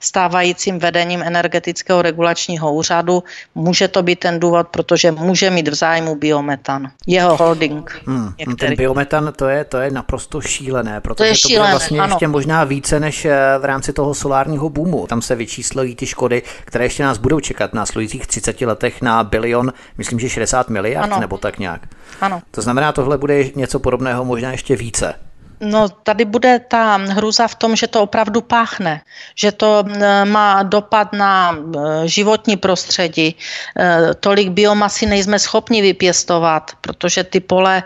stávajícím 0.00 0.78
vedením 0.78 1.22
energetického 1.22 2.02
regulačního 2.02 2.72
úřadu. 2.72 3.22
Může 3.54 3.88
to 3.88 4.02
být 4.02 4.18
ten 4.18 4.40
důvod, 4.40 4.68
protože 4.68 5.12
může 5.12 5.31
mít 5.50 5.68
v 5.68 5.74
zájmu 5.74 6.14
biometan. 6.14 6.90
Jeho 7.06 7.36
holding. 7.36 8.02
Hmm, 8.06 8.32
ten 8.58 8.76
biometan 8.76 9.32
to 9.36 9.48
je, 9.48 9.64
to 9.64 9.78
je 9.78 9.90
naprosto 9.90 10.40
šílené, 10.40 11.00
protože 11.00 11.16
to, 11.16 11.24
je 11.24 11.34
to 11.42 11.48
bude 11.48 11.70
vlastně 11.70 12.00
ano. 12.00 12.12
ještě 12.14 12.28
možná 12.28 12.64
více 12.64 13.00
než 13.00 13.24
eh, 13.24 13.32
v 13.58 13.64
rámci 13.64 13.92
toho 13.92 14.14
solárního 14.14 14.70
boomu. 14.70 15.06
Tam 15.06 15.22
se 15.22 15.34
vyčíslují 15.34 15.94
ty 15.94 16.06
škody, 16.06 16.42
které 16.64 16.84
ještě 16.84 17.02
nás 17.02 17.18
budou 17.18 17.40
čekat 17.40 17.70
v 17.70 17.74
následujících 17.74 18.26
30 18.26 18.60
letech 18.60 19.02
na 19.02 19.24
bilion, 19.24 19.72
myslím, 19.98 20.18
že 20.20 20.28
60 20.28 20.70
miliard 20.70 21.04
ano. 21.04 21.20
nebo 21.20 21.38
tak 21.38 21.58
nějak. 21.58 21.88
Ano. 22.20 22.42
To 22.50 22.62
znamená, 22.62 22.92
tohle 22.92 23.18
bude 23.18 23.44
něco 23.54 23.78
podobného, 23.78 24.24
možná 24.24 24.52
ještě 24.52 24.76
více. 24.76 25.14
No, 25.62 25.88
tady 25.88 26.24
bude 26.24 26.58
ta 26.58 26.96
hruza 26.96 27.48
v 27.48 27.54
tom, 27.54 27.76
že 27.76 27.86
to 27.86 28.02
opravdu 28.02 28.40
páchne, 28.40 29.00
že 29.34 29.52
to 29.52 29.84
má 30.24 30.62
dopad 30.62 31.12
na 31.12 31.56
životní 32.04 32.56
prostředí. 32.56 33.36
E, 33.78 34.14
tolik 34.14 34.48
biomasy 34.48 35.06
nejsme 35.06 35.38
schopni 35.38 35.82
vypěstovat, 35.82 36.70
protože 36.80 37.24
ty 37.24 37.40
pole 37.40 37.82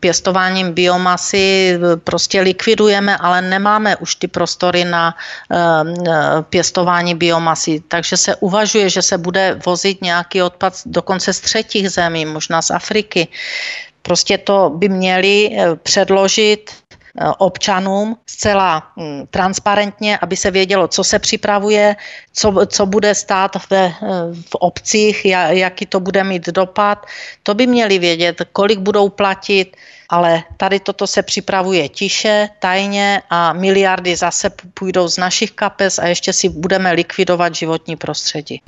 pěstováním 0.00 0.72
biomasy 0.72 1.78
prostě 2.04 2.40
likvidujeme, 2.40 3.16
ale 3.16 3.42
nemáme 3.42 3.96
už 3.96 4.14
ty 4.14 4.28
prostory 4.28 4.84
na 4.84 5.14
pěstování 6.50 7.14
biomasy. 7.14 7.82
Takže 7.88 8.16
se 8.16 8.36
uvažuje, 8.36 8.90
že 8.90 9.02
se 9.02 9.18
bude 9.18 9.60
vozit 9.66 10.02
nějaký 10.02 10.42
odpad 10.42 10.74
dokonce 10.86 11.32
z 11.32 11.40
třetích 11.40 11.90
zemí, 11.90 12.24
možná 12.24 12.62
z 12.62 12.70
Afriky. 12.70 13.28
Prostě 14.06 14.38
to 14.38 14.70
by 14.70 14.88
měli 14.88 15.50
eh, 15.50 15.76
předložit 15.76 16.70
eh, 16.70 17.26
občanům 17.38 18.16
zcela 18.26 18.92
hm, 18.96 19.26
transparentně, 19.30 20.18
aby 20.18 20.36
se 20.36 20.50
vědělo, 20.50 20.88
co 20.88 21.04
se 21.04 21.18
připravuje, 21.18 21.96
co, 22.32 22.54
co 22.66 22.86
bude 22.86 23.14
stát 23.14 23.56
ve, 23.70 23.86
eh, 23.86 23.92
v 24.30 24.54
obcích, 24.54 25.24
jaký 25.48 25.86
to 25.86 26.00
bude 26.00 26.24
mít 26.24 26.46
dopad. 26.46 27.06
To 27.42 27.54
by 27.54 27.66
měli 27.66 27.98
vědět, 27.98 28.42
kolik 28.52 28.78
budou 28.78 29.08
platit, 29.08 29.76
ale 30.08 30.42
tady 30.56 30.80
toto 30.80 31.06
se 31.06 31.22
připravuje 31.22 31.88
tiše, 31.88 32.48
tajně 32.58 33.22
a 33.30 33.52
miliardy 33.52 34.16
zase 34.16 34.50
půjdou 34.74 35.08
z 35.08 35.18
našich 35.18 35.52
kapes 35.52 35.98
a 35.98 36.06
ještě 36.06 36.32
si 36.32 36.48
budeme 36.48 36.92
likvidovat 36.92 37.54
životní 37.54 37.96
prostředí. 37.96 38.62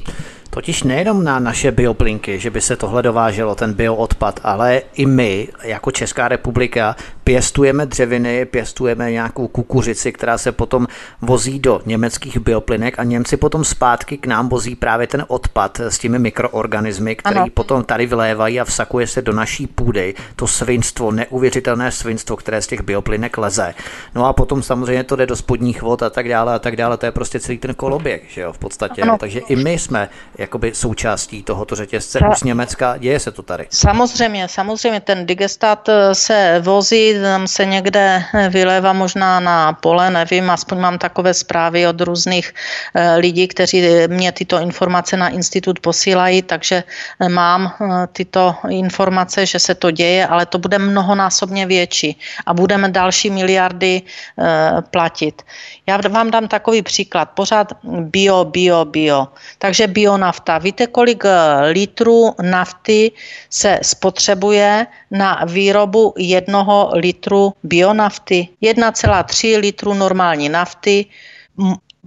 Totiž 0.50 0.82
nejenom 0.82 1.24
na 1.24 1.38
naše 1.38 1.72
bioplinky, 1.72 2.38
že 2.38 2.50
by 2.50 2.60
se 2.60 2.76
tohle 2.76 3.02
dováželo, 3.02 3.54
ten 3.54 3.74
bioodpad, 3.74 4.40
ale 4.44 4.82
i 4.94 5.06
my, 5.06 5.48
jako 5.62 5.90
Česká 5.90 6.28
republika, 6.28 6.96
pěstujeme 7.24 7.86
dřeviny, 7.86 8.44
pěstujeme 8.44 9.12
nějakou 9.12 9.48
kukuřici, 9.48 10.12
která 10.12 10.38
se 10.38 10.52
potom 10.52 10.86
vozí 11.20 11.58
do 11.58 11.80
německých 11.86 12.38
bioplinek 12.38 12.98
a 12.98 13.04
Němci 13.04 13.36
potom 13.36 13.64
zpátky 13.64 14.18
k 14.18 14.26
nám 14.26 14.48
vozí 14.48 14.76
právě 14.76 15.06
ten 15.06 15.24
odpad 15.28 15.80
s 15.80 15.98
těmi 15.98 16.18
mikroorganismy, 16.18 17.16
který 17.16 17.40
ano. 17.40 17.50
potom 17.54 17.84
tady 17.84 18.06
vylévají 18.06 18.60
a 18.60 18.64
vsakuje 18.64 19.06
se 19.06 19.22
do 19.22 19.32
naší 19.32 19.66
půdy. 19.66 20.14
To 20.36 20.46
svinstvo, 20.46 21.12
neuvěřitelné 21.30 21.92
svinstvo, 21.92 22.36
které 22.36 22.62
z 22.62 22.66
těch 22.66 22.80
bioplinek 22.80 23.38
leze. 23.38 23.74
No 24.14 24.26
a 24.26 24.32
potom 24.32 24.62
samozřejmě 24.62 25.04
to 25.04 25.16
jde 25.16 25.26
do 25.26 25.36
spodních 25.36 25.82
vod 25.82 26.02
a 26.02 26.10
tak 26.10 26.28
dále 26.28 26.54
a 26.54 26.58
tak 26.58 26.76
dále. 26.76 26.96
To 26.96 27.06
je 27.06 27.12
prostě 27.12 27.40
celý 27.40 27.58
ten 27.58 27.74
koloběh, 27.74 28.22
že 28.28 28.40
jo, 28.40 28.52
v 28.52 28.58
podstatě. 28.58 29.02
Ano. 29.02 29.18
Takže 29.18 29.40
i 29.40 29.56
my 29.56 29.72
jsme 29.72 30.08
jakoby 30.38 30.74
součástí 30.74 31.42
tohoto 31.42 31.74
řetězce 31.76 32.20
už 32.30 32.38
z 32.38 32.42
Německa. 32.42 32.96
Děje 32.96 33.20
se 33.20 33.30
to 33.30 33.42
tady. 33.42 33.66
Samozřejmě, 33.70 34.48
samozřejmě 34.48 35.00
ten 35.00 35.26
digestat 35.26 35.88
eh, 35.88 36.14
se 36.14 36.60
vozí, 36.64 37.14
tam 37.22 37.46
se 37.46 37.66
někde 37.66 38.22
eh, 38.34 38.48
vylévá 38.48 38.92
možná 38.92 39.40
na 39.40 39.72
pole, 39.72 40.10
nevím, 40.10 40.50
aspoň 40.50 40.78
mám 40.78 40.98
takové 40.98 41.34
zprávy 41.34 41.86
od 41.86 42.00
různých 42.00 42.54
eh, 42.94 43.16
lidí, 43.16 43.48
kteří 43.48 44.06
mě 44.06 44.32
tyto 44.32 44.60
informace 44.60 45.16
na 45.16 45.28
institut 45.28 45.80
posílají, 45.80 46.42
takže 46.42 46.84
mám 47.28 47.72
tyto 48.12 48.54
informace, 48.68 49.46
že 49.46 49.58
se 49.58 49.74
to 49.74 49.90
děje, 49.90 50.26
ale 50.26 50.46
to 50.46 50.58
bude 50.58 50.78
mnohonásobně 51.18 51.66
větší 51.66 52.14
a 52.46 52.54
budeme 52.54 52.88
další 52.88 53.30
miliardy 53.30 54.02
platit. 54.90 55.42
Já 55.86 55.98
vám 56.08 56.30
dám 56.30 56.46
takový 56.48 56.82
příklad. 56.82 57.34
Pořád 57.34 57.72
bio, 57.82 58.44
bio, 58.44 58.84
bio. 58.84 59.26
Takže 59.58 59.86
bionafta. 59.90 60.58
Víte, 60.58 60.86
kolik 60.86 61.24
eh, 61.26 61.70
litrů 61.74 62.34
nafty 62.42 63.10
se 63.50 63.80
spotřebuje 63.82 64.86
na 65.10 65.42
výrobu 65.42 66.14
jednoho 66.14 66.90
litru 66.94 67.52
bionafty? 67.62 68.48
1,3 68.62 69.58
litru 69.58 69.94
normální 69.94 70.48
nafty 70.48 71.06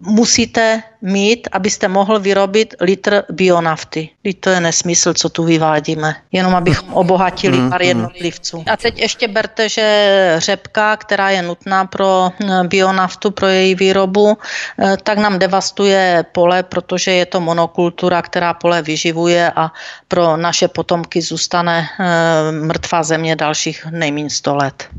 musíte 0.01 0.83
mít, 1.01 1.47
abyste 1.51 1.87
mohl 1.87 2.19
vyrobit 2.19 2.75
litr 2.79 3.23
bionafty. 3.29 4.09
to 4.39 4.49
je 4.49 4.59
nesmysl, 4.59 5.13
co 5.13 5.29
tu 5.29 5.43
vyvádíme. 5.43 6.15
Jenom 6.31 6.55
abychom 6.55 6.93
obohatili 6.93 7.57
mm, 7.57 7.69
pár 7.69 7.81
mm. 7.81 7.87
jednotlivců. 7.87 8.63
A 8.71 8.77
teď 8.77 8.99
ještě 8.99 9.27
berte, 9.27 9.69
že 9.69 10.35
řepka, 10.37 10.97
která 10.97 11.29
je 11.29 11.41
nutná 11.41 11.85
pro 11.85 12.31
eh, 12.39 12.63
bionaftu, 12.63 13.31
pro 13.31 13.47
její 13.47 13.75
výrobu, 13.75 14.37
eh, 14.79 14.97
tak 15.03 15.17
nám 15.17 15.39
devastuje 15.39 16.25
pole, 16.31 16.63
protože 16.63 17.11
je 17.11 17.25
to 17.25 17.39
monokultura, 17.41 18.21
která 18.21 18.53
pole 18.53 18.81
vyživuje 18.81 19.51
a 19.55 19.71
pro 20.07 20.37
naše 20.37 20.67
potomky 20.67 21.21
zůstane 21.21 21.87
eh, 21.99 22.51
mrtvá 22.51 23.03
země 23.03 23.35
dalších 23.35 23.85
nejméně 23.89 24.29
100 24.29 24.55
let. 24.55 24.89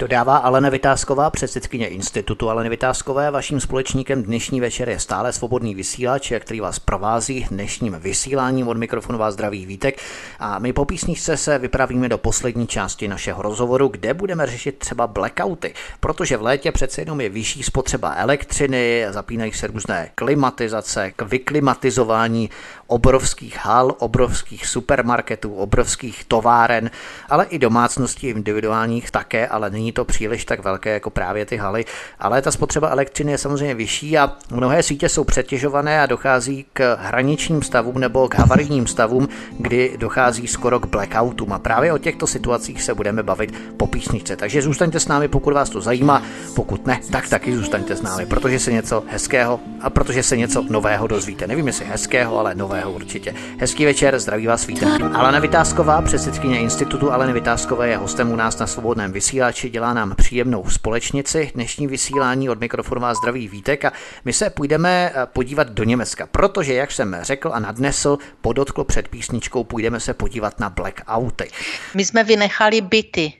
Dodává 0.00 0.36
Alena 0.36 0.68
Vytázková, 0.68 1.30
předsedkyně 1.30 1.88
institutu 1.88 2.50
Aleny 2.50 2.68
Vytázkové. 2.68 3.30
Vaším 3.30 3.60
společníkem 3.60 4.22
dnešní 4.22 4.60
večer 4.60 4.88
je 4.88 4.98
stále 4.98 5.32
svobodný 5.32 5.74
vysílač, 5.74 6.32
který 6.38 6.60
vás 6.60 6.78
provází 6.78 7.46
dnešním 7.50 7.96
vysíláním 7.98 8.68
od 8.68 8.76
mikrofonu 8.76 9.18
vás 9.18 9.34
zdraví 9.34 9.66
Vítek. 9.66 10.00
A 10.38 10.58
my 10.58 10.72
po 10.72 10.84
písničce 10.84 11.36
se 11.36 11.58
vypravíme 11.58 12.08
do 12.08 12.18
poslední 12.18 12.66
části 12.66 13.08
našeho 13.08 13.42
rozhovoru, 13.42 13.88
kde 13.88 14.14
budeme 14.14 14.46
řešit 14.46 14.78
třeba 14.78 15.06
blackouty, 15.06 15.74
protože 16.00 16.36
v 16.36 16.42
létě 16.42 16.72
přece 16.72 17.00
jenom 17.00 17.20
je 17.20 17.28
vyšší 17.28 17.62
spotřeba 17.62 18.14
elektřiny, 18.14 19.06
zapínají 19.10 19.52
se 19.52 19.66
různé 19.66 20.10
klimatizace, 20.14 21.12
k 21.16 21.22
vyklimatizování 21.22 22.50
obrovských 22.90 23.58
hal, 23.64 23.94
obrovských 23.98 24.66
supermarketů, 24.66 25.54
obrovských 25.54 26.24
továren, 26.24 26.90
ale 27.28 27.44
i 27.44 27.58
domácností 27.58 28.26
individuálních 28.26 29.10
také, 29.10 29.48
ale 29.48 29.70
není 29.70 29.92
to 29.92 30.04
příliš 30.04 30.44
tak 30.44 30.64
velké 30.64 30.90
jako 30.90 31.10
právě 31.10 31.46
ty 31.46 31.56
haly. 31.56 31.84
Ale 32.18 32.42
ta 32.42 32.50
spotřeba 32.50 32.88
elektřiny 32.88 33.32
je 33.32 33.38
samozřejmě 33.38 33.74
vyšší 33.74 34.18
a 34.18 34.32
mnohé 34.50 34.82
sítě 34.82 35.08
jsou 35.08 35.24
přetěžované 35.24 36.02
a 36.02 36.06
dochází 36.06 36.66
k 36.72 36.96
hraničním 37.00 37.62
stavům 37.62 37.98
nebo 37.98 38.28
k 38.28 38.34
havarijním 38.34 38.86
stavům, 38.86 39.28
kdy 39.58 39.94
dochází 39.96 40.46
skoro 40.46 40.80
k 40.80 40.86
blackoutům. 40.86 41.52
A 41.52 41.58
právě 41.58 41.92
o 41.92 41.98
těchto 41.98 42.26
situacích 42.26 42.82
se 42.82 42.94
budeme 42.94 43.22
bavit 43.22 43.54
po 43.76 43.86
písničce. 43.86 44.36
Takže 44.36 44.62
zůstaňte 44.62 45.00
s 45.00 45.08
námi, 45.08 45.28
pokud 45.28 45.54
vás 45.54 45.70
to 45.70 45.80
zajímá. 45.80 46.22
Pokud 46.54 46.86
ne, 46.86 47.00
tak 47.12 47.28
taky 47.28 47.56
zůstaňte 47.56 47.96
s 47.96 48.02
námi, 48.02 48.26
protože 48.26 48.58
se 48.58 48.72
něco 48.72 49.02
hezkého 49.06 49.60
a 49.80 49.90
protože 49.90 50.22
se 50.22 50.36
něco 50.36 50.64
nového 50.70 51.06
dozvíte. 51.06 51.46
Nevím, 51.46 51.66
jestli 51.66 51.84
hezkého, 51.84 52.38
ale 52.38 52.54
nového 52.54 52.79
nového 52.80 52.92
určitě. 52.92 53.34
Hezký 53.58 53.84
večer, 53.84 54.18
zdraví 54.18 54.46
vás 54.46 54.66
Vítek. 54.66 54.88
Alena 55.14 55.38
Vytázková, 55.38 56.02
předsedkyně 56.02 56.60
institutu 56.60 57.12
Aleny 57.12 57.32
Vytázkové 57.32 57.88
je 57.88 57.96
hostem 57.96 58.32
u 58.32 58.36
nás 58.36 58.58
na 58.58 58.66
svobodném 58.66 59.12
vysílači, 59.12 59.70
dělá 59.70 59.94
nám 59.94 60.14
příjemnou 60.16 60.64
společnici. 60.68 61.50
Dnešní 61.54 61.86
vysílání 61.86 62.48
od 62.48 62.60
mikrofonu 62.60 63.00
vás 63.00 63.18
zdraví 63.18 63.48
Vítek 63.48 63.84
a 63.84 63.92
my 64.24 64.32
se 64.32 64.50
půjdeme 64.50 65.12
eh, 65.14 65.26
podívat 65.26 65.70
do 65.70 65.84
Německa, 65.84 66.26
protože, 66.26 66.74
jak 66.74 66.92
jsem 66.92 67.16
řekl 67.20 67.50
a 67.52 67.58
nadnesl, 67.58 68.18
podotkl 68.40 68.84
před 68.84 69.08
písničkou, 69.08 69.64
půjdeme 69.64 70.00
se 70.00 70.14
podívat 70.14 70.60
na 70.60 70.70
blackouty. 70.70 71.50
My 71.94 72.04
jsme 72.04 72.24
vynechali 72.24 72.80
byty 72.80 73.32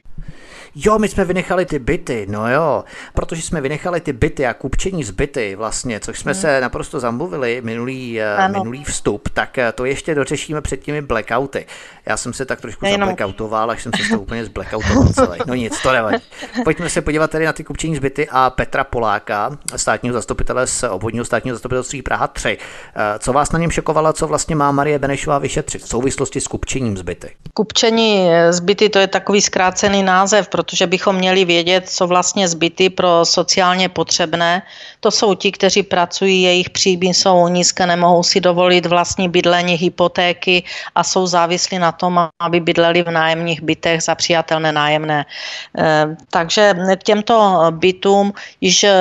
jo, 0.75 0.99
my 0.99 1.09
jsme 1.09 1.25
vynechali 1.25 1.67
ty 1.67 1.79
byty, 1.79 2.27
no 2.31 2.53
jo, 2.53 2.85
protože 3.15 3.43
jsme 3.43 3.61
vynechali 3.61 4.01
ty 4.01 4.13
byty 4.13 4.47
a 4.47 4.55
kupčení 4.55 5.05
z 5.05 5.11
byty 5.11 5.57
vlastně, 5.57 6.01
což 6.01 6.19
jsme 6.19 6.33
hmm. 6.33 6.41
se 6.41 6.61
naprosto 6.61 7.01
zamluvili 7.01 7.61
minulý, 7.65 8.21
eh, 8.21 8.49
minulý 8.49 8.85
vstup, 8.85 9.29
tak 9.29 9.59
eh, 9.59 9.73
to 9.73 9.85
ještě 9.85 10.15
dořešíme 10.15 10.61
před 10.61 10.81
těmi 10.81 11.03
blackouty. 11.03 11.67
Já 12.07 12.17
jsem 12.17 12.33
se 12.33 12.45
tak 12.45 12.61
trošku 12.61 12.87
Jenom... 12.87 13.09
zablackoutoval, 13.09 13.71
až 13.71 13.83
jsem 13.83 13.93
se 13.97 14.05
z 14.05 14.09
toho 14.09 14.23
úplně 14.23 14.45
zblackoutoval 14.45 15.09
celý. 15.09 15.39
No 15.47 15.55
nic, 15.55 15.83
to 15.83 15.93
nevadí. 15.93 16.25
Pojďme 16.65 16.91
se 16.91 17.01
podívat 17.01 17.31
tady 17.31 17.47
na 17.47 17.53
ty 17.53 17.65
kupčení 17.65 17.97
zbyty 17.97 18.29
a 18.31 18.51
Petra 18.51 18.85
Poláka, 18.85 19.59
státního 19.77 20.13
zastupitele 20.13 20.67
z 20.67 20.83
obvodního 20.83 21.25
státního 21.25 21.55
zastupitelství 21.57 22.03
Praha 22.03 22.27
3. 22.27 22.59
Eh, 22.95 23.19
co 23.19 23.33
vás 23.33 23.53
na 23.53 23.59
něm 23.59 23.71
šokovalo, 23.71 24.13
co 24.13 24.27
vlastně 24.27 24.57
má 24.57 24.73
Marie 24.73 24.99
Benešová 24.99 25.39
vyšetřit 25.39 25.83
v 25.83 25.89
souvislosti 25.89 26.41
s 26.41 26.47
kupčením 26.47 26.97
zbyty? 26.97 27.31
Kupčení 27.55 28.29
zbyty 28.51 28.89
to 28.89 28.99
je 28.99 29.07
takový 29.07 29.41
zkrácený 29.41 30.03
název, 30.03 30.49
protože 30.61 30.87
bychom 30.87 31.17
měli 31.17 31.45
vědět, 31.45 31.89
co 31.89 32.05
vlastně 32.07 32.45
zbyty 32.49 32.93
pro 32.93 33.25
sociálně 33.25 33.89
potřebné. 33.89 34.63
To 35.01 35.09
jsou 35.09 35.35
ti, 35.35 35.49
kteří 35.57 35.83
pracují, 35.89 36.43
jejich 36.43 36.71
příjmy 36.71 37.17
jsou 37.17 37.49
nízké, 37.49 37.89
nemohou 37.89 38.21
si 38.21 38.45
dovolit 38.45 38.85
vlastní 38.85 39.29
bydlení, 39.29 39.81
hypotéky 39.81 40.63
a 40.95 41.01
jsou 41.01 41.25
závislí 41.27 41.81
na 41.81 41.97
tom, 41.97 42.29
aby 42.45 42.61
bydleli 42.61 43.03
v 43.03 43.11
nájemních 43.11 43.65
bytech 43.65 44.05
za 44.05 44.13
přijatelné 44.15 44.69
nájemné. 44.73 45.25
Eh, 45.25 46.17
takže 46.29 46.77
těmto 47.01 47.67
bytům 47.73 48.37
již 48.61 48.85
eh, 48.85 48.93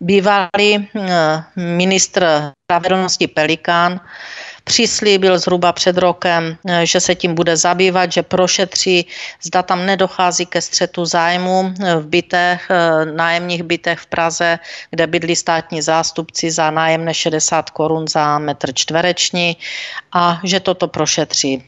bývalý 0.00 0.68
eh, 0.76 0.84
ministr 1.56 2.52
spravedlnosti 2.68 3.26
Pelikán 3.26 4.00
přislíbil 4.64 5.38
zhruba 5.38 5.72
před 5.72 5.98
rokem, 5.98 6.56
že 6.82 7.00
se 7.00 7.14
tím 7.14 7.34
bude 7.34 7.56
zabývat, 7.56 8.12
že 8.12 8.22
prošetří, 8.22 9.06
zda 9.42 9.62
tam 9.62 9.86
nedochází 9.86 10.46
ke 10.46 10.60
střetu 10.60 11.04
zájmu 11.04 11.74
v 11.98 12.06
bytech, 12.06 12.70
nájemních 13.14 13.62
bytech 13.62 13.98
v 13.98 14.06
Praze, 14.06 14.58
kde 14.90 15.06
bydlí 15.06 15.36
státní 15.36 15.82
zástupci 15.82 16.50
za 16.50 16.70
nájemné 16.70 17.14
60 17.14 17.70
korun 17.70 18.08
za 18.08 18.38
metr 18.38 18.74
čtvereční 18.74 19.56
a 20.12 20.40
že 20.44 20.60
toto 20.60 20.88
prošetří. 20.88 21.64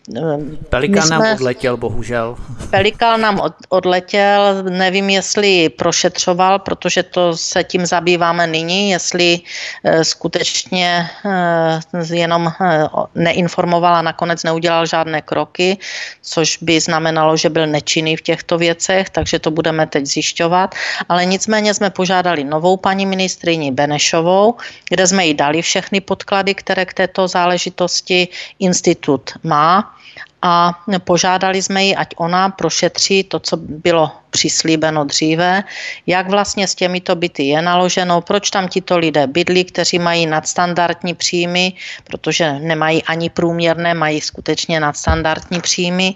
Pelikán 0.69 1.07
jsme... 1.07 1.19
nám 1.19 1.35
odletěl, 1.35 1.77
bohužel. 1.77 2.37
Pelikán 2.71 3.21
nám 3.21 3.41
odletěl, 3.69 4.63
nevím, 4.63 5.11
jestli 5.11 5.69
prošetřoval, 5.69 6.59
protože 6.59 7.03
to 7.03 7.37
se 7.37 7.65
tím 7.65 7.87
zabýváme 7.87 8.47
nyní, 8.47 8.91
jestli 8.91 9.41
eh, 9.85 10.05
skutečně 10.05 11.11
eh, 11.25 12.15
jenom 12.15 12.53
eh, 12.61 12.84
neinformoval 13.15 13.95
a 13.97 14.03
nakonec 14.03 14.43
neudělal 14.43 14.87
žádné 14.87 15.23
kroky, 15.23 15.79
což 16.23 16.59
by 16.61 16.81
znamenalo, 16.81 17.37
že 17.37 17.51
byl 17.51 17.67
nečinný 17.67 18.17
v 18.17 18.23
těchto 18.23 18.59
věcech, 18.59 19.11
takže 19.11 19.39
to 19.39 19.51
budeme 19.51 19.87
teď 19.87 20.07
zjišťovat. 20.07 20.75
Ale 21.09 21.25
nicméně 21.25 21.75
jsme 21.75 21.91
požádali 21.91 22.45
novou 22.45 22.77
paní 22.77 23.07
ministrině 23.07 23.73
Benešovou, 23.73 24.55
kde 24.89 25.07
jsme 25.07 25.27
jí 25.27 25.35
dali 25.35 25.63
všechny 25.63 26.01
podklady, 26.01 26.55
které 26.55 26.85
k 26.87 26.95
této 26.95 27.29
záležitosti 27.29 28.29
institut 28.59 29.31
má 29.43 29.95
a 30.43 30.73
požádali 30.99 31.63
jsme 31.63 31.85
ji, 31.85 31.97
ať 31.97 32.09
ona 32.17 32.49
prošetří 32.49 33.25
to, 33.25 33.41
co 33.41 33.57
bylo 33.57 34.13
přislíbeno 34.35 35.07
dříve, 35.07 35.63
jak 36.11 36.27
vlastně 36.27 36.67
s 36.67 36.75
těmito 36.75 37.15
byty 37.15 37.55
je 37.55 37.63
naloženo, 37.63 38.19
proč 38.21 38.51
tam 38.51 38.67
tito 38.67 38.99
lidé 38.99 39.31
bydlí, 39.31 39.65
kteří 39.71 40.03
mají 40.03 40.27
nadstandardní 40.27 41.15
příjmy, 41.15 41.79
protože 42.05 42.59
nemají 42.59 43.03
ani 43.07 43.31
průměrné, 43.31 43.95
mají 43.95 44.19
skutečně 44.19 44.83
nadstandardní 44.83 45.63
příjmy 45.63 46.15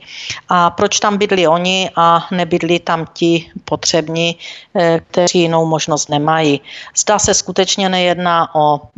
a 0.50 0.74
proč 0.74 0.98
tam 0.98 1.14
bydlí 1.14 1.46
oni 1.46 1.90
a 1.94 2.26
nebydlí 2.34 2.82
tam 2.82 3.06
ti 3.14 3.46
potřební, 3.64 4.34
eh, 4.74 4.98
kteří 5.10 5.46
jinou 5.46 5.62
možnost 5.62 6.10
nemají. 6.10 6.60
Zdá 6.98 7.22
se 7.22 7.30
skutečně 7.34 7.86
nejedná 7.86 8.50
o 8.54 8.90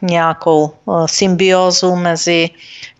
nějakou 0.00 0.72
eh, 0.72 1.04
symbiózu 1.04 1.92
mezi 1.96 2.48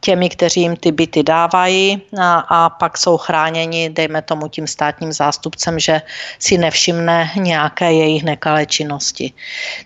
těmi, 0.04 0.28
kteří 0.28 0.60
jim 0.60 0.76
ty 0.76 0.92
byty 0.92 1.22
dávají 1.22 2.02
a, 2.20 2.44
a 2.44 2.58
pak 2.68 3.00
jsou 3.00 3.16
chráněni, 3.16 3.88
dejme 3.88 4.20
tomu 4.22 4.52
tím 4.52 4.68
státním 4.68 5.12
zástupcem, 5.12 5.53
že 5.76 6.02
si 6.38 6.58
nevšimne 6.58 7.30
nějaké 7.36 7.92
jejich 7.92 8.24
nekalé 8.24 8.66
činnosti. 8.66 9.32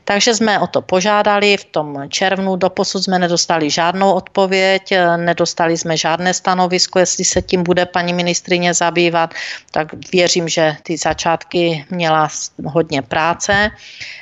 Takže 0.04 0.34
jsme 0.34 0.60
o 0.60 0.66
to 0.66 0.82
požádali 0.82 1.56
v 1.56 1.64
tom 1.64 2.08
červnu, 2.08 2.56
doposud 2.56 3.04
jsme 3.04 3.18
nedostali 3.18 3.70
žádnou 3.70 4.12
odpověď, 4.12 4.94
nedostali 5.16 5.76
jsme 5.76 5.96
žádné 5.96 6.34
stanovisko, 6.34 6.98
jestli 6.98 7.24
se 7.24 7.42
tím 7.42 7.62
bude 7.62 7.86
paní 7.86 8.12
ministrině 8.12 8.74
zabývat, 8.74 9.34
tak 9.70 9.88
věřím, 10.12 10.48
že 10.48 10.76
ty 10.82 10.96
začátky 10.96 11.84
měla 11.90 12.28
hodně 12.64 13.02
práce. 13.02 13.70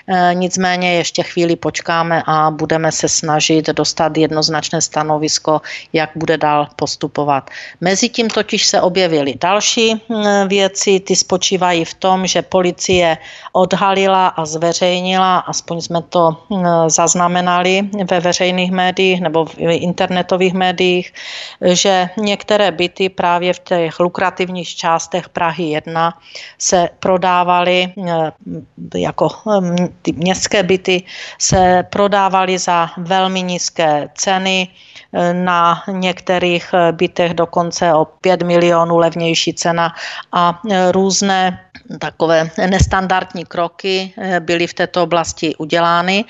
E, 0.09 0.35
nicméně 0.35 0.95
ještě 0.95 1.23
chvíli 1.23 1.57
počkáme 1.57 2.23
a 2.27 2.51
budeme 2.51 2.93
se 2.93 3.09
snažit 3.09 3.67
dostat 3.67 4.17
jednoznačné 4.17 4.81
stanovisko, 4.81 5.61
jak 5.93 6.11
bude 6.17 6.39
dál 6.39 6.69
postupovat. 6.77 7.51
Mezitím 7.81 8.31
totiž 8.31 8.67
se 8.67 8.81
objevily 8.81 9.35
další 9.41 10.03
věci, 10.47 11.01
ty 11.01 11.17
spočívají 11.17 11.36
v 11.85 11.95
tom, 11.95 12.27
že 12.27 12.43
policie 12.43 13.19
odhalila 13.53 14.29
a 14.29 14.45
zveřejnila, 14.45 15.39
aspoň 15.39 15.81
jsme 15.81 16.03
to 16.03 16.37
hm, 16.51 16.65
zaznamenali 16.87 17.83
ve 18.11 18.21
veřejných 18.21 18.73
médiích 18.73 19.21
nebo 19.21 19.45
v 19.45 19.59
internetových 19.59 20.55
médiích, 20.55 21.13
že 21.61 22.09
některé 22.17 22.71
byty 22.71 23.09
právě 23.09 23.53
v 23.53 23.59
těch 23.59 24.01
lukrativních 24.01 24.69
částech 24.69 25.29
Prahy 25.29 25.65
1 25.65 26.19
se 26.59 26.89
prodávaly 27.01 27.93
hm, 27.97 28.07
jako 28.95 29.29
ty 30.03 30.13
městské 30.13 30.63
byty 30.63 31.03
se 31.39 31.85
prodávaly 31.91 32.59
za 32.59 32.91
velmi 32.97 33.43
nízké 33.43 34.09
ceny, 34.15 34.69
na 35.33 35.83
některých 35.89 36.75
bytech 36.93 37.35
dokonce 37.35 37.95
o 37.95 38.05
5 38.05 38.43
milionů 38.43 38.97
levnější 38.97 39.55
cena 39.55 39.95
a 40.33 40.61
různé 40.91 41.61
takové 42.01 42.51
nestandardní 42.67 43.45
kroky 43.45 44.15
byly 44.41 44.67
v 44.67 44.75
této 44.75 45.03
oblasti 45.03 45.57
udělány. 45.57 46.25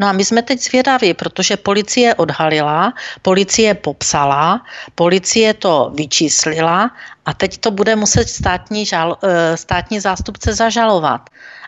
No 0.00 0.06
a 0.06 0.12
my 0.12 0.24
jsme 0.24 0.42
teď 0.42 0.60
zvědaví, 0.60 1.14
protože 1.14 1.56
policie 1.56 2.14
odhalila, 2.14 2.92
policie 3.22 3.74
popsala, 3.74 4.62
policie 4.94 5.54
to 5.54 5.92
vyčíslila 5.94 6.90
a 7.26 7.34
teď 7.34 7.58
to 7.58 7.70
bude 7.70 7.96
muset 7.96 8.28
státní, 8.28 8.86
žal, 8.86 9.18
státní 9.54 10.00
zástupce 10.00 10.54
zažalovat 10.54 11.20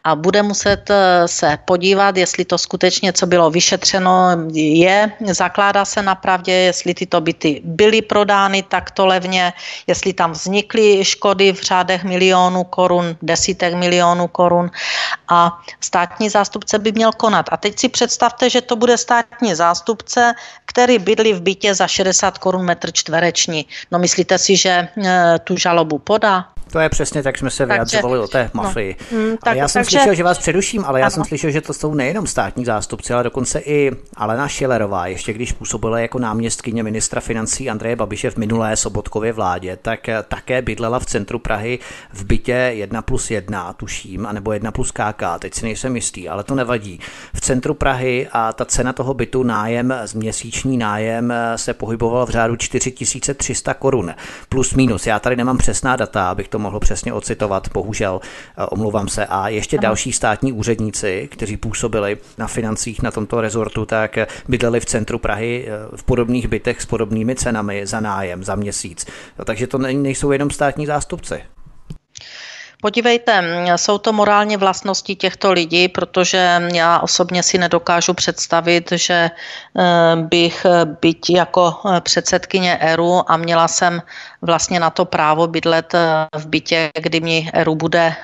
a 0.05 0.17
bude 0.17 0.43
muset 0.43 0.91
eh, 0.91 1.29
se 1.29 1.59
podívat, 1.65 2.17
jestli 2.17 2.45
to 2.45 2.59
skutečně, 2.59 3.13
co 3.13 3.27
bylo 3.27 3.51
vyšetřeno, 3.51 4.29
je, 4.53 5.13
zakládá 5.31 5.85
se 5.85 6.03
na 6.03 6.15
pravdě, 6.15 6.53
jestli 6.53 6.95
tyto 6.95 7.21
byty 7.21 7.61
byly 7.65 8.03
prodány 8.03 8.63
takto 8.63 9.07
levně, 9.07 9.53
jestli 9.87 10.13
tam 10.13 10.33
vznikly 10.33 11.05
škody 11.05 11.53
v 11.53 11.63
řádech 11.63 12.05
milionů 12.05 12.65
korun, 12.65 13.17
desítek 13.23 13.75
milionů 13.75 14.29
korun 14.29 14.71
a 15.29 15.61
státní 15.81 16.29
zástupce 16.29 16.79
by 16.79 16.93
měl 16.93 17.13
konat. 17.13 17.47
A 17.53 17.57
teď 17.57 17.79
si 17.79 17.89
představte, 17.89 18.51
že 18.51 18.61
to 18.61 18.77
bude 18.77 18.99
státní 18.99 19.55
zástupce, 19.55 20.35
který 20.65 20.99
bydlí 20.99 21.33
v 21.33 21.41
bytě 21.41 21.75
za 21.75 21.87
60 21.87 22.39
korun 22.39 22.65
metr 22.65 22.93
čtvereční. 22.93 23.67
No 23.91 23.99
myslíte 23.99 24.39
si, 24.39 24.57
že 24.57 24.89
eh, 25.05 25.39
tu 25.45 25.57
žalobu 25.57 25.99
podá? 25.99 26.52
To 26.73 26.79
je 26.81 26.89
přesně 26.89 27.23
tak, 27.23 27.39
jsme 27.39 27.51
se 27.51 27.67
vyjadřovali 27.67 28.19
o 28.19 28.29
té 28.29 28.51
no. 28.55 28.63
mafii. 28.63 28.97
No, 29.13 29.19
mm, 29.19 29.37
tak, 29.45 29.57
já 29.57 29.69
jsem 29.69 29.81
takže... 29.83 29.99
slyšel, 29.99 30.15
že 30.15 30.23
vás 30.25 30.39
předuším, 30.39 30.85
ale 30.85 31.01
já 31.01 31.07
ano. 31.07 31.11
jsem 31.11 31.25
slyšel, 31.25 31.51
že 31.51 31.61
to 31.61 31.73
jsou 31.73 31.95
nejenom 31.95 32.27
státní 32.27 32.65
zástupci, 32.65 33.13
ale 33.13 33.25
dokonce 33.25 33.59
i 33.59 33.93
Alena 34.17 34.49
Šilerová, 34.49 35.07
ještě 35.07 35.33
když 35.33 35.53
působila 35.53 36.01
jako 36.01 36.19
náměstkyně 36.19 36.83
ministra 36.83 37.21
financí 37.21 37.71
Andreje 37.71 37.97
Babiše 37.97 38.31
v 38.31 38.37
minulé 38.37 38.77
sobotkově 38.77 39.33
vládě, 39.33 39.79
tak 39.83 40.09
eh, 40.09 40.23
také 40.29 40.63
bydlela 40.63 40.99
v 40.99 41.07
centru 41.07 41.39
Prahy 41.39 41.79
v 42.13 42.25
bytě 42.25 42.53
1 42.53 43.03
plus 43.03 43.31
1, 43.31 43.73
tuším, 43.73 44.27
anebo 44.27 44.53
1 44.53 44.71
plus 44.71 44.91
KK, 44.91 45.23
teď 45.39 45.55
si 45.55 45.65
nejsem 45.65 45.97
jistý, 45.97 46.29
ale 46.29 46.45
to 46.45 46.55
nevadí. 46.55 47.01
V 47.35 47.41
centru 47.41 47.75
Prahy 47.75 48.29
a 48.33 48.53
ta 48.53 48.65
cena 48.65 48.93
toho 48.93 49.15
bytu, 49.15 49.43
nájem, 49.43 49.95
z 50.05 50.15
měsíční 50.15 50.77
nájem 50.77 51.31
eh, 51.31 51.59
se 51.59 51.75
pohybovala 51.75 52.27
v 52.27 52.31
řádu 52.31 52.57
4300 52.57 53.75
korun, 53.75 54.15
plus 54.49 54.75
minus. 54.75 55.07
Já 55.07 55.19
tady 55.19 55.37
nemám 55.37 55.59
přesná 55.59 55.97
data, 55.97 56.31
abych 56.31 56.49
to 56.49 56.62
mohl 56.63 56.81
přesně 56.81 57.13
ocitovat, 57.13 57.69
bohužel, 57.73 58.21
eh, 58.23 58.67
omlouvám 58.67 59.09
se. 59.09 59.27
A 59.27 59.49
ještě 59.49 59.79
ano. 59.79 59.83
další 59.83 60.13
státní 60.13 60.53
úředníci, 60.53 61.29
kteří 61.33 61.57
působili 61.57 62.19
na 62.39 62.47
financích 62.47 63.03
na 63.03 63.11
tomto 63.11 63.41
rezortu, 63.41 63.87
tak 63.87 64.19
bydleli 64.49 64.81
v 64.81 64.87
centru 64.87 65.19
Prahy 65.19 65.67
eh, 65.67 65.97
v 65.97 66.03
podobných 66.03 66.49
bytech 66.49 66.83
s 66.83 66.87
podobnými 66.87 67.35
cenami 67.35 67.87
za 67.87 68.01
nájem, 68.01 68.45
za 68.45 68.55
měsíc. 68.55 69.07
Takže 69.45 69.67
to 69.67 69.79
nejsou 69.79 70.33
jenom 70.33 70.51
státní 70.51 70.87
zástupci. 70.87 71.43
Podívejte, 72.83 73.45
jsou 73.77 73.99
to 73.99 74.13
morální 74.13 74.57
vlastnosti 74.57 75.15
těchto 75.15 75.53
lidí, 75.53 75.89
protože 75.89 76.63
já 76.75 76.99
osobně 76.99 77.43
si 77.43 77.59
nedokážu 77.59 78.15
představit, 78.15 78.93
že 78.93 79.31
eh, 79.31 80.17
bych 80.17 80.67
byť 81.01 81.31
jako 81.31 81.79
eh, 81.87 82.01
předsedkyně 82.01 82.79
ERU 82.79 83.31
a 83.31 83.37
měla 83.37 83.69
jsem 83.69 84.03
vlastně 84.43 84.81
na 84.81 84.91
to 84.91 85.05
právo 85.05 85.47
bydlet 85.47 85.95
v 86.37 86.47
bytě, 86.47 86.91
kdy 86.99 87.21
mi 87.21 87.51
ERU 87.55 87.75
bude 87.75 88.15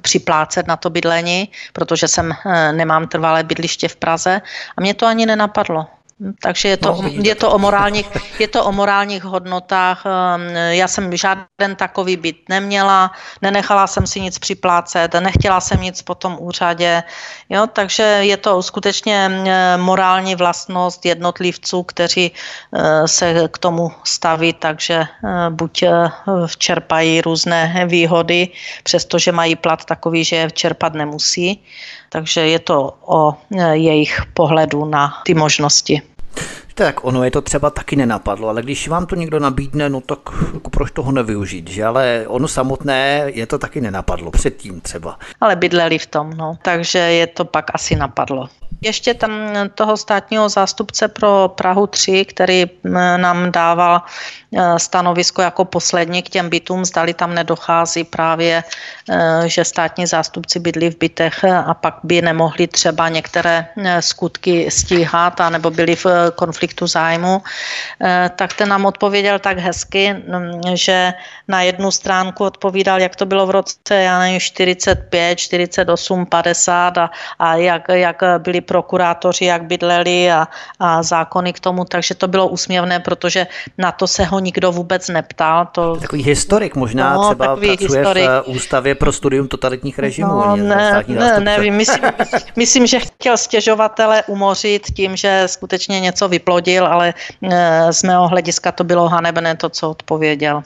připlácet 0.00 0.66
na 0.66 0.76
to 0.76 0.90
bydlení, 0.90 1.48
protože 1.72 2.08
jsem 2.08 2.32
nemám 2.72 3.08
trvalé 3.08 3.44
bydliště 3.44 3.88
v 3.88 3.96
Praze 3.96 4.40
a 4.76 4.80
mě 4.80 4.94
to 4.94 5.06
ani 5.06 5.26
nenapadlo. 5.26 5.95
Takže 6.42 6.68
je 6.68 6.76
to, 6.76 7.02
no, 7.02 7.08
je, 7.12 7.34
to 7.34 7.50
o 7.52 7.58
morálních, 7.58 8.08
je 8.38 8.48
to 8.48 8.64
o 8.64 8.72
morálních 8.72 9.24
hodnotách. 9.24 10.02
Ehm, 10.06 10.56
já 10.56 10.88
jsem 10.88 11.16
žádný 11.16 11.76
takový 11.76 12.16
byt 12.16 12.48
neměla, 12.48 13.12
nenechala 13.42 13.86
jsem 13.86 14.06
si 14.06 14.20
nic 14.20 14.38
připlácet, 14.38 15.14
nechtěla 15.20 15.60
jsem 15.60 15.80
nic 15.80 16.02
po 16.02 16.14
tom 16.14 16.36
úřadě. 16.40 17.02
Jo, 17.48 17.66
takže 17.66 18.02
je 18.02 18.36
to 18.36 18.62
skutečně 18.62 19.24
ehm, 19.24 19.80
morální 19.80 20.34
vlastnost 20.34 21.06
jednotlivců, 21.06 21.82
kteří 21.82 22.32
ehm, 22.72 23.08
se 23.08 23.48
k 23.52 23.58
tomu 23.58 23.92
staví, 24.04 24.52
takže 24.52 25.04
buď 25.50 25.84
čerpají 26.58 27.20
různé 27.20 27.84
výhody, 27.86 28.48
přestože 28.82 29.32
mají 29.32 29.56
plat 29.56 29.84
takový, 29.84 30.24
že 30.24 30.36
je 30.36 30.50
čerpat 30.50 30.94
nemusí. 30.94 31.62
Takže 32.08 32.40
je 32.40 32.58
to 32.58 32.94
o 33.06 33.34
jejich 33.72 34.22
pohledu 34.34 34.84
na 34.84 35.12
ty 35.24 35.34
možnosti. 35.34 36.02
Tak 36.74 37.04
ono 37.04 37.24
je 37.24 37.30
to 37.30 37.42
třeba 37.42 37.70
taky 37.70 37.96
nenapadlo, 37.96 38.48
ale 38.48 38.62
když 38.62 38.88
vám 38.88 39.06
to 39.06 39.14
někdo 39.14 39.40
nabídne, 39.40 39.88
no 39.88 40.00
tak 40.00 40.18
jako 40.54 40.70
proč 40.70 40.90
toho 40.90 41.12
nevyužít, 41.12 41.70
že? 41.70 41.84
Ale 41.84 42.24
ono 42.26 42.48
samotné 42.48 43.24
je 43.34 43.46
to 43.46 43.58
taky 43.58 43.80
nenapadlo 43.80 44.30
předtím 44.30 44.80
třeba. 44.80 45.18
Ale 45.40 45.56
bydleli 45.56 45.98
v 45.98 46.06
tom, 46.06 46.30
no, 46.30 46.58
takže 46.62 46.98
je 46.98 47.26
to 47.26 47.44
pak 47.44 47.64
asi 47.74 47.96
napadlo. 47.96 48.48
Ještě 48.80 49.14
tam 49.14 49.30
toho 49.74 49.96
státního 49.96 50.48
zástupce 50.48 51.08
pro 51.08 51.48
Prahu 51.48 51.86
3, 51.86 52.24
který 52.24 52.64
nám 53.16 53.52
dával 53.52 54.02
e, 54.02 54.78
stanovisko 54.78 55.42
jako 55.42 55.64
poslední 55.64 56.22
k 56.22 56.28
těm 56.28 56.50
bytům, 56.50 56.84
zdali 56.84 57.14
tam 57.14 57.34
nedochází 57.34 58.04
právě, 58.04 58.64
e, 59.10 59.48
že 59.48 59.64
státní 59.64 60.06
zástupci 60.06 60.58
bydlí 60.58 60.90
v 60.90 60.98
bytech 60.98 61.44
a 61.44 61.74
pak 61.74 61.94
by 62.02 62.22
nemohli 62.22 62.66
třeba 62.66 63.08
některé 63.08 63.66
skutky 64.00 64.70
stíhat 64.70 65.40
a 65.40 65.50
nebo 65.50 65.70
byli 65.70 65.96
v 65.96 66.06
konfliktu 66.34 66.86
zájmu, 66.86 67.42
tak 68.36 68.54
ten 68.54 68.68
nám 68.68 68.86
odpověděl 68.86 69.38
tak 69.38 69.58
hezky, 69.58 70.16
že 70.74 71.12
na 71.48 71.62
jednu 71.62 71.90
stránku 71.90 72.44
odpovídal, 72.44 73.00
jak 73.00 73.16
to 73.16 73.26
bylo 73.26 73.46
v 73.46 73.50
roce, 73.50 73.94
já 73.94 74.18
nevím, 74.18 74.40
45, 74.40 75.38
48, 75.38 76.26
50 76.26 76.98
a, 76.98 77.10
a 77.38 77.54
jak, 77.54 77.82
jak 77.88 78.22
byli 78.38 78.60
prokurátoři, 78.66 79.44
jak 79.44 79.64
bydleli 79.64 80.32
a, 80.32 80.48
a 80.78 81.02
zákony 81.02 81.52
k 81.52 81.60
tomu, 81.60 81.84
takže 81.84 82.14
to 82.14 82.28
bylo 82.28 82.48
úsměvné, 82.48 83.00
protože 83.00 83.46
na 83.78 83.92
to 83.92 84.06
se 84.06 84.24
ho 84.24 84.38
nikdo 84.38 84.72
vůbec 84.72 85.08
neptal. 85.08 85.68
To... 85.72 85.96
Takový 85.96 86.22
historik 86.22 86.76
možná 86.76 87.14
no, 87.14 87.26
třeba 87.26 87.56
pracuje 87.56 87.76
historik. 87.80 88.26
v 88.26 88.48
Ústavě 88.48 88.94
pro 88.94 89.12
studium 89.12 89.48
totalitních 89.48 89.98
režimů. 89.98 90.28
No, 90.28 90.56
ne, 90.56 91.04
ne, 91.08 91.40
nevím, 91.40 91.74
myslím, 91.74 92.04
myslím, 92.56 92.86
že 92.86 93.00
chtěl 93.00 93.36
stěžovatele 93.36 94.22
umořit 94.26 94.82
tím, 94.94 95.16
že 95.16 95.42
skutečně 95.46 96.00
něco 96.00 96.28
vyplodil, 96.28 96.86
ale 96.86 97.14
eh, 97.50 97.92
z 97.92 98.02
mého 98.02 98.28
hlediska 98.28 98.72
to 98.72 98.84
bylo 98.84 99.08
hanebné 99.08 99.56
to, 99.56 99.68
co 99.68 99.90
odpověděl. 99.90 100.62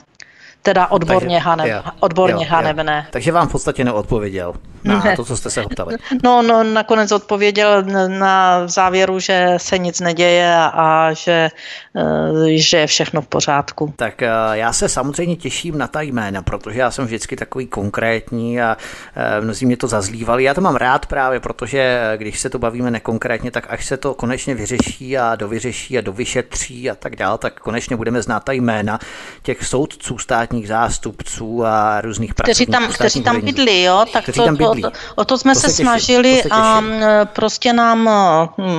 Teda 0.61 0.87
odborně, 0.87 1.35
Takže, 1.35 1.49
haneb, 1.49 1.67
jo, 1.67 1.91
odborně 1.99 2.45
jo, 2.45 2.51
hanebné. 2.51 3.03
Jo. 3.05 3.11
Takže 3.11 3.31
vám 3.31 3.47
v 3.47 3.51
podstatě 3.51 3.83
neodpověděl 3.83 4.53
na 4.83 5.01
ne. 5.03 5.15
to, 5.15 5.25
co 5.25 5.37
jste 5.37 5.49
se 5.49 5.61
ho 5.61 5.69
ptali. 5.69 5.95
No, 6.23 6.41
no, 6.41 6.63
nakonec 6.63 7.11
odpověděl 7.11 7.83
na 8.07 8.67
závěru, 8.67 9.19
že 9.19 9.53
se 9.57 9.77
nic 9.77 9.99
neděje 9.99 10.55
a 10.57 11.13
že, 11.13 11.49
eh, 11.95 12.57
že 12.57 12.77
je 12.77 12.87
všechno 12.87 13.21
v 13.21 13.27
pořádku. 13.27 13.93
Tak 13.95 14.21
eh, 14.21 14.29
já 14.53 14.73
se 14.73 14.89
samozřejmě 14.89 15.35
těším 15.35 15.77
na 15.77 15.87
ta 15.87 16.01
jména, 16.01 16.41
protože 16.41 16.79
já 16.79 16.91
jsem 16.91 17.05
vždycky 17.05 17.35
takový 17.35 17.67
konkrétní 17.67 18.61
a 18.61 18.77
eh, 19.15 19.41
mnozí 19.41 19.65
mě 19.65 19.77
to 19.77 19.87
zazlívali. 19.87 20.43
Já 20.43 20.53
to 20.53 20.61
mám 20.61 20.75
rád 20.75 21.05
právě, 21.05 21.39
protože 21.39 22.13
když 22.17 22.39
se 22.39 22.49
to 22.49 22.59
bavíme 22.59 22.91
nekonkrétně, 22.91 23.51
tak 23.51 23.65
až 23.69 23.85
se 23.85 23.97
to 23.97 24.13
konečně 24.13 24.55
vyřeší 24.55 25.17
a 25.17 25.35
dovyřeší 25.35 25.97
a 25.97 26.01
dovyšetří 26.01 26.89
a 26.89 26.95
tak 26.95 27.15
dál, 27.15 27.37
tak 27.37 27.59
konečně 27.59 27.95
budeme 27.95 28.21
znát 28.21 28.43
ta 28.43 28.51
jména 28.51 28.99
těch 29.41 29.65
soudců, 29.65 30.17
státních 30.17 30.50
zástupců 30.67 31.65
a 31.65 32.01
různých 32.01 32.33
kteří 32.33 32.65
tam, 32.65 32.87
kteří 32.87 33.21
tam 33.21 33.41
bydli, 33.41 33.83
jo? 33.83 34.05
Tak 34.13 34.25
to, 34.25 34.45
tam 34.45 34.55
bydlí. 34.55 34.85
O 34.85 34.89
to, 34.89 34.97
o 35.15 35.25
to 35.25 35.37
jsme 35.37 35.53
to 35.53 35.59
se, 35.59 35.69
se 35.69 35.73
snažili 35.73 36.43
a 36.51 36.83
prostě 37.23 37.73
nám 37.73 38.09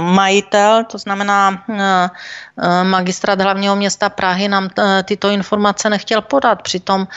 majitel, 0.02 0.84
to 0.84 0.98
znamená 0.98 1.64
magistrát 2.82 3.40
hlavního 3.40 3.76
města 3.76 4.08
Prahy 4.08 4.48
nám 4.48 4.70
tyto 5.04 5.28
informace 5.28 5.90
nechtěl 5.90 6.20
podat. 6.20 6.62
Přitom 6.62 7.08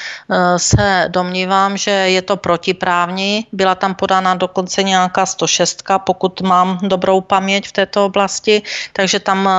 se 0.57 1.05
domnívám, 1.07 1.77
že 1.77 1.91
je 1.91 2.21
to 2.21 2.37
protiprávní. 2.37 3.47
Byla 3.51 3.75
tam 3.75 3.95
podána 3.95 4.35
dokonce 4.35 4.83
nějaká 4.83 5.25
106, 5.25 5.83
pokud 5.97 6.41
mám 6.41 6.79
dobrou 6.81 7.21
paměť 7.21 7.67
v 7.67 7.71
této 7.71 8.05
oblasti, 8.05 8.61
takže 8.93 9.19
tam 9.19 9.49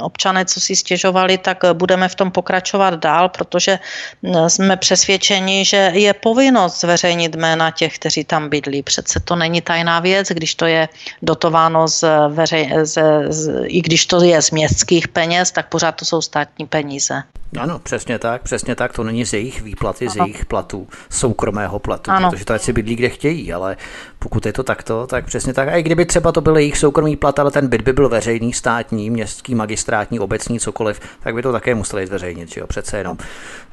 občané, 0.00 0.44
co 0.44 0.60
si 0.60 0.76
stěžovali, 0.76 1.38
tak 1.38 1.58
budeme 1.72 2.08
v 2.08 2.14
tom 2.14 2.30
pokračovat 2.30 2.94
dál, 2.94 3.28
protože 3.28 3.78
jsme 4.22 4.76
přesvědčeni, 4.76 5.64
že 5.64 5.90
je 5.94 6.14
povinnost 6.14 6.80
zveřejnit 6.80 7.34
jména 7.34 7.70
těch, 7.70 7.94
kteří 7.94 8.24
tam 8.24 8.48
bydlí. 8.48 8.82
Přece 8.82 9.20
to 9.20 9.36
není 9.36 9.60
tajná 9.60 10.00
věc, 10.00 10.28
když 10.28 10.54
to 10.54 10.66
je 10.66 10.88
dotováno 11.22 11.88
z, 11.88 12.04
veřej, 12.28 12.72
z, 12.82 13.02
z, 13.28 13.64
i 13.66 13.80
když 13.80 14.06
to 14.06 14.24
je 14.24 14.42
z 14.42 14.50
městských 14.50 15.08
peněz, 15.08 15.52
tak 15.52 15.68
pořád 15.68 15.92
to 15.92 16.04
jsou 16.04 16.22
státní 16.22 16.66
peníze. 16.66 17.22
Ano, 17.58 17.78
přesně 17.78 18.18
tak, 18.18 18.42
přesně 18.42 18.74
tak. 18.74 18.92
To 18.92 19.04
není 19.04 19.24
z 19.24 19.32
jejich 19.32 19.62
výplaty, 19.62 20.04
ano. 20.06 20.12
z 20.12 20.16
jejich 20.16 20.44
platů, 20.44 20.88
soukromého 21.10 21.78
platu, 21.78 22.10
ano. 22.10 22.30
protože 22.30 22.44
to 22.44 22.54
ať 22.54 22.62
si 22.62 22.72
bydlí 22.72 22.96
kde 22.96 23.08
chtějí, 23.08 23.52
ale 23.52 23.76
pokud 24.18 24.46
je 24.46 24.52
to 24.52 24.62
takto, 24.62 25.06
tak 25.06 25.24
přesně 25.24 25.54
tak. 25.54 25.68
A 25.68 25.76
i 25.76 25.82
kdyby 25.82 26.06
třeba 26.06 26.32
to 26.32 26.40
byl 26.40 26.56
jejich 26.56 26.78
soukromý 26.78 27.16
plat, 27.16 27.38
ale 27.38 27.50
ten 27.50 27.68
byt 27.68 27.82
by 27.82 27.92
byl 27.92 28.08
veřejný, 28.08 28.52
státní, 28.52 29.10
městský, 29.10 29.54
magistrátní, 29.54 30.20
obecní, 30.20 30.60
cokoliv, 30.60 31.00
tak 31.20 31.34
by 31.34 31.42
to 31.42 31.52
také 31.52 31.74
museli 31.74 32.06
zveřejnit, 32.06 32.48
že 32.52 32.60
jo, 32.60 32.66
přece 32.66 32.98
jenom. 32.98 33.18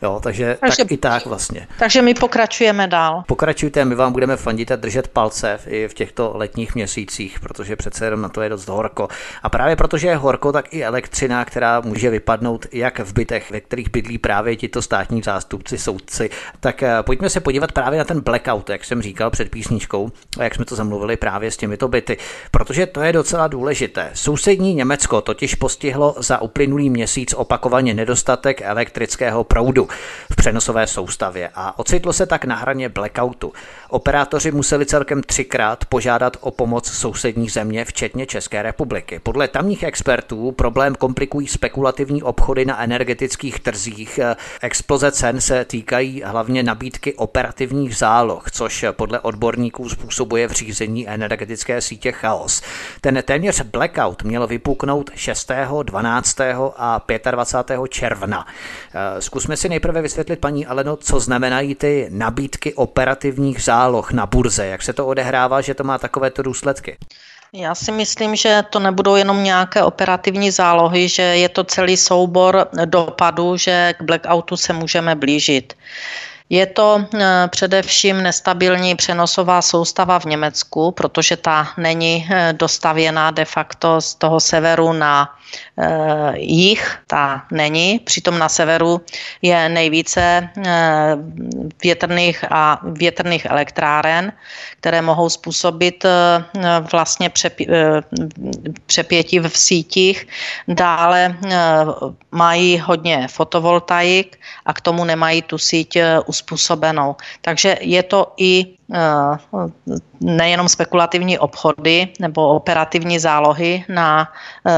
Jo, 0.01 0.19
takže, 0.23 0.57
takže 0.61 0.83
tak 0.83 0.91
i 0.91 0.97
tak 0.97 1.25
vlastně. 1.25 1.67
Takže 1.79 2.01
my 2.01 2.13
pokračujeme 2.13 2.87
dál. 2.87 3.23
Pokračujte, 3.27 3.85
my 3.85 3.95
vám 3.95 4.13
budeme 4.13 4.37
fandit 4.37 4.71
a 4.71 4.75
držet 4.75 5.07
palce 5.07 5.59
i 5.67 5.87
v 5.87 5.93
těchto 5.93 6.31
letních 6.35 6.75
měsících, 6.75 7.39
protože 7.39 7.75
přece 7.75 8.05
jenom 8.05 8.21
na 8.21 8.29
to 8.29 8.41
je 8.41 8.49
dost 8.49 8.67
horko. 8.67 9.07
A 9.43 9.49
právě 9.49 9.75
protože 9.75 10.07
je 10.07 10.15
horko, 10.15 10.51
tak 10.51 10.73
i 10.73 10.83
elektřina, 10.83 11.45
která 11.45 11.81
může 11.81 12.09
vypadnout 12.09 12.65
jak 12.71 12.99
v 12.99 13.13
bytech, 13.13 13.51
kterých 13.67 13.91
bydlí 13.91 14.17
právě 14.17 14.55
tito 14.55 14.81
státní 14.81 15.21
zástupci, 15.21 15.77
soudci. 15.77 16.29
Tak 16.59 16.83
eh, 16.83 16.97
pojďme 17.01 17.29
se 17.29 17.39
podívat 17.39 17.71
právě 17.71 17.99
na 17.99 18.05
ten 18.05 18.21
blackout, 18.21 18.69
jak 18.69 18.85
jsem 18.85 19.01
říkal 19.01 19.29
před 19.29 19.51
písničkou, 19.51 20.11
a 20.39 20.43
jak 20.43 20.55
jsme 20.55 20.65
to 20.65 20.75
zamluvili 20.75 21.17
právě 21.17 21.51
s 21.51 21.57
těmito 21.57 21.87
byty, 21.87 22.17
protože 22.51 22.85
to 22.85 23.01
je 23.01 23.13
docela 23.13 23.47
důležité. 23.47 24.11
Sousední 24.13 24.73
Německo 24.73 25.21
totiž 25.21 25.55
postihlo 25.55 26.15
za 26.17 26.41
uplynulý 26.41 26.89
měsíc 26.89 27.33
opakovaně 27.33 27.93
nedostatek 27.93 28.61
elektrického 28.61 29.43
proudu 29.43 29.87
v 30.31 30.35
přenosové 30.35 30.87
soustavě 30.87 31.49
a 31.55 31.79
ocitlo 31.79 32.13
se 32.13 32.25
tak 32.25 32.45
na 32.45 32.55
hraně 32.55 32.89
blackoutu. 32.89 33.53
Operátoři 33.89 34.51
museli 34.51 34.85
celkem 34.85 35.23
třikrát 35.23 35.85
požádat 35.85 36.37
o 36.39 36.51
pomoc 36.51 36.91
sousedních 36.91 37.51
země, 37.51 37.85
včetně 37.85 38.25
České 38.25 38.61
republiky. 38.61 39.19
Podle 39.19 39.47
tamních 39.47 39.83
expertů 39.83 40.51
problém 40.51 40.95
komplikují 40.95 41.47
spekulativní 41.47 42.23
obchody 42.23 42.65
na 42.65 42.83
energetických 42.83 43.56
trzích. 43.59 44.19
Exploze 44.61 45.11
cen 45.11 45.41
se 45.41 45.65
týkají 45.65 46.21
hlavně 46.25 46.63
nabídky 46.63 47.13
operativních 47.13 47.95
záloh, 47.95 48.51
což 48.51 48.85
podle 48.91 49.19
odborníků 49.19 49.89
způsobuje 49.89 50.47
v 50.47 50.51
řízení 50.51 51.09
energetické 51.09 51.81
sítě 51.81 52.11
chaos. 52.11 52.61
Ten 53.01 53.23
téměř 53.25 53.61
blackout 53.61 54.23
měl 54.23 54.47
vypuknout 54.47 55.09
6., 55.15 55.51
12. 55.83 56.37
a 56.77 57.01
25. 57.31 57.79
června. 57.89 58.47
Zkusme 59.19 59.57
si 59.57 59.69
nejprve 59.69 60.01
vysvětlit, 60.01 60.39
paní 60.39 60.65
Aleno, 60.65 60.95
co 60.95 61.19
znamenají 61.19 61.75
ty 61.75 62.07
nabídky 62.11 62.73
operativních 62.73 63.63
záloh 63.63 64.11
na 64.11 64.25
burze, 64.25 64.65
jak 64.65 64.81
se 64.81 64.93
to 64.93 65.07
odehrává, 65.07 65.61
že 65.61 65.73
to 65.73 65.83
má 65.83 65.97
takovéto 65.97 66.41
důsledky. 66.41 66.97
Já 67.53 67.75
si 67.75 67.91
myslím, 67.91 68.35
že 68.35 68.63
to 68.69 68.79
nebudou 68.79 69.15
jenom 69.15 69.43
nějaké 69.43 69.83
operativní 69.83 70.51
zálohy, 70.51 71.09
že 71.09 71.21
je 71.21 71.49
to 71.49 71.63
celý 71.63 71.97
soubor 71.97 72.67
dopadů, 72.85 73.57
že 73.57 73.93
k 73.99 74.01
blackoutu 74.01 74.57
se 74.57 74.73
můžeme 74.73 75.15
blížit. 75.15 75.73
Je 76.49 76.65
to 76.65 77.05
eh, 77.13 77.47
především 77.47 78.23
nestabilní 78.23 78.95
přenosová 78.95 79.61
soustava 79.61 80.19
v 80.19 80.25
Německu, 80.25 80.91
protože 80.91 81.37
ta 81.37 81.67
není 81.77 82.27
eh, 82.31 82.53
dostavěná 82.53 83.31
de 83.31 83.45
facto 83.45 84.01
z 84.01 84.15
toho 84.15 84.39
severu 84.39 84.93
na 84.93 85.36
Eh, 85.79 86.33
jich 86.37 86.97
ta 87.07 87.45
není, 87.51 87.99
přitom 87.99 88.39
na 88.39 88.49
severu 88.49 89.01
je 89.41 89.69
nejvíce 89.69 90.49
eh, 90.65 91.17
větrných 91.83 92.45
a 92.51 92.81
větrných 92.83 93.45
elektráren, 93.45 94.33
které 94.79 95.01
mohou 95.01 95.29
způsobit 95.29 96.05
eh, 96.05 96.43
vlastně 96.91 97.31
přepětí 98.85 99.39
v 99.39 99.57
sítích. 99.57 100.27
Dále 100.67 101.35
mají 102.31 102.79
hodně 102.79 103.27
fotovoltaik 103.27 104.39
a 104.65 104.73
k 104.73 104.81
tomu 104.81 105.05
nemají 105.05 105.41
tu 105.41 105.57
síť 105.57 105.97
uspůsobenou. 106.25 107.15
Takže 107.41 107.77
je 107.81 108.03
to 108.03 108.33
i 108.37 108.76
nejenom 110.21 110.69
spekulativní 110.69 111.39
obchody 111.39 112.07
nebo 112.19 112.47
operativní 112.49 113.19
zálohy 113.19 113.85
na 113.89 114.27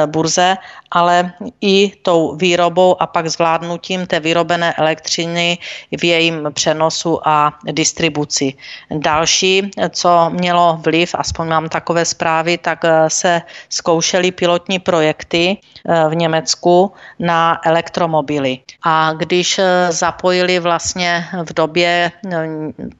burze, 0.05 0.55
ale 0.91 1.33
i 1.61 1.91
tou 2.01 2.35
výrobou 2.35 3.01
a 3.01 3.07
pak 3.07 3.27
zvládnutím 3.27 4.07
té 4.07 4.19
vyrobené 4.19 4.73
elektřiny 4.73 5.57
v 5.97 6.03
jejím 6.03 6.47
přenosu 6.53 7.27
a 7.27 7.53
distribuci. 7.71 8.53
Další, 8.91 9.71
co 9.89 10.29
mělo 10.29 10.79
vliv, 10.85 11.15
aspoň 11.15 11.47
mám 11.47 11.69
takové 11.69 12.05
zprávy, 12.05 12.57
tak 12.57 12.85
eh, 12.85 13.09
se 13.09 13.41
zkoušely 13.69 14.31
pilotní 14.31 14.79
projekty 14.79 15.57
eh, 15.57 16.09
v 16.09 16.15
Německu 16.15 16.91
na 17.19 17.61
elektromobily. 17.65 18.59
A 18.83 19.13
když 19.13 19.59
eh, 19.59 19.91
zapojili 19.91 20.59
vlastně 20.59 21.25
v 21.43 21.53
době 21.53 22.11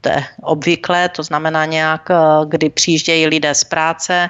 té 0.01 0.23
obvyklé, 0.41 1.09
to 1.09 1.23
znamená 1.23 1.65
nějak, 1.65 2.09
kdy 2.45 2.69
přijíždějí 2.69 3.27
lidé 3.27 3.55
z 3.55 3.63
práce, 3.63 4.29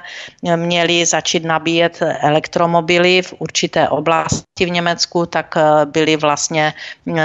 měli 0.56 1.06
začít 1.06 1.44
nabíjet 1.44 1.98
elektromobily 2.20 3.22
v 3.22 3.34
určité 3.50 3.88
oblasti 3.88 4.62
v 4.62 4.70
Německu, 4.70 5.26
tak 5.26 5.58
eh, 5.58 5.86
byly 5.90 6.14
vlastně 6.16 6.74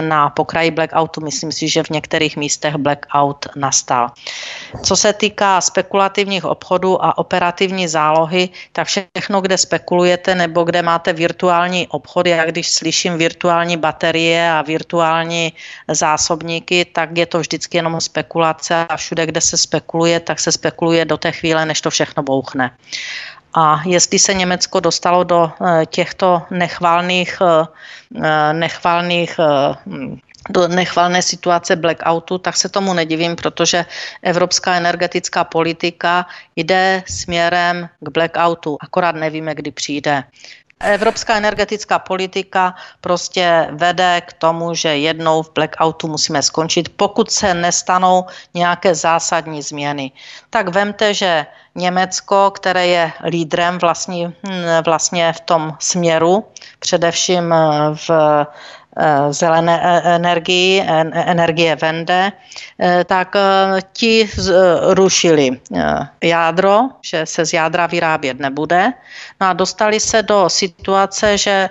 na 0.01 0.34
pokraji 0.34 0.73
blackoutu. 0.73 1.21
Myslím 1.21 1.51
si, 1.53 1.69
že 1.69 1.86
v 1.86 2.01
některých 2.01 2.34
místech 2.38 2.82
blackout 2.82 3.45
nastal. 3.55 4.09
Co 4.82 4.93
se 4.95 5.13
týká 5.13 5.61
spekulativních 5.61 6.45
obchodů 6.45 6.97
a 6.97 7.17
operativní 7.21 7.86
zálohy, 7.86 8.49
tak 8.73 8.88
všechno, 8.89 9.41
kde 9.41 9.57
spekulujete 9.57 10.36
nebo 10.36 10.65
kde 10.65 10.82
máte 10.82 11.13
virtuální 11.13 11.88
obchody, 11.93 12.34
já 12.34 12.45
když 12.49 12.73
slyším 12.73 13.21
virtuální 13.21 13.78
baterie 13.78 14.41
a 14.51 14.65
virtuální 14.65 15.53
zásobníky, 15.86 16.89
tak 16.89 17.13
je 17.13 17.26
to 17.30 17.38
vždycky 17.39 17.78
jenom 17.78 18.01
spekulace 18.01 18.73
a 18.89 18.97
všude, 18.97 19.30
kde 19.30 19.41
se 19.41 19.57
spekuluje, 19.57 20.19
tak 20.19 20.39
se 20.39 20.51
spekuluje 20.51 21.05
do 21.05 21.17
té 21.21 21.32
chvíle, 21.32 21.61
než 21.65 21.82
to 21.82 21.89
všechno 21.93 22.23
bouchne. 22.23 22.71
A 23.56 23.82
jestli 23.86 24.20
se 24.20 24.34
Německo 24.34 24.80
dostalo 24.80 25.24
do 25.24 25.51
eh, 25.51 25.86
těchto 25.86 26.41
nechvalných, 26.51 27.38
eh, 27.41 27.68
eh, 28.24 28.53
nechvalných 28.53 29.39
do 30.49 30.68
nechvalné 30.68 31.22
situace 31.22 31.76
blackoutu, 31.76 32.38
tak 32.38 32.58
se 32.58 32.70
tomu 32.70 32.93
nedivím, 32.93 33.36
protože 33.36 33.86
evropská 34.22 34.76
energetická 34.76 35.43
politika 35.43 36.26
jde 36.56 37.03
směrem 37.08 37.89
k 37.99 38.10
blackoutu, 38.10 38.78
akorát 38.82 39.16
nevíme, 39.16 39.56
kdy 39.56 39.72
přijde. 39.72 40.24
Evropská 40.80 41.36
energetická 41.36 41.99
politika 41.99 42.76
prostě 43.01 43.67
vede 43.71 44.21
k 44.21 44.34
tomu, 44.34 44.73
že 44.73 44.97
jednou 44.97 45.43
v 45.43 45.53
blackoutu 45.53 46.07
musíme 46.07 46.41
skončit, 46.41 46.89
pokud 46.95 47.32
se 47.32 47.53
nestanou 47.53 48.26
nějaké 48.53 48.95
zásadní 48.95 49.61
změny. 49.61 50.11
Tak 50.49 50.69
vemte, 50.69 51.13
že 51.13 51.45
Německo, 51.76 52.51
které 52.51 52.88
je 52.88 53.11
lídrem 53.26 53.78
vlastně, 53.78 54.34
vlastně 54.86 55.34
v 55.34 55.39
tom 55.39 55.78
směru, 55.80 56.47
především 56.80 57.53
v 57.93 58.09
zelené 59.32 59.76
eh, 59.84 60.16
energii, 60.16 60.84
energie 61.14 61.76
vende, 61.76 62.32
eh, 62.80 63.04
tak 63.04 63.36
ti 63.93 64.30
rušili 64.96 65.60
jádro, 66.24 66.89
že 67.02 67.26
se 67.26 67.46
z 67.46 67.54
jádra 67.54 67.88
vyrábět 67.88 68.39
nebude. 68.39 68.93
No 69.41 69.48
a 69.48 69.54
dostali 69.54 70.00
se 70.00 70.24
do 70.24 70.50
situace, 70.50 71.38
že 71.38 71.70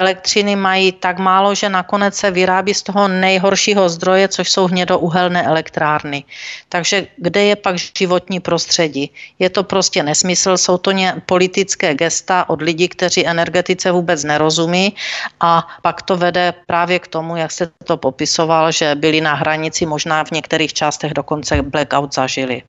elektřiny 0.00 0.56
mají 0.56 0.92
tak 0.92 1.18
málo, 1.18 1.54
že 1.54 1.68
nakonec 1.68 2.14
se 2.14 2.30
vyrábí 2.30 2.74
z 2.74 2.82
toho 2.82 3.08
nejhoršího 3.08 3.88
zdroje, 3.88 4.28
což 4.28 4.50
jsou 4.50 4.66
hnědouhelné 4.66 5.42
elektrárny. 5.42 6.24
Takže 6.68 7.06
kde 7.16 7.42
je 7.44 7.56
pak 7.56 7.76
životní 7.98 8.40
prostředí? 8.40 9.10
Je 9.38 9.50
to 9.50 9.64
prostě 9.64 10.02
nesmysl, 10.02 10.56
jsou 10.56 10.78
to 10.78 10.90
ně, 10.90 11.14
politické 11.26 11.94
gesta 11.94 12.48
od 12.48 12.62
lidí, 12.62 12.88
kteří 12.88 13.26
energetice 13.26 13.90
vůbec 13.90 14.24
nerozumí 14.24 14.94
a 15.40 15.66
pak 15.82 16.02
to 16.02 16.16
vede 16.16 16.54
právě 16.66 16.98
k 16.98 17.06
tomu, 17.06 17.36
jak 17.36 17.52
se 17.52 17.70
to 17.84 17.96
popisoval, 17.96 18.72
že 18.72 18.94
byli 18.94 19.20
na 19.20 19.34
hranici, 19.34 19.86
možná 19.86 20.24
v 20.24 20.30
některých 20.30 20.72
částech 20.72 21.14
dokonce 21.14 21.62
blackout 21.62 22.14
zažili. 22.14 22.62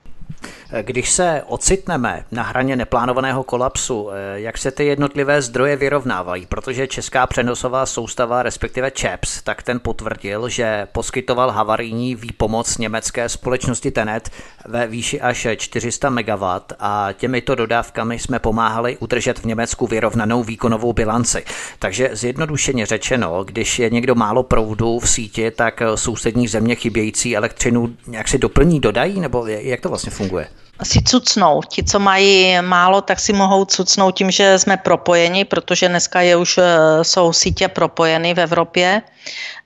Když 0.81 1.11
se 1.11 1.43
ocitneme 1.47 2.25
na 2.31 2.43
hraně 2.43 2.75
neplánovaného 2.75 3.43
kolapsu, 3.43 4.09
eh, 4.11 4.39
jak 4.39 4.57
se 4.57 4.71
ty 4.71 4.85
jednotlivé 4.85 5.41
zdroje 5.41 5.75
vyrovnávají? 5.75 6.45
Protože 6.45 6.87
Česká 6.87 7.27
přenosová 7.27 7.85
soustava, 7.85 8.43
respektive 8.43 8.91
ČEPS, 8.91 9.41
tak 9.41 9.63
ten 9.63 9.79
potvrdil, 9.79 10.49
že 10.49 10.87
poskytoval 10.91 11.51
havarijní 11.51 12.15
výpomoc 12.15 12.77
německé 12.77 13.29
společnosti 13.29 13.91
Tenet 13.91 14.29
ve 14.65 14.87
výši 14.87 15.21
až 15.21 15.47
400 15.57 16.09
MW 16.09 16.43
a 16.79 17.09
těmito 17.13 17.55
dodávkami 17.55 18.19
jsme 18.19 18.39
pomáhali 18.39 18.97
udržet 18.97 19.39
v 19.39 19.45
Německu 19.45 19.87
vyrovnanou 19.87 20.43
výkonovou 20.43 20.93
bilanci. 20.93 21.43
Takže 21.79 22.09
zjednodušeně 22.13 22.85
řečeno, 22.85 23.43
když 23.43 23.79
je 23.79 23.89
někdo 23.89 24.15
málo 24.15 24.43
proudu 24.43 24.99
v 24.99 25.09
síti, 25.09 25.51
tak 25.51 25.81
sousední 25.95 26.47
země 26.47 26.75
chybějící 26.75 27.37
elektřinu 27.37 27.95
jak 28.11 28.27
si 28.27 28.37
doplní, 28.37 28.79
dodají, 28.79 29.19
nebo 29.19 29.47
jak 29.47 29.81
to 29.81 29.89
vlastně 29.89 30.11
funguje? 30.11 30.47
Si 30.83 31.01
cucnou. 31.01 31.61
Ti, 31.61 31.83
co 31.83 31.99
mají 31.99 32.61
málo, 32.61 33.01
tak 33.01 33.19
si 33.19 33.33
mohou 33.33 33.65
cucnout 33.65 34.15
tím, 34.15 34.31
že 34.31 34.59
jsme 34.59 34.77
propojeni, 34.77 35.45
protože 35.45 35.89
dneska 35.89 36.21
je 36.21 36.35
už 36.35 36.57
eh, 36.57 36.63
jsou 37.03 37.33
sítě 37.33 37.67
propojeny 37.67 38.33
v 38.33 38.39
Evropě. 38.39 39.01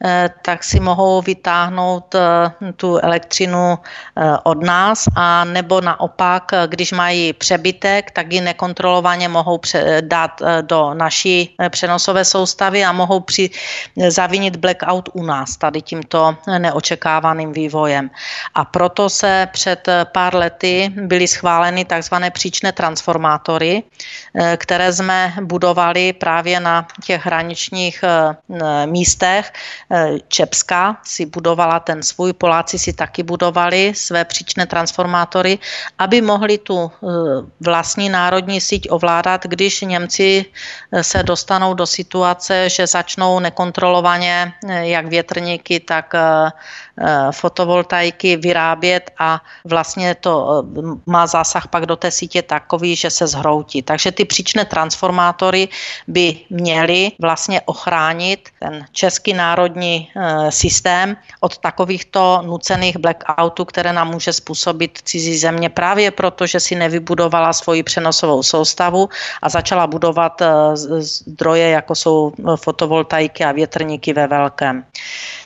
Eh, 0.06 0.30
tak 0.42 0.64
si 0.64 0.80
mohou 0.80 1.22
vytáhnout 1.22 2.16
eh, 2.16 2.22
tu 2.76 2.98
elektřinu 2.98 3.78
eh, 3.78 4.38
od 4.44 4.64
nás 4.64 5.06
a 5.16 5.44
nebo 5.44 5.82
naopak, 5.82 6.52
když 6.68 6.92
mají 6.92 7.34
přebytek, 7.34 8.12
tak 8.12 8.34
ji 8.34 8.42
nekontrolovaně 8.42 9.28
mohou 9.28 9.60
dát 10.02 10.42
do 10.62 10.94
naší 10.94 11.56
přenosové 11.70 12.26
soustavy 12.26 12.86
a 12.86 12.92
mohou 12.92 13.20
při, 13.20 13.50
zavinit 14.08 14.56
blackout 14.56 15.10
u 15.14 15.24
nás 15.24 15.58
tady 15.58 15.82
tímto 15.82 16.36
neočekávaným 16.58 17.52
vývojem. 17.52 18.10
A 18.56 18.66
proto 18.66 19.10
se 19.10 19.48
před 19.52 19.88
pár 20.04 20.36
lety 20.36 20.94
byly 20.96 21.28
schváleny 21.28 21.86
takzvané 21.86 22.32
příčné 22.32 22.72
transformátory, 22.72 23.84
které 24.58 24.94
jsme 24.94 25.34
budovali 25.42 26.14
právě 26.14 26.60
na 26.60 26.88
těch 27.04 27.26
hraničních 27.26 28.04
místech, 28.86 29.49
Eh, 29.92 30.18
Čepská 30.28 30.98
si 31.04 31.26
budovala 31.26 31.80
ten 31.80 32.04
svůj, 32.04 32.34
Poláci 32.34 32.80
si 32.80 32.94
taky 32.94 33.24
budovali 33.24 33.94
své 33.96 34.26
příčné 34.26 34.66
transformátory, 34.66 35.60
aby 35.98 36.22
mohli 36.22 36.58
tu 36.58 36.92
eh, 36.92 37.08
vlastní 37.60 38.10
národní 38.10 38.62
síť 38.62 38.88
ovládat, 38.90 39.46
když 39.46 39.82
Němci 39.82 40.46
eh, 40.46 41.04
se 41.04 41.24
dostanou 41.24 41.74
do 41.74 41.86
situace, 41.86 42.70
že 42.70 42.88
začnou 42.88 43.40
nekontrolovaně 43.40 44.54
jak 44.68 45.08
větrníky, 45.08 45.80
tak 45.80 46.14
fotovoltaiky 47.32 48.38
vyrábět 48.38 49.12
a 49.20 49.42
vlastně 49.66 50.16
to 50.16 50.64
má 51.06 51.28
zásah 51.28 51.68
pak 51.68 51.86
do 51.86 51.96
té 51.96 52.12
sítě 52.12 52.42
takový, 52.42 52.96
že 52.96 53.10
se 53.10 53.28
zhroutí. 53.28 53.82
Takže 53.82 54.12
ty 54.12 54.26
příčné 54.26 54.66
transformátory 54.66 55.70
by 56.08 56.40
měly 56.50 57.12
vlastně 57.20 57.62
ochránit 57.66 58.50
ten 58.60 58.86
český 58.92 59.34
národní 59.40 60.12
eh, 60.12 60.52
systém 60.52 61.16
od 61.40 61.58
takovýchto 61.58 62.44
nucených 62.44 63.00
blackoutů, 63.00 63.66
které 63.66 63.96
nám 63.96 64.12
může 64.12 64.36
způsobit 64.36 65.00
cizí 65.08 65.40
země 65.40 65.72
právě 65.72 66.12
proto, 66.12 66.44
že 66.44 66.60
si 66.60 66.76
nevybudovala 66.76 67.56
svoji 67.56 67.84
přenosovou 67.84 68.44
soustavu 68.44 69.08
a 69.42 69.48
začala 69.50 69.88
budovat 69.88 70.42
eh, 70.44 70.76
zdroje, 71.00 71.70
jako 71.80 71.96
jsou 71.96 72.20
eh, 72.36 72.58
fotovoltaiky 72.60 73.48
a 73.48 73.56
větrníky 73.56 74.14
ve 74.14 74.28
velkém. 74.28 74.84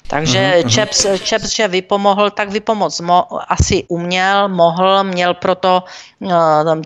Takže 0.07 0.39
mm-hmm. 0.39 0.69
Čeps, 0.69 1.05
Čeps, 1.23 1.55
že 1.55 1.67
vypomohl, 1.67 2.29
tak 2.29 2.49
vypomoc 2.49 3.01
mo, 3.01 3.27
asi 3.47 3.83
uměl, 3.87 4.49
mohl, 4.49 5.03
měl 5.03 5.33
proto 5.33 5.83
uh, 6.19 6.31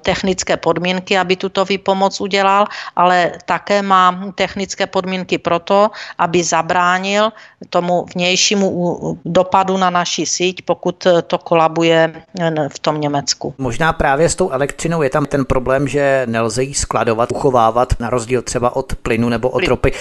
technické 0.01 0.57
podmínky, 0.57 1.17
aby 1.17 1.35
tuto 1.35 1.65
vypomoc 1.65 2.21
udělal, 2.21 2.65
ale 2.95 3.31
také 3.45 3.81
má 3.81 4.31
technické 4.35 4.87
podmínky 4.87 5.37
proto, 5.37 5.89
aby 6.17 6.43
zabránil 6.43 7.29
tomu 7.69 8.05
vnějšímu 8.15 9.19
dopadu 9.25 9.77
na 9.77 9.89
naši 9.89 10.25
síť, 10.25 10.61
pokud 10.61 11.07
to 11.27 11.37
kolabuje 11.37 12.23
v 12.69 12.79
tom 12.79 13.01
Německu. 13.01 13.53
Možná 13.57 13.93
právě 13.93 14.29
s 14.29 14.35
tou 14.35 14.49
elektřinou 14.49 15.01
je 15.01 15.09
tam 15.09 15.25
ten 15.25 15.45
problém, 15.45 15.87
že 15.87 16.23
nelze 16.25 16.63
ji 16.63 16.73
skladovat, 16.73 17.31
uchovávat, 17.31 17.99
na 17.99 18.09
rozdíl 18.09 18.41
třeba 18.41 18.75
od 18.75 18.95
plynu 18.95 19.29
nebo 19.29 19.49
od 19.49 19.67
ropy. 19.67 19.91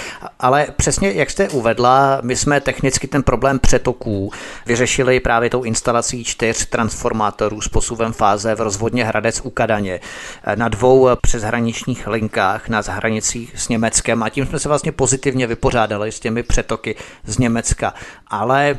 Ale 0.41 0.67
přesně 0.77 1.12
jak 1.12 1.31
jste 1.31 1.49
uvedla, 1.49 2.19
my 2.23 2.37
jsme 2.37 2.61
technicky 2.61 3.06
vždycky 3.07 3.13
ten 3.13 3.23
problém 3.23 3.59
přetoků 3.59 4.33
vyřešili 4.67 5.21
právě 5.21 5.51
tou 5.51 5.65
instalací 5.65 6.25
čtyř 6.25 6.67
transformátorů 6.67 7.61
s 7.61 7.69
posuvem 7.69 8.13
fáze 8.13 8.55
v 8.55 8.61
rozvodně 8.61 9.05
Hradec 9.05 9.41
u 9.45 9.51
Kadaně 9.51 10.01
na 10.55 10.69
dvou 10.69 11.09
přeshraničních 11.23 12.07
linkách 12.07 12.69
na 12.69 12.83
hranicích 12.87 13.53
s 13.57 13.69
Německem 13.69 14.23
a 14.23 14.29
tím 14.29 14.47
jsme 14.47 14.59
se 14.59 14.69
vlastně 14.69 14.93
pozitivně 14.93 15.47
vypořádali 15.47 16.13
s 16.13 16.21
těmi 16.21 16.43
přetoky 16.43 16.97
z 17.25 17.39
Německa. 17.39 17.95
Ale 18.27 18.79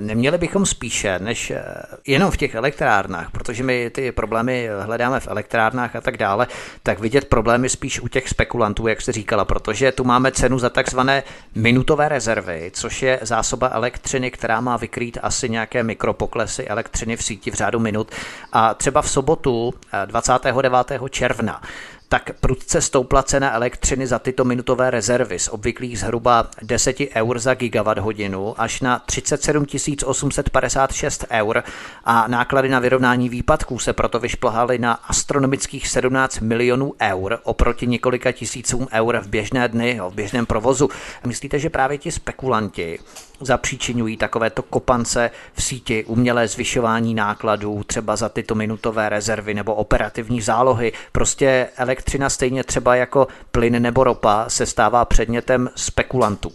neměli 0.00 0.38
bychom 0.38 0.66
spíše, 0.66 1.18
než 1.18 1.50
eh, 1.50 1.64
jenom 2.06 2.30
v 2.30 2.36
těch 2.36 2.54
elektrárnách, 2.54 3.30
protože 3.30 3.62
my 3.62 3.90
ty 3.90 4.12
problémy 4.12 4.68
hledáme 4.80 5.20
v 5.20 5.28
elektrárnách 5.28 5.96
a 5.96 6.00
tak 6.00 6.16
dále, 6.16 6.46
tak 6.82 6.98
vidět 6.98 7.24
problémy 7.24 7.68
spíš 7.68 8.00
u 8.00 8.08
těch 8.08 8.28
spekulantů, 8.28 8.86
jak 8.86 9.00
jste 9.00 9.12
říkala, 9.12 9.44
protože 9.44 9.92
tu 9.92 10.04
máme 10.04 10.32
cenu 10.32 10.58
za 10.58 10.70
takzvané 10.70 11.22
minutové 11.54 12.08
rezervy, 12.08 12.70
což 12.74 13.02
je 13.02 13.18
zásoba 13.22 13.70
elektřiny, 13.72 14.30
která 14.30 14.60
má 14.60 14.76
vykrýt 14.76 15.18
asi 15.22 15.48
nějaké 15.48 15.82
mikropoklesy 15.82 16.66
elektřiny 16.66 17.16
v 17.16 17.22
síti 17.22 17.50
v 17.50 17.54
řádu 17.54 17.78
minut. 17.78 18.10
A 18.52 18.74
třeba 18.74 19.02
v 19.02 19.10
sobotu 19.10 19.74
29. 20.06 20.90
Eh, 20.90 21.08
června 21.10 21.62
tak 22.12 22.30
prudce 22.40 22.80
stoupla 22.80 23.22
cena 23.22 23.52
elektřiny 23.52 24.06
za 24.06 24.18
tyto 24.18 24.44
minutové 24.44 24.90
rezervy 24.90 25.38
z 25.38 25.48
obvyklých 25.48 25.98
zhruba 25.98 26.46
10 26.62 26.96
eur 27.14 27.38
za 27.38 27.54
gigawatt 27.54 28.00
hodinu 28.00 28.60
až 28.60 28.80
na 28.80 28.98
37 28.98 29.66
856 30.04 31.24
eur 31.30 31.62
a 32.04 32.28
náklady 32.28 32.68
na 32.68 32.78
vyrovnání 32.78 33.28
výpadků 33.28 33.78
se 33.78 33.92
proto 33.92 34.18
vyšplhaly 34.18 34.78
na 34.78 34.92
astronomických 34.92 35.88
17 35.88 36.40
milionů 36.40 36.94
eur 37.00 37.38
oproti 37.42 37.86
několika 37.86 38.32
tisícům 38.32 38.88
eur 38.92 39.18
v 39.18 39.28
běžné 39.28 39.68
dny, 39.68 40.00
v 40.08 40.14
běžném 40.14 40.46
provozu. 40.46 40.88
Myslíte, 41.26 41.58
že 41.58 41.70
právě 41.70 41.98
ti 41.98 42.12
spekulanti 42.12 42.98
zapříčinují 43.40 44.16
takovéto 44.16 44.62
kopance 44.62 45.30
v 45.54 45.62
síti, 45.62 46.04
umělé 46.04 46.48
zvyšování 46.48 47.14
nákladů, 47.14 47.82
třeba 47.86 48.16
za 48.16 48.28
tyto 48.28 48.54
minutové 48.54 49.08
rezervy 49.08 49.54
nebo 49.54 49.74
operativní 49.74 50.40
zálohy. 50.40 50.92
Prostě 51.12 51.68
elektřina 52.00 52.30
stejně 52.30 52.64
třeba 52.64 52.94
jako 52.94 53.26
plyn 53.50 53.82
nebo 53.82 54.04
ropa 54.04 54.44
se 54.48 54.66
stává 54.66 55.04
předmětem 55.04 55.68
spekulantů. 55.76 56.52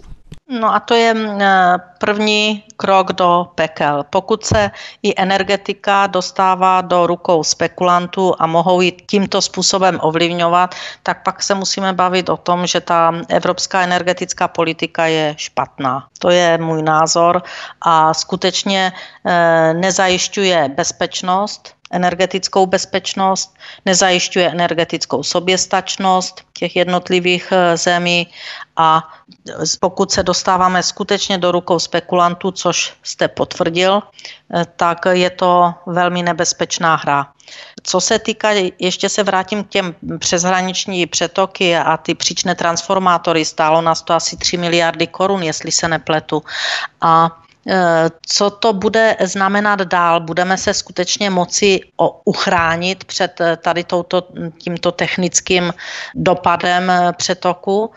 No 0.50 0.76
a 0.76 0.80
to 0.80 0.94
je 0.94 1.14
eh, 1.16 1.78
první 2.00 2.64
krok 2.78 3.14
do 3.14 3.48
pekel. 3.56 4.06
Pokud 4.10 4.46
se 4.46 4.72
i 5.04 5.14
energetika 5.22 6.08
dostává 6.08 6.82
do 6.82 7.08
rukou 7.08 7.44
spekulantů 7.44 8.34
a 8.40 8.48
mohou 8.48 8.82
ji 8.82 8.92
tímto 8.92 9.42
způsobem 9.42 10.00
ovlivňovat, 10.02 10.76
tak 11.04 11.24
pak 11.24 11.44
se 11.44 11.56
musíme 11.56 11.94
bavit 11.94 12.30
o 12.30 12.38
tom, 12.38 12.68
že 12.68 12.82
ta 12.82 13.14
evropská 13.30 13.82
energetická 13.82 14.48
politika 14.48 15.06
je 15.06 15.36
špatná. 15.38 16.08
To 16.20 16.30
je 16.30 16.58
můj 16.58 16.82
názor 16.82 17.44
a 17.82 18.14
skutečně 18.14 18.94
eh, 19.26 19.74
nezajišťuje 19.74 20.70
bezpečnost 20.76 21.76
energetickou 21.96 22.66
bezpečnost, 22.66 23.56
nezajišťuje 23.86 24.52
energetickou 24.52 25.24
soběstačnost 25.24 26.42
těch 26.54 26.76
jednotlivých 26.76 27.52
eh, 27.52 27.78
zemí 27.78 28.28
a 28.76 29.08
pokud 29.80 30.12
se 30.12 30.24
dostáváme 30.24 30.84
skutečně 30.84 31.38
do 31.38 31.52
rukou 31.52 31.80
spekulantů, 31.80 32.52
což 32.52 32.94
jste 33.04 33.28
potvrdil, 33.28 34.02
eh, 34.04 34.66
tak 34.76 35.06
je 35.12 35.30
to 35.30 35.74
velmi 35.86 36.24
nebezpečná 36.24 36.96
hra. 36.96 37.32
Co 37.84 38.02
se 38.02 38.20
týká, 38.20 38.50
ještě 38.80 39.10
se 39.10 39.24
vrátím 39.24 39.64
k 39.64 39.70
těm 39.70 39.96
přeshraniční 40.20 41.06
přetoky 41.06 41.78
a 41.78 41.98
ty 41.98 42.16
příčné 42.16 42.56
transformátory, 42.56 43.46
stálo 43.46 43.82
nás 43.82 44.02
to 44.02 44.14
asi 44.14 44.38
3 44.38 44.58
miliardy 44.58 45.08
korun, 45.08 45.44
jestli 45.44 45.72
se 45.72 45.88
nepletu. 45.88 46.44
A 47.02 47.45
co 48.26 48.50
to 48.50 48.74
bude 48.74 49.18
znamenat 49.22 49.82
dál? 49.82 50.20
Budeme 50.20 50.58
se 50.58 50.74
skutečně 50.74 51.30
moci 51.30 51.80
uchránit 52.26 53.04
před 53.04 53.42
eh, 53.42 53.58
tady 53.58 53.84
touto, 53.84 54.28
tímto 54.58 54.92
technickým 54.92 55.74
dopadem 56.16 56.90
eh, 56.90 57.14
přetoku? 57.18 57.92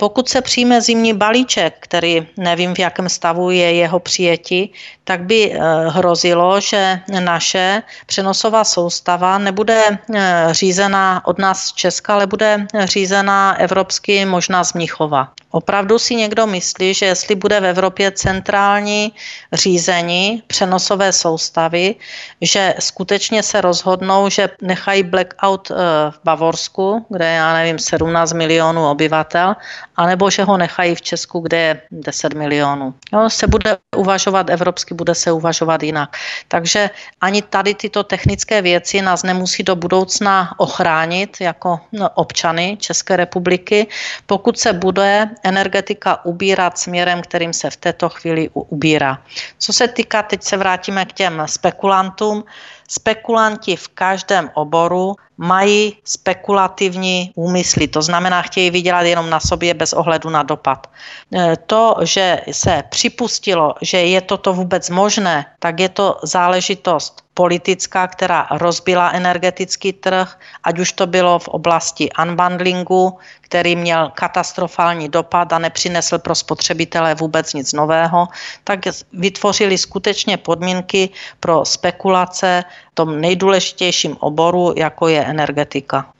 Pokud 0.00 0.28
se 0.28 0.40
přijme 0.40 0.80
zimní 0.80 1.14
balíček, 1.14 1.76
který 1.80 2.26
nevím, 2.36 2.74
v 2.74 2.78
jakém 2.78 3.08
stavu 3.08 3.50
je 3.50 3.72
jeho 3.74 3.98
přijetí, 4.00 4.72
tak 5.04 5.20
by 5.20 5.52
eh, 5.52 5.58
hrozilo, 5.88 6.60
že 6.60 7.00
naše 7.20 7.82
přenosová 8.06 8.64
soustava 8.64 9.38
nebude 9.38 9.82
eh, 10.14 10.48
řízená 10.50 11.26
od 11.26 11.38
nás 11.38 11.64
z 11.64 11.72
Česka, 11.72 12.14
ale 12.14 12.26
bude 12.26 12.66
řízená 12.84 13.58
evropsky, 13.58 14.24
možná 14.24 14.64
z 14.64 14.72
Mnichova. 14.72 15.32
Opravdu 15.50 15.98
si 15.98 16.14
někdo 16.14 16.46
myslí, 16.46 16.94
že 16.94 17.06
jestli 17.06 17.34
bude 17.34 17.60
v 17.60 17.64
Evropě 17.64 18.12
centrální 18.12 19.12
řízení 19.52 20.42
přenosové 20.46 21.12
soustavy, 21.12 21.94
že 22.40 22.74
skutečně 22.78 23.42
se 23.42 23.60
rozhodnou, 23.60 24.28
že 24.28 24.50
nechají 24.62 25.02
blackout 25.02 25.70
eh, 25.70 25.74
v 26.10 26.20
Bavorsku, 26.24 27.06
kde 27.08 27.26
je, 27.26 27.36
já 27.36 27.52
nevím, 27.52 27.78
17 27.78 28.32
milionů 28.32 28.90
obyvatel, 28.90 29.56
anebo 29.96 30.30
že 30.30 30.44
ho 30.44 30.56
nechají 30.56 30.94
v 30.94 31.02
Česku, 31.02 31.40
kde 31.40 31.58
je 31.58 31.80
10 31.90 32.34
milionů. 32.34 32.94
Jo, 33.12 33.30
se 33.30 33.46
bude 33.46 33.76
uvažovat 33.98 34.50
evropsky, 34.50 34.94
bude 34.94 35.14
se 35.14 35.32
uvažovat 35.32 35.82
jinak. 35.82 36.16
Takže 36.48 36.90
ani 37.20 37.42
tady 37.42 37.74
tyto 37.74 38.04
technické 38.04 38.62
věci 38.62 39.02
nás 39.02 39.22
nemusí 39.22 39.62
do 39.62 39.76
budoucna 39.76 40.54
ochránit 40.56 41.36
jako 41.40 41.80
no, 41.92 42.10
občany 42.14 42.76
České 42.80 43.16
republiky, 43.16 43.86
pokud 44.26 44.58
se 44.58 44.72
bude 44.72 45.30
energetika 45.42 46.24
ubírat 46.24 46.78
směrem, 46.78 47.22
kterým 47.22 47.52
se 47.52 47.70
v 47.70 47.76
této 47.76 48.08
chvíli 48.08 48.50
ubírá. 48.54 49.18
Co 49.58 49.72
se 49.72 49.88
týká, 49.88 50.22
teď 50.22 50.42
se 50.42 50.56
vrátíme 50.56 51.04
k 51.04 51.12
těm 51.12 51.42
spekulantům, 51.46 52.44
spekulanti 52.88 53.76
v 53.76 53.88
každém 53.88 54.50
oboru 54.54 55.14
mají 55.38 55.96
spekulativní 56.04 57.32
úmysly, 57.34 57.88
to 57.88 58.02
znamená, 58.02 58.42
chtějí 58.42 58.70
vydělat 58.70 59.02
jenom 59.02 59.30
na 59.30 59.40
sobě 59.40 59.74
bez 59.74 59.92
ohledu 59.92 60.30
na 60.30 60.42
dopad. 60.42 60.90
E, 61.34 61.56
to, 61.56 61.96
že 62.02 62.40
se 62.50 62.84
připustilo, 62.88 63.74
že 63.82 63.98
je 63.98 64.20
toto 64.20 64.54
vůbec 64.54 64.90
možné, 64.90 65.46
tak 65.58 65.80
je 65.80 65.88
to 65.88 66.18
záležitost 66.22 67.27
politická, 67.38 68.06
která 68.06 68.50
rozbila 68.50 69.14
energetický 69.14 69.92
trh, 69.92 70.26
ať 70.64 70.78
už 70.78 70.92
to 70.92 71.06
bylo 71.06 71.38
v 71.38 71.48
oblasti 71.48 72.10
unbundlingu, 72.18 73.18
který 73.40 73.76
měl 73.76 74.10
katastrofální 74.14 75.08
dopad 75.08 75.52
a 75.52 75.58
nepřinesl 75.58 76.18
pro 76.18 76.34
spotřebitele 76.34 77.14
vůbec 77.14 77.54
nic 77.54 77.72
nového, 77.72 78.26
tak 78.64 78.80
vytvořili 79.12 79.78
skutečně 79.78 80.36
podmínky 80.36 81.14
pro 81.40 81.64
spekulace 81.64 82.64
v 82.90 82.94
tom 82.94 83.20
nejdůležitějším 83.20 84.16
oboru, 84.20 84.74
jako 84.76 85.08
je 85.08 85.24
energetika. 85.24 86.10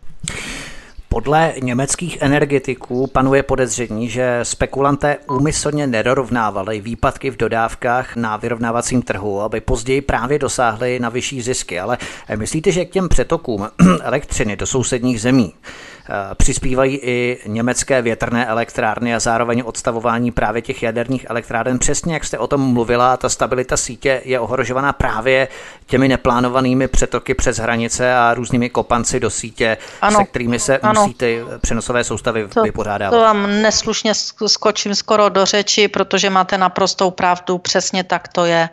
Podle 1.10 1.54
německých 1.62 2.18
energetiků 2.20 3.06
panuje 3.06 3.42
podezření, 3.42 4.08
že 4.08 4.40
spekulanté 4.42 5.16
úmyslně 5.30 5.86
nedorovnávali 5.86 6.80
výpadky 6.80 7.30
v 7.30 7.36
dodávkách 7.36 8.16
na 8.16 8.36
vyrovnávacím 8.36 9.02
trhu, 9.02 9.40
aby 9.40 9.60
později 9.60 10.00
právě 10.00 10.38
dosáhli 10.38 10.98
na 11.00 11.08
vyšší 11.08 11.42
zisky. 11.42 11.80
Ale 11.80 11.98
myslíte, 12.36 12.72
že 12.72 12.84
k 12.84 12.90
těm 12.90 13.08
přetokům 13.08 13.68
elektřiny 14.02 14.56
do 14.56 14.66
sousedních 14.66 15.20
zemí 15.20 15.54
přispívají 16.34 17.00
i 17.02 17.38
německé 17.46 18.02
větrné 18.02 18.46
elektrárny 18.46 19.14
a 19.14 19.18
zároveň 19.18 19.62
odstavování 19.66 20.30
právě 20.30 20.62
těch 20.62 20.82
jaderných 20.82 21.26
elektráren. 21.28 21.78
Přesně 21.78 22.14
jak 22.14 22.24
jste 22.24 22.38
o 22.38 22.46
tom 22.46 22.72
mluvila, 22.72 23.16
ta 23.16 23.28
stabilita 23.28 23.76
sítě 23.76 24.22
je 24.24 24.40
ohrožovaná 24.40 24.92
právě 24.92 25.48
těmi 25.86 26.08
neplánovanými 26.08 26.88
přetoky 26.88 27.34
přes 27.34 27.56
hranice 27.56 28.14
a 28.14 28.34
různými 28.34 28.70
kopanci 28.70 29.20
do 29.20 29.30
sítě, 29.30 29.76
ano, 30.02 30.18
se 30.18 30.24
kterými 30.24 30.58
se 30.58 30.78
ano. 30.78 31.00
musí 31.02 31.14
ty 31.14 31.44
přenosové 31.60 32.04
soustavy 32.04 32.48
to, 32.48 32.62
vypořádávat. 32.62 33.16
To 33.16 33.22
vám 33.22 33.62
neslušně 33.62 34.12
skočím 34.46 34.94
skoro 34.94 35.28
do 35.28 35.44
řeči, 35.44 35.88
protože 35.88 36.30
máte 36.30 36.58
naprostou 36.58 37.10
pravdu, 37.10 37.58
přesně 37.58 38.04
tak 38.04 38.28
to 38.28 38.44
je. 38.44 38.68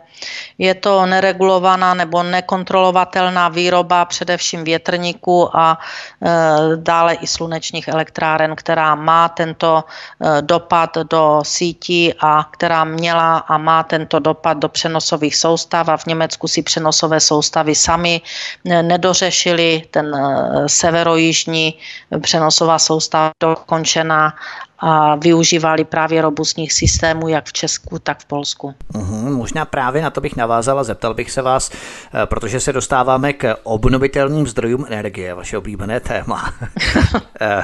Je 0.58 0.74
to 0.74 1.06
neregulovaná 1.06 1.94
nebo 1.94 2.22
nekontrolovatelná 2.22 3.48
výroba 3.48 4.04
především 4.04 4.64
větrníků 4.64 5.56
a 5.56 5.78
e, 6.22 6.76
dále 6.76 7.14
i 7.14 7.25
slunečních 7.26 7.88
elektráren, 7.88 8.56
která 8.56 8.94
má 8.94 9.28
tento 9.28 9.84
e, 9.84 10.42
dopad 10.42 10.98
do 11.10 11.40
sítí 11.42 12.14
a 12.20 12.44
která 12.50 12.84
měla 12.84 13.38
a 13.38 13.58
má 13.58 13.82
tento 13.82 14.18
dopad 14.18 14.58
do 14.58 14.68
přenosových 14.68 15.36
soustav 15.36 15.88
a 15.88 15.96
v 15.96 16.06
Německu 16.06 16.48
si 16.48 16.62
přenosové 16.62 17.20
soustavy 17.20 17.74
sami 17.74 18.20
e, 18.64 18.82
nedořešili. 18.82 19.82
Ten 19.90 20.14
e, 20.14 20.68
severojižní 20.68 21.74
přenosová 22.20 22.78
soustava 22.78 23.30
dokončená 23.40 24.34
a 24.78 25.14
využívali 25.14 25.84
právě 25.84 26.22
robustních 26.22 26.72
systémů 26.72 27.28
jak 27.28 27.46
v 27.46 27.52
Česku, 27.52 27.98
tak 27.98 28.20
v 28.20 28.24
Polsku. 28.24 28.74
Uhum, 28.94 29.34
možná 29.34 29.64
právě 29.64 30.02
na 30.02 30.10
to 30.10 30.20
bych 30.20 30.36
navázal 30.36 30.78
a 30.78 30.84
zeptal 30.84 31.14
bych 31.14 31.30
se 31.30 31.42
vás, 31.42 31.70
eh, 31.70 32.26
protože 32.26 32.60
se 32.60 32.72
dostáváme 32.72 33.32
k 33.32 33.56
obnovitelným 33.62 34.46
zdrojům 34.46 34.86
energie, 34.88 35.34
vaše 35.34 35.58
oblíbené 35.58 36.00
téma. 36.00 36.54
Eh, 37.40 37.62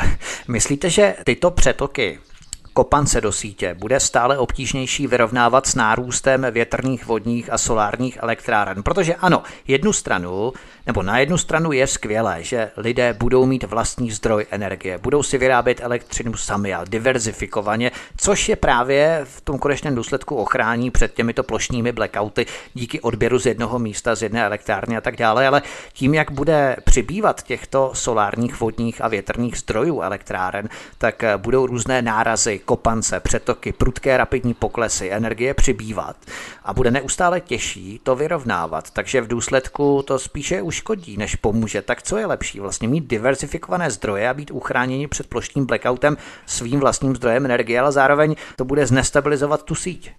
myslíte, 0.48 0.90
že 0.90 1.14
tyto 1.24 1.50
přetoky 1.50 2.18
kopance 2.72 3.20
do 3.20 3.32
sítě. 3.32 3.74
Bude 3.74 4.00
stále 4.00 4.38
obtížnější 4.38 5.06
vyrovnávat 5.06 5.66
s 5.66 5.74
nárůstem 5.74 6.46
větrných, 6.50 7.06
vodních 7.06 7.52
a 7.52 7.58
solárních 7.58 8.18
elektráren. 8.22 8.82
Protože 8.82 9.14
ano, 9.14 9.42
jednu 9.68 9.92
stranu, 9.92 10.52
nebo 10.86 11.02
na 11.02 11.18
jednu 11.18 11.38
stranu 11.38 11.72
je 11.72 11.86
skvělé, 11.86 12.42
že 12.42 12.70
lidé 12.76 13.12
budou 13.12 13.46
mít 13.46 13.64
vlastní 13.64 14.10
zdroj 14.10 14.46
energie, 14.50 14.98
budou 14.98 15.22
si 15.22 15.38
vyrábět 15.38 15.80
elektřinu 15.80 16.34
sami 16.34 16.74
a 16.74 16.84
diverzifikovaně, 16.84 17.90
což 18.16 18.48
je 18.48 18.56
právě 18.56 19.20
v 19.24 19.40
tom 19.40 19.58
konečném 19.58 19.94
důsledku 19.94 20.36
ochrání 20.36 20.90
před 20.90 21.14
těmito 21.14 21.42
plošnými 21.42 21.92
blackouty 21.92 22.46
díky 22.74 23.00
odběru 23.00 23.38
z 23.38 23.46
jednoho 23.46 23.78
místa, 23.78 24.14
z 24.14 24.22
jedné 24.22 24.44
elektrárny 24.44 24.96
a 24.96 25.00
tak 25.00 25.16
dále, 25.16 25.46
ale 25.46 25.62
tím, 25.92 26.14
jak 26.14 26.30
bude 26.30 26.76
přibývat 26.84 27.42
těchto 27.42 27.90
solárních, 27.94 28.60
vodních 28.60 29.00
a 29.00 29.08
větrných 29.08 29.58
zdrojů 29.58 30.00
elektráren, 30.00 30.68
tak 30.98 31.24
budou 31.36 31.66
různé 31.66 32.02
nárazy, 32.02 32.58
kopance, 32.64 33.20
přetoky, 33.20 33.72
prudké 33.72 34.16
rapidní 34.16 34.54
poklesy, 34.54 35.12
energie 35.12 35.54
přibývat 35.54 36.16
a 36.64 36.74
bude 36.74 36.90
neustále 36.90 37.40
těžší 37.40 38.00
to 38.02 38.16
vyrovnávat, 38.16 38.90
takže 38.90 39.20
v 39.20 39.28
důsledku 39.28 40.02
to 40.06 40.18
spíše 40.18 40.62
uškodí, 40.62 41.16
než 41.16 41.36
pomůže. 41.36 41.82
Tak 41.82 42.02
co 42.02 42.16
je 42.16 42.26
lepší? 42.26 42.60
Vlastně 42.60 42.88
mít 42.88 43.06
diversifikované 43.06 43.90
zdroje 43.90 44.28
a 44.28 44.34
být 44.34 44.50
uchráněni 44.50 45.08
před 45.08 45.26
ploštním 45.26 45.66
blackoutem 45.66 46.16
svým 46.46 46.80
vlastním 46.80 47.16
zdrojem 47.16 47.44
energie, 47.44 47.80
ale 47.80 47.92
zároveň 47.92 48.36
to 48.56 48.64
bude 48.64 48.86
znestabilizovat 48.86 49.62
tu 49.62 49.74
síť. 49.74 50.12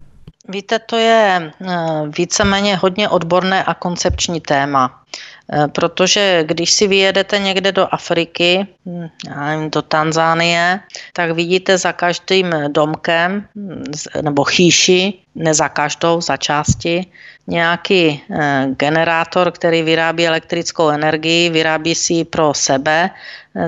Víte, 0.48 0.80
to 0.80 0.98
je 0.98 1.52
eh, 1.62 1.76
víceméně 2.18 2.76
hodně 2.76 3.10
odborné 3.10 3.64
a 3.64 3.74
koncepční 3.74 4.42
téma. 4.42 5.04
Eh, 5.52 5.68
protože 5.68 6.44
když 6.48 6.72
si 6.72 6.88
vyjedete 6.88 7.40
někde 7.40 7.72
do 7.72 7.88
Afriky, 7.92 8.68
hm, 8.86 9.08
nevím, 9.36 9.70
do 9.70 9.82
Tanzánie, 9.82 10.80
tak 11.14 11.32
vidíte 11.32 11.78
za 11.78 11.94
každým 11.94 12.56
domkem 12.68 13.46
hm, 13.56 13.84
nebo 14.22 14.44
chýši, 14.44 15.14
ne 15.36 15.54
za 15.54 15.70
každou, 15.70 16.22
za 16.22 16.38
části, 16.38 17.06
nějaký 17.48 18.24
eh, 18.32 18.68
generátor, 18.78 19.52
který 19.52 19.84
vyrábí 19.84 20.28
elektrickou 20.28 20.90
energii, 20.90 21.50
vyrábí 21.50 21.96
si 21.96 22.14
ji 22.14 22.26
pro 22.26 22.54
sebe, 22.54 23.10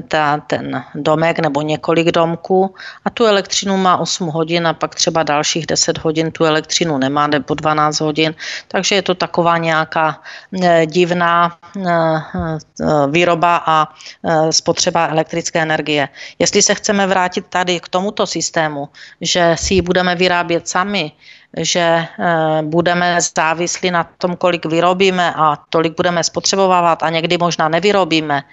ta, 0.07 0.38
ten 0.38 0.83
domek 0.95 1.39
nebo 1.39 1.61
několik 1.61 2.11
domků 2.11 2.75
a 3.05 3.09
tu 3.09 3.25
elektřinu 3.25 3.77
má 3.77 3.97
8 3.97 4.27
hodin 4.27 4.67
a 4.67 4.73
pak 4.73 4.95
třeba 4.95 5.23
dalších 5.23 5.65
10 5.65 5.97
hodin 5.97 6.31
tu 6.31 6.45
elektřinu 6.45 6.97
nemá 6.97 7.27
nebo 7.27 7.53
12 7.53 7.99
hodin, 7.99 8.36
takže 8.67 8.95
je 8.95 9.01
to 9.01 9.15
taková 9.15 9.57
nějaká 9.57 10.21
eh, 10.63 10.86
divná 10.86 11.57
výroba 13.09 13.63
a 13.65 13.88
spotřeba 14.51 15.07
elektrické 15.07 15.61
energie. 15.61 16.09
Jestli 16.39 16.61
se 16.61 16.75
chceme 16.75 17.07
vrátit 17.07 17.45
tady 17.49 17.79
k 17.79 17.89
tomuto 17.89 18.27
systému, 18.27 18.89
že 19.21 19.55
si 19.59 19.73
ji 19.73 19.81
budeme 19.81 20.15
vyrábět 20.15 20.67
sami, 20.67 21.11
že 21.57 21.79
eh, 21.79 22.07
budeme 22.61 23.17
závislí 23.21 23.91
na 23.91 24.03
tom, 24.03 24.35
kolik 24.35 24.65
vyrobíme 24.65 25.33
a 25.35 25.55
tolik 25.69 25.95
budeme 25.95 26.23
spotřebovávat 26.23 27.03
a 27.03 27.09
někdy 27.09 27.37
možná 27.37 27.69
nevyrobíme, 27.69 28.43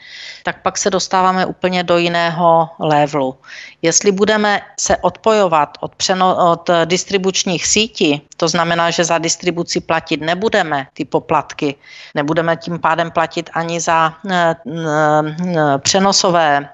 tak 0.42 0.62
pak 0.62 0.78
se 0.78 0.90
dostáváme 0.90 1.46
úplně 1.46 1.82
do 1.82 1.98
jiného 1.98 2.70
levelu. 2.78 3.36
Jestli 3.82 4.12
budeme 4.12 4.60
se 4.80 4.96
odpojovat 4.96 5.78
od, 5.80 5.94
přeno, 5.94 6.52
od 6.52 6.70
distribučních 6.84 7.66
sítí, 7.66 8.22
to 8.36 8.48
znamená, 8.48 8.90
že 8.90 9.04
za 9.04 9.18
distribuci 9.18 9.80
platit 9.80 10.20
nebudeme 10.20 10.86
ty 10.94 11.04
poplatky, 11.04 11.74
nebudeme 12.14 12.56
tím 12.56 12.78
pádem 12.78 13.10
platit 13.10 13.50
ani 13.52 13.80
za 13.80 14.14
eh, 14.30 14.54
eh, 14.66 15.78
přenosové, 15.78 16.68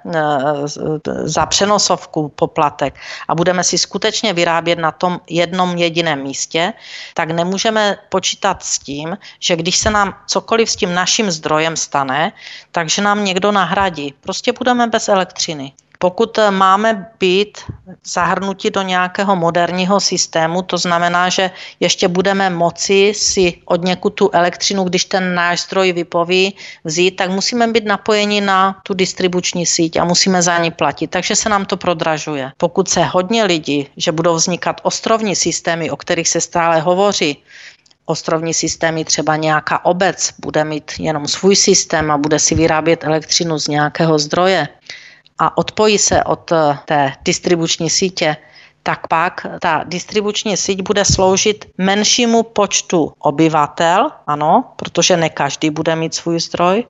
za 1.24 1.46
přenosovku 1.46 2.28
poplatek 2.28 2.94
a 3.28 3.34
budeme 3.34 3.64
si 3.64 3.78
skutečně 3.78 4.32
vyrábět 4.32 4.78
na 4.78 4.92
tom 4.92 5.20
jednom 5.28 5.76
jediném 5.76 6.22
místě, 6.22 6.72
tak 7.14 7.30
nemůžeme 7.30 7.96
počítat 8.08 8.62
s 8.62 8.78
tím, 8.78 9.18
že 9.40 9.56
když 9.56 9.76
se 9.76 9.90
nám 9.90 10.14
cokoliv 10.26 10.70
s 10.70 10.76
tím 10.76 10.94
naším 10.94 11.30
zdrojem 11.30 11.76
stane, 11.76 12.32
takže 12.72 13.02
nám 13.02 13.24
někdo 13.24 13.52
nahradí. 13.52 14.14
Prostě 14.20 14.52
budeme 14.52 14.86
bez 14.86 15.08
elektřiny. 15.08 15.72
Pokud 15.98 16.38
eh, 16.38 16.50
máme 16.50 17.10
být 17.20 17.58
zahrnuti 18.04 18.70
do 18.70 18.82
nějakého 18.82 19.36
moderního 19.36 20.00
systému, 20.00 20.62
to 20.62 20.78
znamená, 20.78 21.28
že 21.28 21.50
ještě 21.80 22.08
budeme 22.08 22.50
moci 22.50 23.12
si 23.16 23.54
od 23.64 23.84
někud 23.84 24.10
tu 24.10 24.30
elektřinu, 24.32 24.84
když 24.84 25.04
ten 25.04 25.34
náš 25.34 25.62
zdroj 25.62 25.92
vypoví, 25.92 26.54
vzít, 26.84 27.10
tak 27.10 27.30
musíme 27.30 27.66
být 27.66 27.84
napojeni 27.84 28.40
na 28.40 28.80
tu 28.82 28.94
distribuční 28.94 29.66
síť 29.66 29.96
a 29.96 30.04
musíme 30.04 30.42
za 30.42 30.58
ní 30.58 30.70
platit. 30.70 31.10
Takže 31.10 31.36
se 31.36 31.48
nám 31.48 31.64
to 31.64 31.76
prodražuje. 31.76 32.52
Pokud 32.56 32.88
se 32.88 33.04
hodně 33.04 33.44
lidí, 33.44 33.88
že 33.96 34.12
budou 34.12 34.34
vznikat 34.34 34.80
ostrovní 34.82 35.36
systémy, 35.36 35.90
o 35.90 35.96
kterých 35.96 36.28
se 36.28 36.40
stále 36.40 36.80
hovoří, 36.80 37.42
ostrovní 38.06 38.54
systémy, 38.54 39.04
třeba 39.04 39.36
nějaká 39.36 39.84
obec 39.84 40.34
bude 40.38 40.64
mít 40.64 40.92
jenom 40.98 41.28
svůj 41.28 41.56
systém 41.56 42.10
a 42.10 42.18
bude 42.18 42.38
si 42.38 42.54
vyrábět 42.54 43.04
elektřinu 43.04 43.58
z 43.58 43.68
nějakého 43.68 44.18
zdroje, 44.18 44.68
a 45.38 45.56
odpojí 45.58 45.98
se 45.98 46.24
od 46.24 46.52
eh, 46.52 46.78
té 46.84 47.12
distribuční 47.24 47.90
sítě, 47.90 48.36
tak 48.88 49.04
pak 49.06 49.46
ta 49.60 49.84
distribuční 49.84 50.56
síť 50.56 50.80
bude 50.80 51.04
sloužit 51.04 51.68
menšímu 51.78 52.42
počtu 52.56 53.12
obyvatel, 53.20 54.10
ano, 54.26 54.72
protože 54.80 55.16
ne 55.16 55.28
každý 55.28 55.70
bude 55.70 55.92
mít 55.96 56.14
svůj 56.14 56.40
zdroj, 56.40 56.84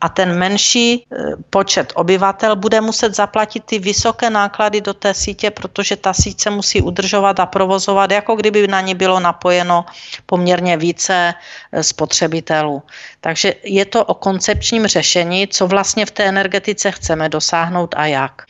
a 0.00 0.08
ten 0.08 0.32
menší 0.32 0.94
e, 0.94 1.04
počet 1.50 1.92
obyvatel 1.92 2.56
bude 2.56 2.80
muset 2.80 3.14
zaplatit 3.14 3.64
ty 3.68 3.78
vysoké 3.78 4.30
náklady 4.30 4.80
do 4.80 4.94
té 4.94 5.14
sítě, 5.14 5.50
protože 5.52 5.96
ta 5.96 6.12
síť 6.16 6.40
se 6.40 6.50
musí 6.50 6.80
udržovat 6.80 7.40
a 7.40 7.46
provozovat, 7.46 8.10
jako 8.10 8.36
kdyby 8.36 8.68
na 8.68 8.80
ní 8.80 8.94
bylo 8.94 9.20
napojeno 9.20 9.84
poměrně 10.26 10.76
více 10.76 11.34
e, 11.36 11.82
spotřebitelů. 11.82 12.82
Takže 13.20 13.54
je 13.62 13.84
to 13.84 14.04
o 14.04 14.14
koncepčním 14.14 14.86
řešení, 14.86 15.48
co 15.52 15.66
vlastně 15.68 16.06
v 16.06 16.10
té 16.10 16.24
energetice 16.24 16.90
chceme 16.90 17.28
dosáhnout 17.28 17.94
a 17.98 18.06
jak. 18.06 18.48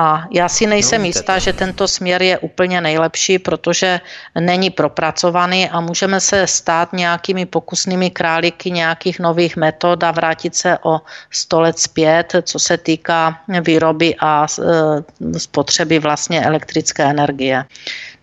A 0.00 0.24
já 0.30 0.48
si 0.48 0.66
nejsem 0.66 1.00
no, 1.00 1.06
jistá, 1.06 1.38
že 1.38 1.52
tento 1.52 1.88
směr 1.88 2.22
je 2.22 2.38
úplně 2.38 2.80
nejlepší, 2.80 3.38
protože 3.38 4.00
není 4.40 4.70
propracovaný 4.70 5.70
a 5.70 5.80
můžeme 5.80 6.20
se 6.20 6.46
stát 6.46 6.92
nějakými 6.92 7.46
pokusnými 7.46 8.10
králíky 8.10 8.70
nějakých 8.70 9.20
nových 9.20 9.56
metod 9.56 10.04
a 10.04 10.10
vrátit 10.10 10.56
se 10.56 10.78
o 10.82 11.00
100 11.30 11.60
let 11.60 11.78
zpět, 11.78 12.34
co 12.42 12.58
se 12.58 12.76
týká 12.78 13.40
výroby 13.60 14.16
a 14.20 14.46
e, 14.46 15.38
spotřeby 15.38 15.98
vlastně 15.98 16.44
elektrické 16.44 17.04
energie. 17.04 17.64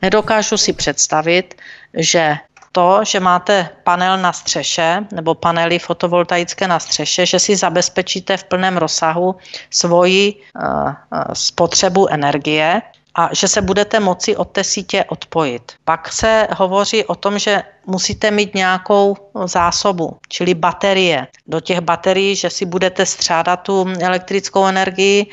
Nedokážu 0.02 0.58
si 0.58 0.74
představit, 0.74 1.56
že 1.94 2.38
to, 2.78 3.02
že 3.04 3.20
máte 3.20 3.70
panel 3.84 4.18
na 4.18 4.34
střeše 4.34 5.10
nebo 5.12 5.36
panely 5.36 5.80
fotovoltaické 5.80 6.68
na 6.68 6.80
střeše, 6.80 7.26
že 7.26 7.40
si 7.40 7.56
zabezpečíte 7.56 8.38
v 8.38 8.44
plném 8.44 8.78
rozsahu 8.78 9.36
svoji 9.70 10.34
uh, 10.38 10.94
spotřebu 11.34 12.08
energie 12.14 12.82
a 13.16 13.30
že 13.34 13.48
se 13.48 13.62
budete 13.62 14.00
moci 14.00 14.38
od 14.38 14.54
té 14.54 14.64
sítě 14.64 15.06
odpojit. 15.10 15.74
Pak 15.84 16.14
se 16.14 16.48
hovoří 16.54 17.06
o 17.06 17.16
tom, 17.16 17.40
že 17.40 17.64
musíte 17.86 18.32
mít 18.32 18.56
nějakou 18.56 19.18
zásobu, 19.46 20.18
čili 20.30 20.54
baterie. 20.54 21.28
Do 21.48 21.60
těch 21.60 21.82
baterií, 21.82 22.36
že 22.36 22.50
si 22.50 22.66
budete 22.66 23.06
střádat 23.06 23.58
tu 23.58 23.90
elektrickou 24.02 24.68
energii, 24.68 25.26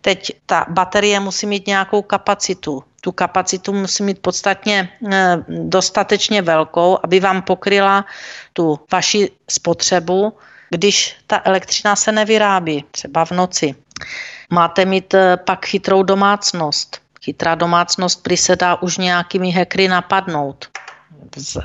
teď 0.00 0.32
ta 0.46 0.66
baterie 0.68 1.20
musí 1.20 1.46
mít 1.46 1.66
nějakou 1.66 2.02
kapacitu 2.02 2.84
tu 3.04 3.12
kapacitu 3.12 3.72
musí 3.72 4.02
mít 4.02 4.18
podstatně 4.22 4.88
eh, 5.12 5.36
dostatečně 5.48 6.42
velkou, 6.42 6.98
aby 7.04 7.20
vám 7.20 7.42
pokryla 7.42 8.04
tu 8.52 8.80
vaši 8.92 9.30
spotřebu, 9.50 10.32
když 10.70 11.16
ta 11.26 11.40
elektřina 11.44 11.96
se 11.96 12.12
nevyrábí, 12.12 12.84
třeba 12.90 13.24
v 13.24 13.30
noci. 13.30 13.74
Máte 14.50 14.84
mít 14.84 15.14
eh, 15.14 15.36
pak 15.36 15.66
chytrou 15.66 16.02
domácnost. 16.02 17.02
Chytrá 17.24 17.54
domácnost 17.54 18.22
prý 18.22 18.36
se 18.36 18.56
dá 18.56 18.82
už 18.82 18.98
nějakými 18.98 19.50
hekry 19.50 19.88
napadnout 19.88 20.68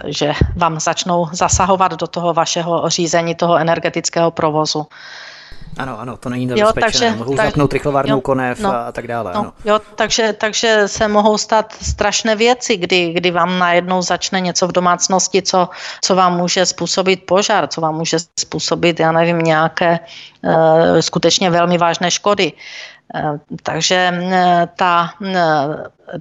že 0.05 0.33
vám 0.55 0.79
začnou 0.79 1.27
zasahovat 1.31 1.91
do 1.91 2.07
toho 2.07 2.33
vašeho 2.33 2.89
řízení, 2.89 3.35
toho 3.35 3.57
energetického 3.57 4.31
provozu. 4.31 4.85
Ano, 5.77 5.99
ano, 5.99 6.17
to 6.17 6.29
není 6.29 6.45
nebezpečné. 6.45 6.81
Jo, 6.81 6.91
takže, 6.91 7.17
mohou 7.17 7.35
tak, 7.35 7.45
zapnout 7.45 7.73
rychlovárnu 7.73 8.15
jo, 8.15 8.21
konev 8.21 8.59
no, 8.59 8.75
a 8.75 8.91
tak 8.91 9.07
dále. 9.07 9.31
No, 9.33 9.39
ano. 9.39 9.53
Jo, 9.65 9.79
takže, 9.95 10.33
takže 10.33 10.83
se 10.85 11.07
mohou 11.07 11.37
stát 11.37 11.73
strašné 11.81 12.35
věci, 12.35 12.77
kdy, 12.77 13.13
kdy 13.13 13.31
vám 13.31 13.59
najednou 13.59 14.01
začne 14.01 14.39
něco 14.41 14.67
v 14.67 14.71
domácnosti, 14.71 15.41
co, 15.41 15.69
co 16.01 16.15
vám 16.15 16.37
může 16.37 16.65
způsobit 16.65 17.25
požár, 17.25 17.67
co 17.67 17.81
vám 17.81 17.95
může 17.95 18.17
způsobit, 18.39 18.99
já 18.99 19.11
nevím, 19.11 19.39
nějaké 19.39 19.99
uh, 20.43 20.99
skutečně 20.99 21.49
velmi 21.49 21.77
vážné 21.77 22.11
škody. 22.11 22.53
Uh, 23.15 23.37
takže 23.63 24.13
uh, 24.21 24.31
ta 24.75 25.09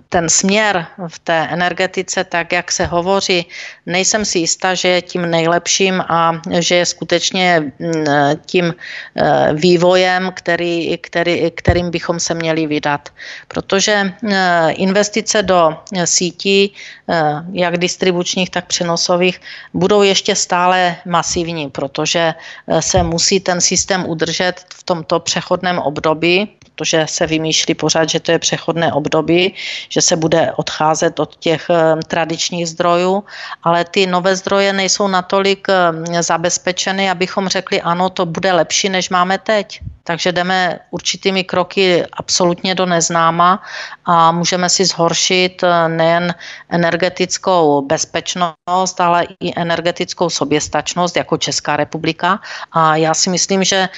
ten 0.09 0.29
směr 0.29 0.87
v 1.09 1.19
té 1.19 1.49
energetice, 1.51 2.25
tak 2.25 2.53
jak 2.53 2.73
se 2.73 2.87
hovoří, 2.87 3.47
nejsem 3.87 4.25
si 4.25 4.39
jistá, 4.39 4.75
že 4.75 4.89
je 4.89 5.03
tím 5.03 5.31
nejlepším 5.31 6.01
a 6.01 6.41
že 6.59 6.75
je 6.75 6.87
skutečně 6.87 7.73
mm, 7.79 8.05
tím 8.47 8.75
eh, 8.75 9.49
vývojem, 9.53 10.33
který, 10.35 10.99
který, 10.99 11.51
kterým 11.51 11.91
bychom 11.91 12.21
se 12.21 12.35
měli 12.35 12.67
vydat. 12.67 13.09
Protože 13.49 14.13
eh, 14.31 14.71
investice 14.71 15.43
do 15.43 15.77
sítí, 16.05 16.75
eh, 17.09 17.23
jak 17.53 17.79
distribučních, 17.79 18.51
tak 18.51 18.67
přenosových, 18.67 19.41
budou 19.75 20.03
ještě 20.03 20.35
stále 20.35 20.97
masivní, 21.07 21.71
protože 21.71 22.35
se 22.81 23.03
musí 23.03 23.41
ten 23.41 23.61
systém 23.61 24.07
udržet 24.07 24.65
v 24.75 24.83
tomto 24.83 25.21
přechodném 25.21 25.79
období, 25.79 26.57
protože 26.77 27.07
se 27.09 27.27
vymýšlí 27.27 27.75
pořád, 27.75 28.09
že 28.09 28.21
to 28.21 28.33
je 28.33 28.39
přechodné 28.39 28.93
období, 28.93 29.55
že 29.89 30.01
se 30.03 30.17
bude 30.17 30.53
odcházet 30.57 31.21
od 31.21 31.37
těch 31.37 31.67
eh, 31.71 31.97
tradičních 32.07 32.69
zdrojů, 32.69 33.25
ale 33.63 33.85
ty 33.85 34.07
nové 34.07 34.37
zdroje 34.37 34.73
nejsou 34.73 35.09
natolik 35.09 35.67
eh, 35.69 36.23
zabezpečeny, 36.23 37.11
abychom 37.11 37.49
řekli, 37.49 37.81
ano, 37.81 38.11
to 38.11 38.27
bude 38.27 38.53
lepší, 38.53 38.89
než 38.89 39.11
máme 39.11 39.39
teď. 39.39 39.81
Takže 40.05 40.33
jdeme 40.33 40.79
určitými 40.91 41.45
kroky 41.45 42.05
absolutně 42.13 42.75
do 42.75 42.87
neznáma 42.87 43.63
a 44.05 44.33
můžeme 44.33 44.69
si 44.69 44.85
zhoršit 44.85 45.63
eh, 45.63 45.89
nejen 45.89 46.35
energetickou 46.69 47.83
bezpečnost, 47.83 49.01
ale 49.01 49.27
i 49.41 49.53
energetickou 49.57 50.31
soběstačnost 50.31 51.17
jako 51.17 51.37
Česká 51.37 51.77
republika. 51.77 52.41
A 52.73 52.97
já 52.97 53.15
si 53.15 53.31
myslím, 53.31 53.65
že 53.65 53.89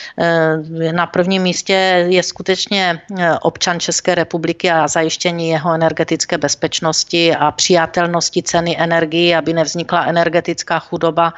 na 0.92 1.06
prvním 1.06 1.42
místě 1.42 2.06
je 2.08 2.22
skutečně 2.22 2.67
eh, 2.72 2.98
občan 3.40 3.80
České 3.80 4.14
republiky 4.14 4.70
a 4.70 4.88
zajištění 4.88 5.48
jeho 5.48 5.74
energetické 5.74 6.38
bezpečnosti 6.38 7.34
a 7.34 7.50
přijatelnosti 7.50 8.42
ceny 8.42 8.76
energii, 8.78 9.34
aby 9.34 9.52
nevznikla 9.52 10.04
energetická 10.04 10.78
chudoba, 10.78 11.34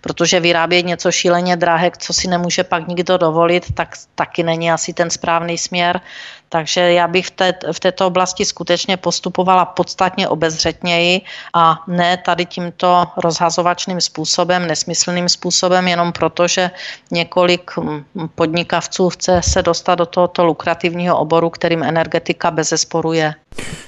protože 0.00 0.40
vyrábět 0.40 0.82
něco 0.82 1.12
šíleně 1.12 1.56
drahé, 1.56 1.90
co 1.98 2.12
si 2.12 2.28
nemůže 2.28 2.64
pak 2.64 2.88
nikdo 2.88 3.18
dovolit, 3.18 3.72
tak 3.74 3.96
taky 4.14 4.42
není 4.42 4.70
asi 4.70 4.92
ten 4.92 5.10
správný 5.10 5.58
směr. 5.58 6.00
Takže 6.48 6.80
já 6.80 7.08
bych 7.08 7.26
v, 7.26 7.30
té, 7.30 7.54
v 7.72 7.80
této 7.80 8.06
oblasti 8.06 8.44
skutečně 8.44 8.96
postupovala 8.96 9.64
podstatně 9.64 10.28
obezřetněji 10.28 11.20
a 11.54 11.84
ne 11.86 12.16
tady 12.16 12.46
tímto 12.46 13.06
rozhazovačným 13.16 14.00
způsobem, 14.00 14.66
nesmyslným 14.66 15.28
způsobem, 15.28 15.88
jenom 15.88 16.12
proto, 16.12 16.48
že 16.48 16.70
několik 17.10 17.70
hm, 17.76 18.04
podnikavců 18.34 19.10
chce 19.10 19.40
se 19.44 19.62
dostat 19.62 19.94
do 19.94 20.06
tohoto 20.06 20.44
lukrativního 20.44 21.18
oboru, 21.18 21.50
kterým 21.50 21.82
energetika 21.82 22.50
bez 22.50 22.68
zesporu 22.68 23.12
je. 23.12 23.34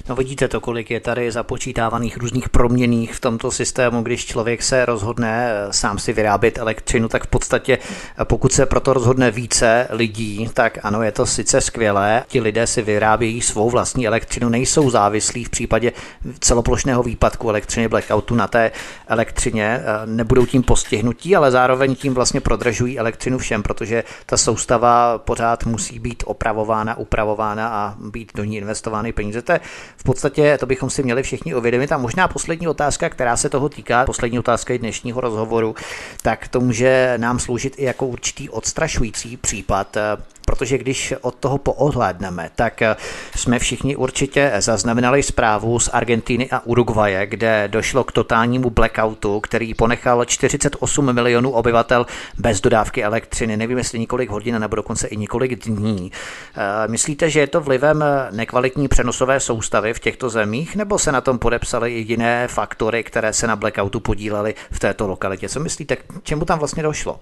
No 0.09 0.15
vidíte 0.15 0.47
to, 0.47 0.61
kolik 0.61 0.91
je 0.91 0.99
tady 0.99 1.31
započítávaných 1.31 2.17
různých 2.17 2.49
proměných 2.49 3.13
v 3.13 3.19
tomto 3.19 3.51
systému, 3.51 4.01
když 4.01 4.25
člověk 4.25 4.63
se 4.63 4.85
rozhodne 4.85 5.51
eh, 5.51 5.73
sám 5.73 5.99
si 5.99 6.13
vyrábět 6.13 6.57
elektřinu, 6.57 7.07
tak 7.07 7.23
v 7.23 7.27
podstatě 7.27 7.77
eh, 7.77 8.25
pokud 8.25 8.53
se 8.53 8.65
proto 8.65 8.93
rozhodne 8.93 9.31
více 9.31 9.87
lidí, 9.89 10.49
tak 10.53 10.77
ano, 10.83 11.03
je 11.03 11.11
to 11.11 11.25
sice 11.25 11.61
skvělé, 11.61 12.23
ti 12.27 12.39
si 12.65 12.81
vyrábějí 12.81 13.41
svou 13.41 13.69
vlastní 13.69 14.07
elektřinu, 14.07 14.49
nejsou 14.49 14.89
závislí 14.89 15.43
v 15.43 15.49
případě 15.49 15.91
celoplošného 16.39 17.03
výpadku 17.03 17.49
elektřiny 17.49 17.87
blackoutu 17.87 18.35
na 18.35 18.47
té 18.47 18.71
elektřině, 19.07 19.65
eh, 19.65 19.83
nebudou 20.05 20.45
tím 20.45 20.63
postihnutí, 20.63 21.35
ale 21.35 21.51
zároveň 21.51 21.95
tím 21.95 22.13
vlastně 22.13 22.41
prodražují 22.41 22.99
elektřinu 22.99 23.37
všem, 23.37 23.63
protože 23.63 24.03
ta 24.25 24.37
soustava 24.37 25.17
pořád 25.17 25.65
musí 25.65 25.99
být 25.99 26.23
opravována, 26.27 26.97
upravována 26.97 27.67
a 27.67 27.95
být 27.99 28.31
do 28.35 28.43
ní 28.43 28.57
investovány 28.57 29.13
peníze. 29.13 29.41
To 29.41 29.51
je 29.51 29.59
v 29.97 30.03
podstatě 30.03 30.57
to 30.57 30.65
bychom 30.65 30.89
si 30.89 31.03
měli 31.03 31.23
všichni 31.23 31.55
uvědomit. 31.55 31.91
A 31.91 31.97
možná 31.97 32.27
poslední 32.27 32.67
otázka, 32.67 33.09
která 33.09 33.37
se 33.37 33.49
toho 33.49 33.69
týká, 33.69 34.05
poslední 34.05 34.39
otázka 34.39 34.73
i 34.73 34.79
dnešního 34.79 35.21
rozhovoru, 35.21 35.75
tak 36.21 36.47
to 36.47 36.59
může 36.59 37.13
nám 37.17 37.39
sloužit 37.39 37.73
i 37.77 37.83
jako 37.83 38.07
určitý 38.07 38.49
odstrašující 38.49 39.37
případ 39.37 39.97
protože 40.45 40.77
když 40.77 41.13
od 41.21 41.35
toho 41.35 41.57
poohlédneme, 41.57 42.49
tak 42.55 42.81
eh, 42.81 42.95
jsme 43.35 43.59
všichni 43.59 43.95
určitě 43.95 44.51
zaznamenali 44.59 45.23
zprávu 45.23 45.79
z 45.79 45.89
Argentiny 45.93 46.49
a 46.51 46.65
Uruguaye, 46.65 47.25
kde 47.25 47.67
došlo 47.67 48.03
k 48.03 48.11
totálnímu 48.11 48.69
blackoutu, 48.69 49.39
který 49.39 49.73
ponechal 49.73 50.25
48 50.25 51.13
milionů 51.13 51.51
obyvatel 51.51 52.05
bez 52.37 52.61
dodávky 52.61 53.03
elektřiny. 53.03 53.57
Nevím, 53.57 53.77
jestli 53.77 53.99
několik 53.99 54.29
hodin 54.29 54.59
nebo 54.59 54.75
dokonce 54.75 55.07
i 55.07 55.17
několik 55.17 55.65
dní. 55.65 56.11
Eh, 56.55 56.87
myslíte, 56.87 57.29
že 57.29 57.39
je 57.39 57.47
to 57.47 57.61
vlivem 57.61 58.03
nekvalitní 58.31 58.87
přenosové 58.87 59.39
soustavy 59.39 59.93
v 59.93 59.99
těchto 59.99 60.29
zemích, 60.29 60.75
nebo 60.75 60.99
se 60.99 61.11
na 61.11 61.21
tom 61.21 61.39
podepsaly 61.39 61.93
i 61.93 62.05
jiné 62.11 62.47
faktory, 62.47 63.03
které 63.03 63.33
se 63.33 63.47
na 63.47 63.55
blackoutu 63.55 63.99
podílely 63.99 64.55
v 64.71 64.79
této 64.79 65.07
lokalitě? 65.07 65.49
Co 65.49 65.59
myslíte, 65.59 65.95
k 65.95 66.03
čemu 66.23 66.45
tam 66.45 66.59
vlastně 66.59 66.83
došlo? 66.83 67.19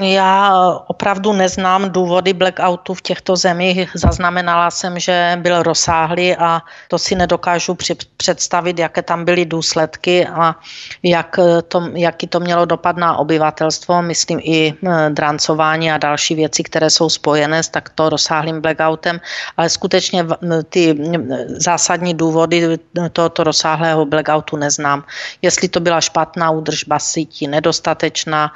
Já 0.00 0.54
opravdu 0.86 1.32
neznám 1.32 1.90
důvody 1.90 2.32
blackoutu 2.32 2.94
v 2.94 3.02
těchto 3.02 3.36
zemích. 3.36 3.90
Zaznamenala 3.94 4.70
jsem, 4.70 4.98
že 4.98 5.38
byl 5.42 5.62
rozsáhlý 5.62 6.36
a 6.36 6.62
to 6.88 6.98
si 6.98 7.14
nedokážu 7.14 7.76
představit, 8.16 8.78
jaké 8.78 9.02
tam 9.02 9.24
byly 9.24 9.44
důsledky 9.44 10.26
a 10.26 10.54
jak 11.02 11.38
to, 11.68 11.88
jaký 11.94 12.26
to 12.26 12.40
mělo 12.40 12.64
dopad 12.64 12.96
na 12.96 13.16
obyvatelstvo. 13.16 14.02
Myslím 14.02 14.40
i 14.42 14.74
eh, 14.74 15.10
drancování 15.10 15.92
a 15.92 15.98
další 15.98 16.34
věci, 16.34 16.62
které 16.62 16.90
jsou 16.90 17.08
spojené 17.08 17.62
s 17.62 17.68
takto 17.68 18.08
rozsáhlým 18.08 18.60
blackoutem, 18.60 19.20
ale 19.56 19.68
skutečně 19.68 20.26
ty 20.68 20.98
zásadní 21.46 22.14
důvody 22.14 22.78
tohoto 23.12 23.44
rozsáhlého 23.44 24.06
blackoutu 24.06 24.56
neznám. 24.56 25.04
Jestli 25.42 25.68
to 25.68 25.80
byla 25.80 26.00
špatná 26.00 26.50
údržba 26.50 26.98
sítí, 26.98 27.46
nedostatečná, 27.46 28.52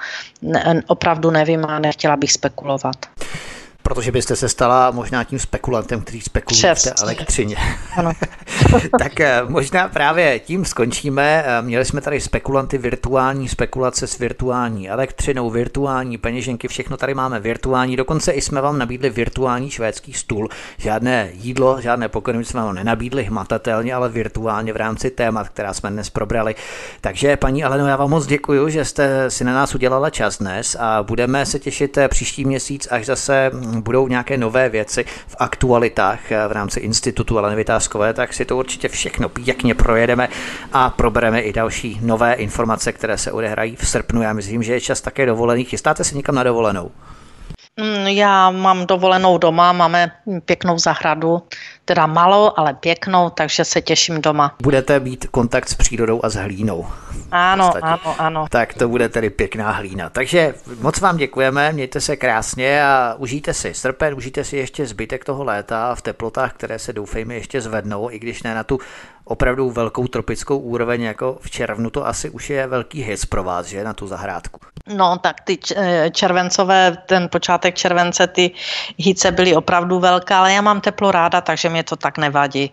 opravdu 0.86 1.27
opravdu 1.28 1.30
nevím 1.30 1.64
a 1.64 1.78
nechtěla 1.78 2.16
bych 2.16 2.32
spekulovat. 2.32 2.96
Protože 3.82 4.12
byste 4.12 4.36
se 4.36 4.48
stala 4.48 4.90
možná 4.90 5.24
tím 5.24 5.38
spekulantem, 5.38 6.00
který 6.00 6.20
spekuluje 6.20 6.74
v 6.74 6.82
té 6.82 6.92
elektřině. 7.02 7.56
Ano. 7.96 8.12
tak 8.98 9.20
eh, 9.20 9.42
možná 9.48 9.88
právě 9.88 10.38
tím 10.38 10.64
skončíme. 10.64 11.44
Eh, 11.46 11.62
měli 11.62 11.84
jsme 11.84 12.00
tady 12.00 12.20
spekulanty 12.20 12.78
virtuální, 12.78 13.48
spekulace 13.48 14.06
s 14.06 14.18
virtuální 14.18 14.90
elektřinou, 14.90 15.50
virtuální 15.50 16.18
peněženky, 16.18 16.68
všechno 16.68 16.96
tady 16.96 17.14
máme 17.14 17.40
virtuální. 17.40 17.96
Dokonce 17.96 18.32
i 18.32 18.40
jsme 18.40 18.60
vám 18.60 18.78
nabídli 18.78 19.10
virtuální 19.10 19.70
švédský 19.70 20.12
stůl. 20.12 20.48
Žádné 20.78 21.30
jídlo, 21.32 21.80
žádné 21.80 22.08
pokrmy 22.08 22.44
jsme 22.44 22.60
vám 22.60 22.74
nenabídli 22.74 23.24
hmatatelně, 23.24 23.94
ale 23.94 24.08
virtuálně 24.08 24.72
v 24.72 24.76
rámci 24.76 25.10
témat, 25.10 25.48
která 25.48 25.74
jsme 25.74 25.90
dnes 25.90 26.10
probrali. 26.10 26.54
Takže 27.00 27.36
paní 27.36 27.64
Aleno, 27.64 27.86
já 27.86 27.96
vám 27.96 28.10
moc 28.10 28.26
děkuji, 28.26 28.68
že 28.68 28.84
jste 28.84 29.30
si 29.30 29.44
na 29.44 29.54
nás 29.54 29.74
udělala 29.74 30.10
čas 30.10 30.38
dnes 30.38 30.76
a 30.80 31.02
budeme 31.02 31.46
se 31.46 31.58
těšit 31.58 31.98
eh, 31.98 32.08
příští 32.08 32.44
měsíc, 32.44 32.88
až 32.90 33.06
zase 33.06 33.50
hm, 33.54 33.77
budou 33.82 34.08
nějaké 34.08 34.36
nové 34.36 34.68
věci 34.68 35.04
v 35.26 35.36
aktualitách 35.38 36.20
v 36.48 36.52
rámci 36.52 36.80
institutu 36.80 37.38
Aleny 37.38 37.56
Vytázkové, 37.56 38.14
tak 38.14 38.34
si 38.34 38.44
to 38.44 38.56
určitě 38.56 38.88
všechno 38.88 39.28
pěkně 39.28 39.74
projedeme 39.74 40.28
a 40.72 40.90
probereme 40.90 41.40
i 41.40 41.52
další 41.52 41.98
nové 42.02 42.32
informace, 42.34 42.92
které 42.92 43.18
se 43.18 43.32
odehrají 43.32 43.76
v 43.76 43.88
srpnu. 43.88 44.22
Já 44.22 44.32
myslím, 44.32 44.62
že 44.62 44.72
je 44.72 44.80
čas 44.80 45.00
také 45.00 45.26
dovolený. 45.26 45.64
Chystáte 45.64 46.04
se 46.04 46.16
někam 46.16 46.34
na 46.34 46.42
dovolenou? 46.42 46.90
Mm, 47.80 48.06
já 48.06 48.50
mám 48.50 48.86
dovolenou 48.86 49.38
doma, 49.38 49.72
máme 49.72 50.12
pěknou 50.44 50.78
zahradu, 50.78 51.42
teda 51.84 52.06
malou, 52.06 52.52
ale 52.56 52.74
pěknou, 52.74 53.30
takže 53.30 53.64
se 53.64 53.80
těším 53.80 54.20
doma. 54.20 54.54
Budete 54.62 55.00
mít 55.00 55.26
kontakt 55.26 55.68
s 55.68 55.74
přírodou 55.74 56.24
a 56.24 56.28
s 56.28 56.34
hlínou. 56.34 56.86
Ano, 57.30 57.72
ano, 57.82 58.14
ano. 58.18 58.46
Tak 58.50 58.74
to 58.74 58.88
bude 58.88 59.08
tedy 59.08 59.30
pěkná 59.30 59.70
hlína. 59.70 60.10
Takže 60.10 60.54
moc 60.80 61.00
vám 61.00 61.16
děkujeme, 61.16 61.72
mějte 61.72 62.00
se 62.00 62.16
krásně 62.16 62.84
a 62.84 63.14
užijte 63.18 63.54
si 63.54 63.74
srpen, 63.74 64.14
užijte 64.14 64.44
si 64.44 64.56
ještě 64.56 64.86
zbytek 64.86 65.24
toho 65.24 65.44
léta 65.44 65.94
v 65.94 66.02
teplotách, 66.02 66.52
které 66.52 66.78
se 66.78 66.92
doufejme 66.92 67.34
ještě 67.34 67.60
zvednou, 67.60 68.10
i 68.10 68.18
když 68.18 68.42
ne 68.42 68.54
na 68.54 68.64
tu 68.64 68.78
opravdu 69.24 69.70
velkou 69.70 70.06
tropickou 70.06 70.58
úroveň, 70.58 71.02
jako 71.02 71.38
v 71.40 71.50
červnu, 71.50 71.90
to 71.90 72.06
asi 72.06 72.30
už 72.30 72.50
je 72.50 72.66
velký 72.66 73.02
hit 73.02 73.26
pro 73.26 73.44
vás, 73.44 73.66
že, 73.66 73.84
na 73.84 73.92
tu 73.92 74.06
zahrádku. 74.06 74.60
No, 74.96 75.18
tak 75.18 75.40
ty 75.40 75.58
eh, 75.76 76.10
červencové, 76.10 76.96
ten 77.06 77.28
počátek 77.28 77.74
července, 77.74 78.26
ty 78.26 78.50
hice 78.98 79.32
byly 79.32 79.56
opravdu 79.56 79.98
velké, 79.98 80.34
ale 80.34 80.52
já 80.52 80.60
mám 80.60 80.80
teplo 80.80 81.10
ráda, 81.10 81.40
takže 81.40 81.68
mě 81.68 81.82
to 81.84 81.96
tak 81.96 82.18
nevadí. 82.18 82.72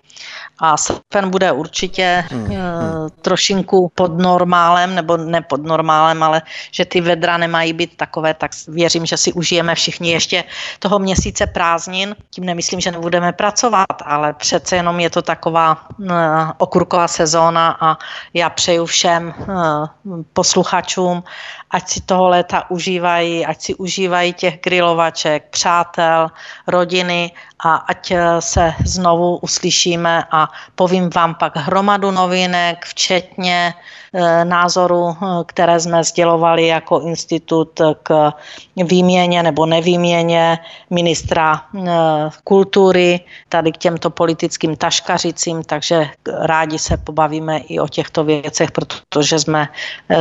A 0.59 0.77
srpen 0.77 1.29
bude 1.29 1.51
určitě 1.51 2.23
hmm, 2.31 2.45
hmm. 2.45 2.57
trošinku 3.21 3.91
pod 3.95 4.17
normálem, 4.17 4.95
nebo 4.95 5.17
ne 5.17 5.41
pod 5.41 5.63
normálem, 5.63 6.23
ale 6.23 6.41
že 6.71 6.85
ty 6.85 7.01
vedra 7.01 7.37
nemají 7.37 7.73
být 7.73 7.97
takové, 7.97 8.33
tak 8.33 8.51
věřím, 8.67 9.05
že 9.05 9.17
si 9.17 9.33
užijeme 9.33 9.75
všichni 9.75 10.11
ještě 10.11 10.43
toho 10.79 10.99
měsíce 10.99 11.47
prázdnin. 11.47 12.15
Tím 12.29 12.45
nemyslím, 12.45 12.79
že 12.79 12.91
nebudeme 12.91 13.33
pracovat, 13.33 13.99
ale 14.05 14.33
přece 14.33 14.75
jenom 14.75 14.99
je 14.99 15.09
to 15.09 15.21
taková 15.21 15.87
uh, 15.97 16.09
okurková 16.57 17.07
sezóna 17.07 17.77
a 17.79 17.97
já 18.33 18.49
přeju 18.49 18.85
všem 18.85 19.33
uh, 19.37 20.21
posluchačům, 20.33 21.23
ať 21.75 21.83
si 21.91 21.99
toho 22.07 22.31
léta 22.31 22.71
užívají, 22.71 23.45
ať 23.45 23.57
si 23.61 23.71
užívají 23.75 24.33
těch 24.33 24.63
grilovaček, 24.63 25.51
přátel, 25.51 26.31
rodiny 26.67 27.31
a 27.59 27.75
ať 27.75 28.11
eh, 28.11 28.41
se 28.41 28.73
znovu 28.85 29.37
uslyšíme 29.43 30.23
a 30.31 30.47
povím 30.75 31.09
vám 31.11 31.35
pak 31.35 31.57
hromadu 31.57 32.11
novinek, 32.11 32.85
včetně 32.85 33.73
Eh, 34.17 34.45
názoru, 34.45 35.11
eh, 35.11 35.43
které 35.45 35.79
jsme 35.79 36.03
sdělovali 36.03 36.67
jako 36.67 36.99
institut 36.99 37.81
k 38.03 38.31
výměně 38.75 39.43
nebo 39.43 39.65
nevýměně 39.65 40.59
ministra 40.89 41.61
kultury, 42.43 43.19
tady 43.49 43.71
k 43.71 43.77
těmto 43.77 44.09
politickým 44.09 44.75
taškařicím, 44.75 45.63
takže 45.63 46.09
rádi 46.27 46.79
se 46.79 46.97
pobavíme 46.97 47.57
i 47.57 47.79
o 47.79 47.87
těchto 47.87 48.23
věcech, 48.23 48.71
protože 48.71 49.39
jsme 49.39 49.67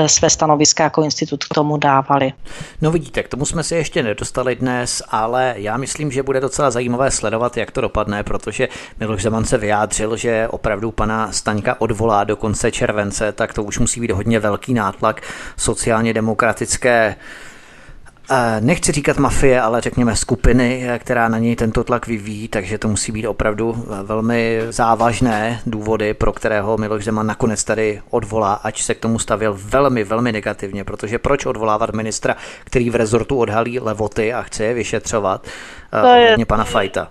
své 0.07 0.31
stanoviska 0.31 0.85
jako 0.85 1.03
institut 1.03 1.44
tomu 1.55 1.77
dávali. 1.77 2.33
No 2.81 2.91
vidíte, 2.91 3.23
k 3.23 3.29
tomu 3.29 3.45
jsme 3.47 3.63
se 3.63 3.77
ještě 3.77 4.03
nedostali 4.03 4.57
dnes, 4.57 5.03
ale 5.09 5.55
já 5.57 5.77
myslím, 5.77 6.11
že 6.11 6.23
bude 6.23 6.41
docela 6.41 6.71
zajímavé 6.71 7.11
sledovat, 7.11 7.57
jak 7.57 7.71
to 7.71 7.81
dopadne, 7.81 8.23
protože 8.23 8.69
Miloš 9.01 9.23
Zeman 9.23 9.45
se 9.45 9.59
vyjádřil, 9.59 10.17
že 10.17 10.49
opravdu 10.51 10.91
pana 10.91 11.33
Staňka 11.33 11.81
odvolá 11.81 12.25
do 12.25 12.37
konce 12.37 12.73
července, 12.73 13.33
tak 13.33 13.55
to 13.55 13.63
už 13.63 13.79
musí 13.79 14.01
být 14.01 14.11
hodně 14.11 14.41
velký 14.41 14.75
nátlak 14.75 15.21
sociálně 15.57 16.15
demokratické 16.15 17.17
nechci 18.61 18.93
říkat 18.93 19.19
mafie, 19.19 19.61
ale 19.61 19.81
řekněme 19.81 20.17
skupiny, 20.17 20.89
která 20.99 21.29
na 21.29 21.39
něj 21.39 21.57
tento 21.57 21.85
tlak 21.85 22.07
vyvíjí, 22.07 22.49
takže 22.49 22.79
to 22.79 22.89
musí 22.89 23.13
být 23.13 23.27
opravdu 23.27 23.85
velmi 24.03 24.61
závažné 24.71 25.61
důvody, 25.67 26.15
pro 26.15 26.33
kterého 26.33 26.79
Miloš 26.79 27.05
Zeman 27.05 27.27
nakonec 27.27 27.65
tady 27.65 28.01
odvolá, 28.11 28.53
ač 28.55 28.83
se 28.83 28.95
k 28.95 29.01
tomu 29.01 29.19
stavěl 29.19 29.57
velmi, 29.59 30.05
velmi 30.05 30.33
negativně, 30.33 30.85
protože 30.85 31.19
proč 31.19 31.47
odvolávat 31.47 31.95
ministra, 31.95 32.37
který 32.65 32.91
v 32.91 32.95
rezortu 32.95 33.37
odhalí 33.37 33.81
levoty 33.81 34.33
a 34.33 34.43
chce 34.43 34.65
je 34.65 34.75
vyšetřovat, 34.75 35.47
to 36.03 36.09
je, 36.09 36.47
pana 36.47 36.65
Fajta. 36.65 37.09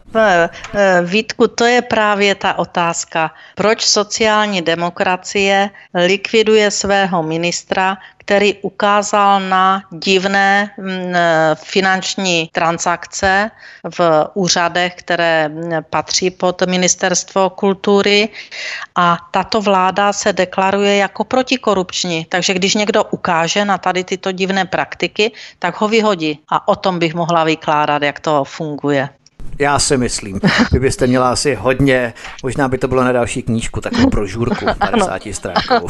Vítku, 1.04 1.48
to 1.48 1.66
je 1.66 1.82
právě 1.82 2.36
ta 2.36 2.60
otázka. 2.60 3.32
Proč 3.56 3.82
sociální 3.86 4.62
demokracie 4.62 5.70
likviduje 5.94 6.72
svého 6.72 7.24
ministra, 7.24 7.98
který 8.26 8.54
ukázal 8.62 9.40
na 9.40 9.84
divné 9.92 10.72
mm, 10.78 11.14
finanční 11.56 12.50
transakce 12.52 13.52
v 13.98 14.28
úřadech, 14.34 14.96
které 14.96 15.50
mm, 15.50 15.72
patří 15.90 16.32
pod 16.32 16.62
ministerstvo 16.62 17.50
kultury 17.50 18.30
a 18.96 19.18
tato 19.32 19.62
vláda 19.62 20.14
se 20.14 20.34
deklaruje 20.34 20.98
jako 20.98 21.24
protikorupční. 21.24 22.26
Takže 22.26 22.54
když 22.54 22.76
někdo 22.76 23.04
ukáže 23.04 23.66
na 23.66 23.78
tady 23.78 24.04
tyto 24.04 24.32
divné 24.32 24.66
praktiky, 24.66 25.32
tak 25.60 25.82
ho 25.82 25.88
vyhodí. 25.88 26.40
A 26.50 26.68
o 26.68 26.76
tom 26.76 27.00
bych 27.00 27.14
mohla 27.14 27.44
vykládat, 27.44 28.02
jak 28.04 28.20
to 28.20 28.44
funguje. 28.44 28.73
Já 29.60 29.80
si 29.80 29.98
myslím. 29.98 30.40
Vy 30.72 30.80
byste 30.80 31.08
měla 31.08 31.32
asi 31.32 31.56
hodně, 31.56 32.14
možná 32.44 32.68
by 32.68 32.78
to 32.78 32.88
bylo 32.88 33.04
na 33.04 33.12
další 33.12 33.42
knížku, 33.42 33.82
takovou 33.82 34.10
brožurku 34.10 34.66
50 34.78 35.22
stránkovou. 35.32 35.88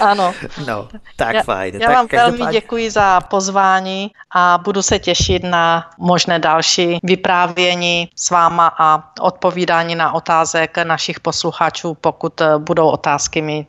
ano. 0.00 0.34
No, 0.66 0.88
tak 1.16 1.34
já, 1.34 1.42
fajn. 1.42 1.74
Já 1.74 1.86
tak 1.86 1.96
vám 1.96 2.08
každopád... 2.08 2.38
velmi 2.38 2.52
děkuji 2.52 2.90
za 2.90 3.20
pozvání 3.20 4.10
a 4.34 4.58
budu 4.64 4.82
se 4.82 4.98
těšit 4.98 5.44
na 5.44 5.90
možné 5.98 6.38
další 6.38 6.98
vyprávění 7.02 8.08
s 8.16 8.30
váma 8.30 8.72
a 8.78 9.12
odpovídání 9.20 9.94
na 9.94 10.12
otázek 10.12 10.78
našich 10.84 11.20
posluchačů, 11.20 11.96
pokud 12.00 12.42
budou 12.58 12.88
otázky 12.88 13.42
mít. 13.42 13.68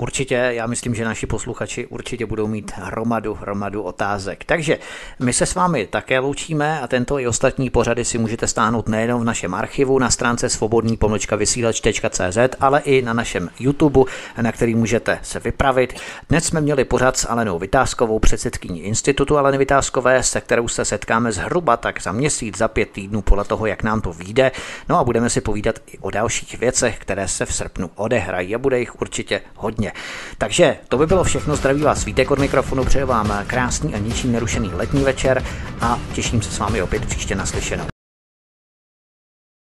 Určitě, 0.00 0.34
já 0.34 0.66
myslím, 0.66 0.94
že 0.94 1.04
naši 1.04 1.26
posluchači 1.26 1.86
určitě 1.86 2.26
budou 2.26 2.46
mít 2.46 2.72
hromadu, 2.74 3.34
hromadu 3.34 3.82
otázek. 3.82 4.44
Takže 4.44 4.78
my 5.18 5.32
se 5.32 5.46
s 5.46 5.54
vámi 5.54 5.86
také 5.86 6.18
loučíme 6.18 6.80
a 6.80 6.86
tento 6.86 7.18
i 7.18 7.26
ostatní 7.26 7.70
pořady 7.70 8.04
si 8.04 8.18
můžete 8.18 8.46
stáhnout 8.46 8.88
nejen 8.88 9.18
v 9.18 9.24
našem 9.24 9.54
archivu 9.54 9.98
na 9.98 10.10
stránce 10.10 10.48
svobodný 10.48 10.98
vysílač.cz, 11.36 12.38
ale 12.60 12.80
i 12.80 13.02
na 13.02 13.12
našem 13.12 13.50
YouTube, 13.58 14.00
na 14.40 14.52
který 14.52 14.74
můžete 14.74 15.18
se 15.22 15.40
vypravit. 15.40 16.00
Dnes 16.28 16.44
jsme 16.44 16.60
měli 16.60 16.84
pořad 16.84 17.16
s 17.16 17.28
Alenou 17.28 17.58
Vytázkovou, 17.58 18.18
předsedkyní 18.18 18.82
Institutu 18.82 19.38
Aleny 19.38 19.58
Vytázkové, 19.58 20.22
se 20.22 20.40
kterou 20.40 20.68
se 20.68 20.84
setkáme 20.84 21.32
zhruba 21.32 21.76
tak 21.76 22.02
za 22.02 22.12
měsíc, 22.12 22.58
za 22.58 22.68
pět 22.68 22.90
týdnů 22.90 23.22
podle 23.22 23.44
toho, 23.44 23.66
jak 23.66 23.82
nám 23.82 24.00
to 24.00 24.12
vyjde. 24.12 24.52
No 24.88 24.98
a 24.98 25.04
budeme 25.04 25.30
si 25.30 25.40
povídat 25.40 25.78
i 25.86 25.98
o 25.98 26.10
dalších 26.10 26.58
věcech, 26.58 26.98
které 26.98 27.28
se 27.28 27.46
v 27.46 27.54
srpnu 27.54 27.90
odehrají 27.94 28.54
a 28.54 28.58
bude 28.58 28.78
jich 28.78 29.00
určitě 29.00 29.40
hodně. 29.56 29.89
Takže 30.38 30.76
to 30.88 30.98
by 30.98 31.06
bylo 31.06 31.24
všechno. 31.24 31.56
Zdraví 31.56 31.82
vás 31.82 32.04
Vítek 32.04 32.30
od 32.30 32.38
mikrofonu, 32.38 32.84
přeju 32.84 33.06
vám 33.06 33.44
krásný 33.46 33.94
a 33.94 33.98
ničím 33.98 34.32
nerušený 34.32 34.70
letní 34.74 35.04
večer 35.04 35.44
a 35.80 35.98
těším 36.12 36.42
se 36.42 36.50
s 36.50 36.58
vámi 36.58 36.82
opět 36.82 37.06
příště 37.06 37.34
naslyšenou. 37.34 37.89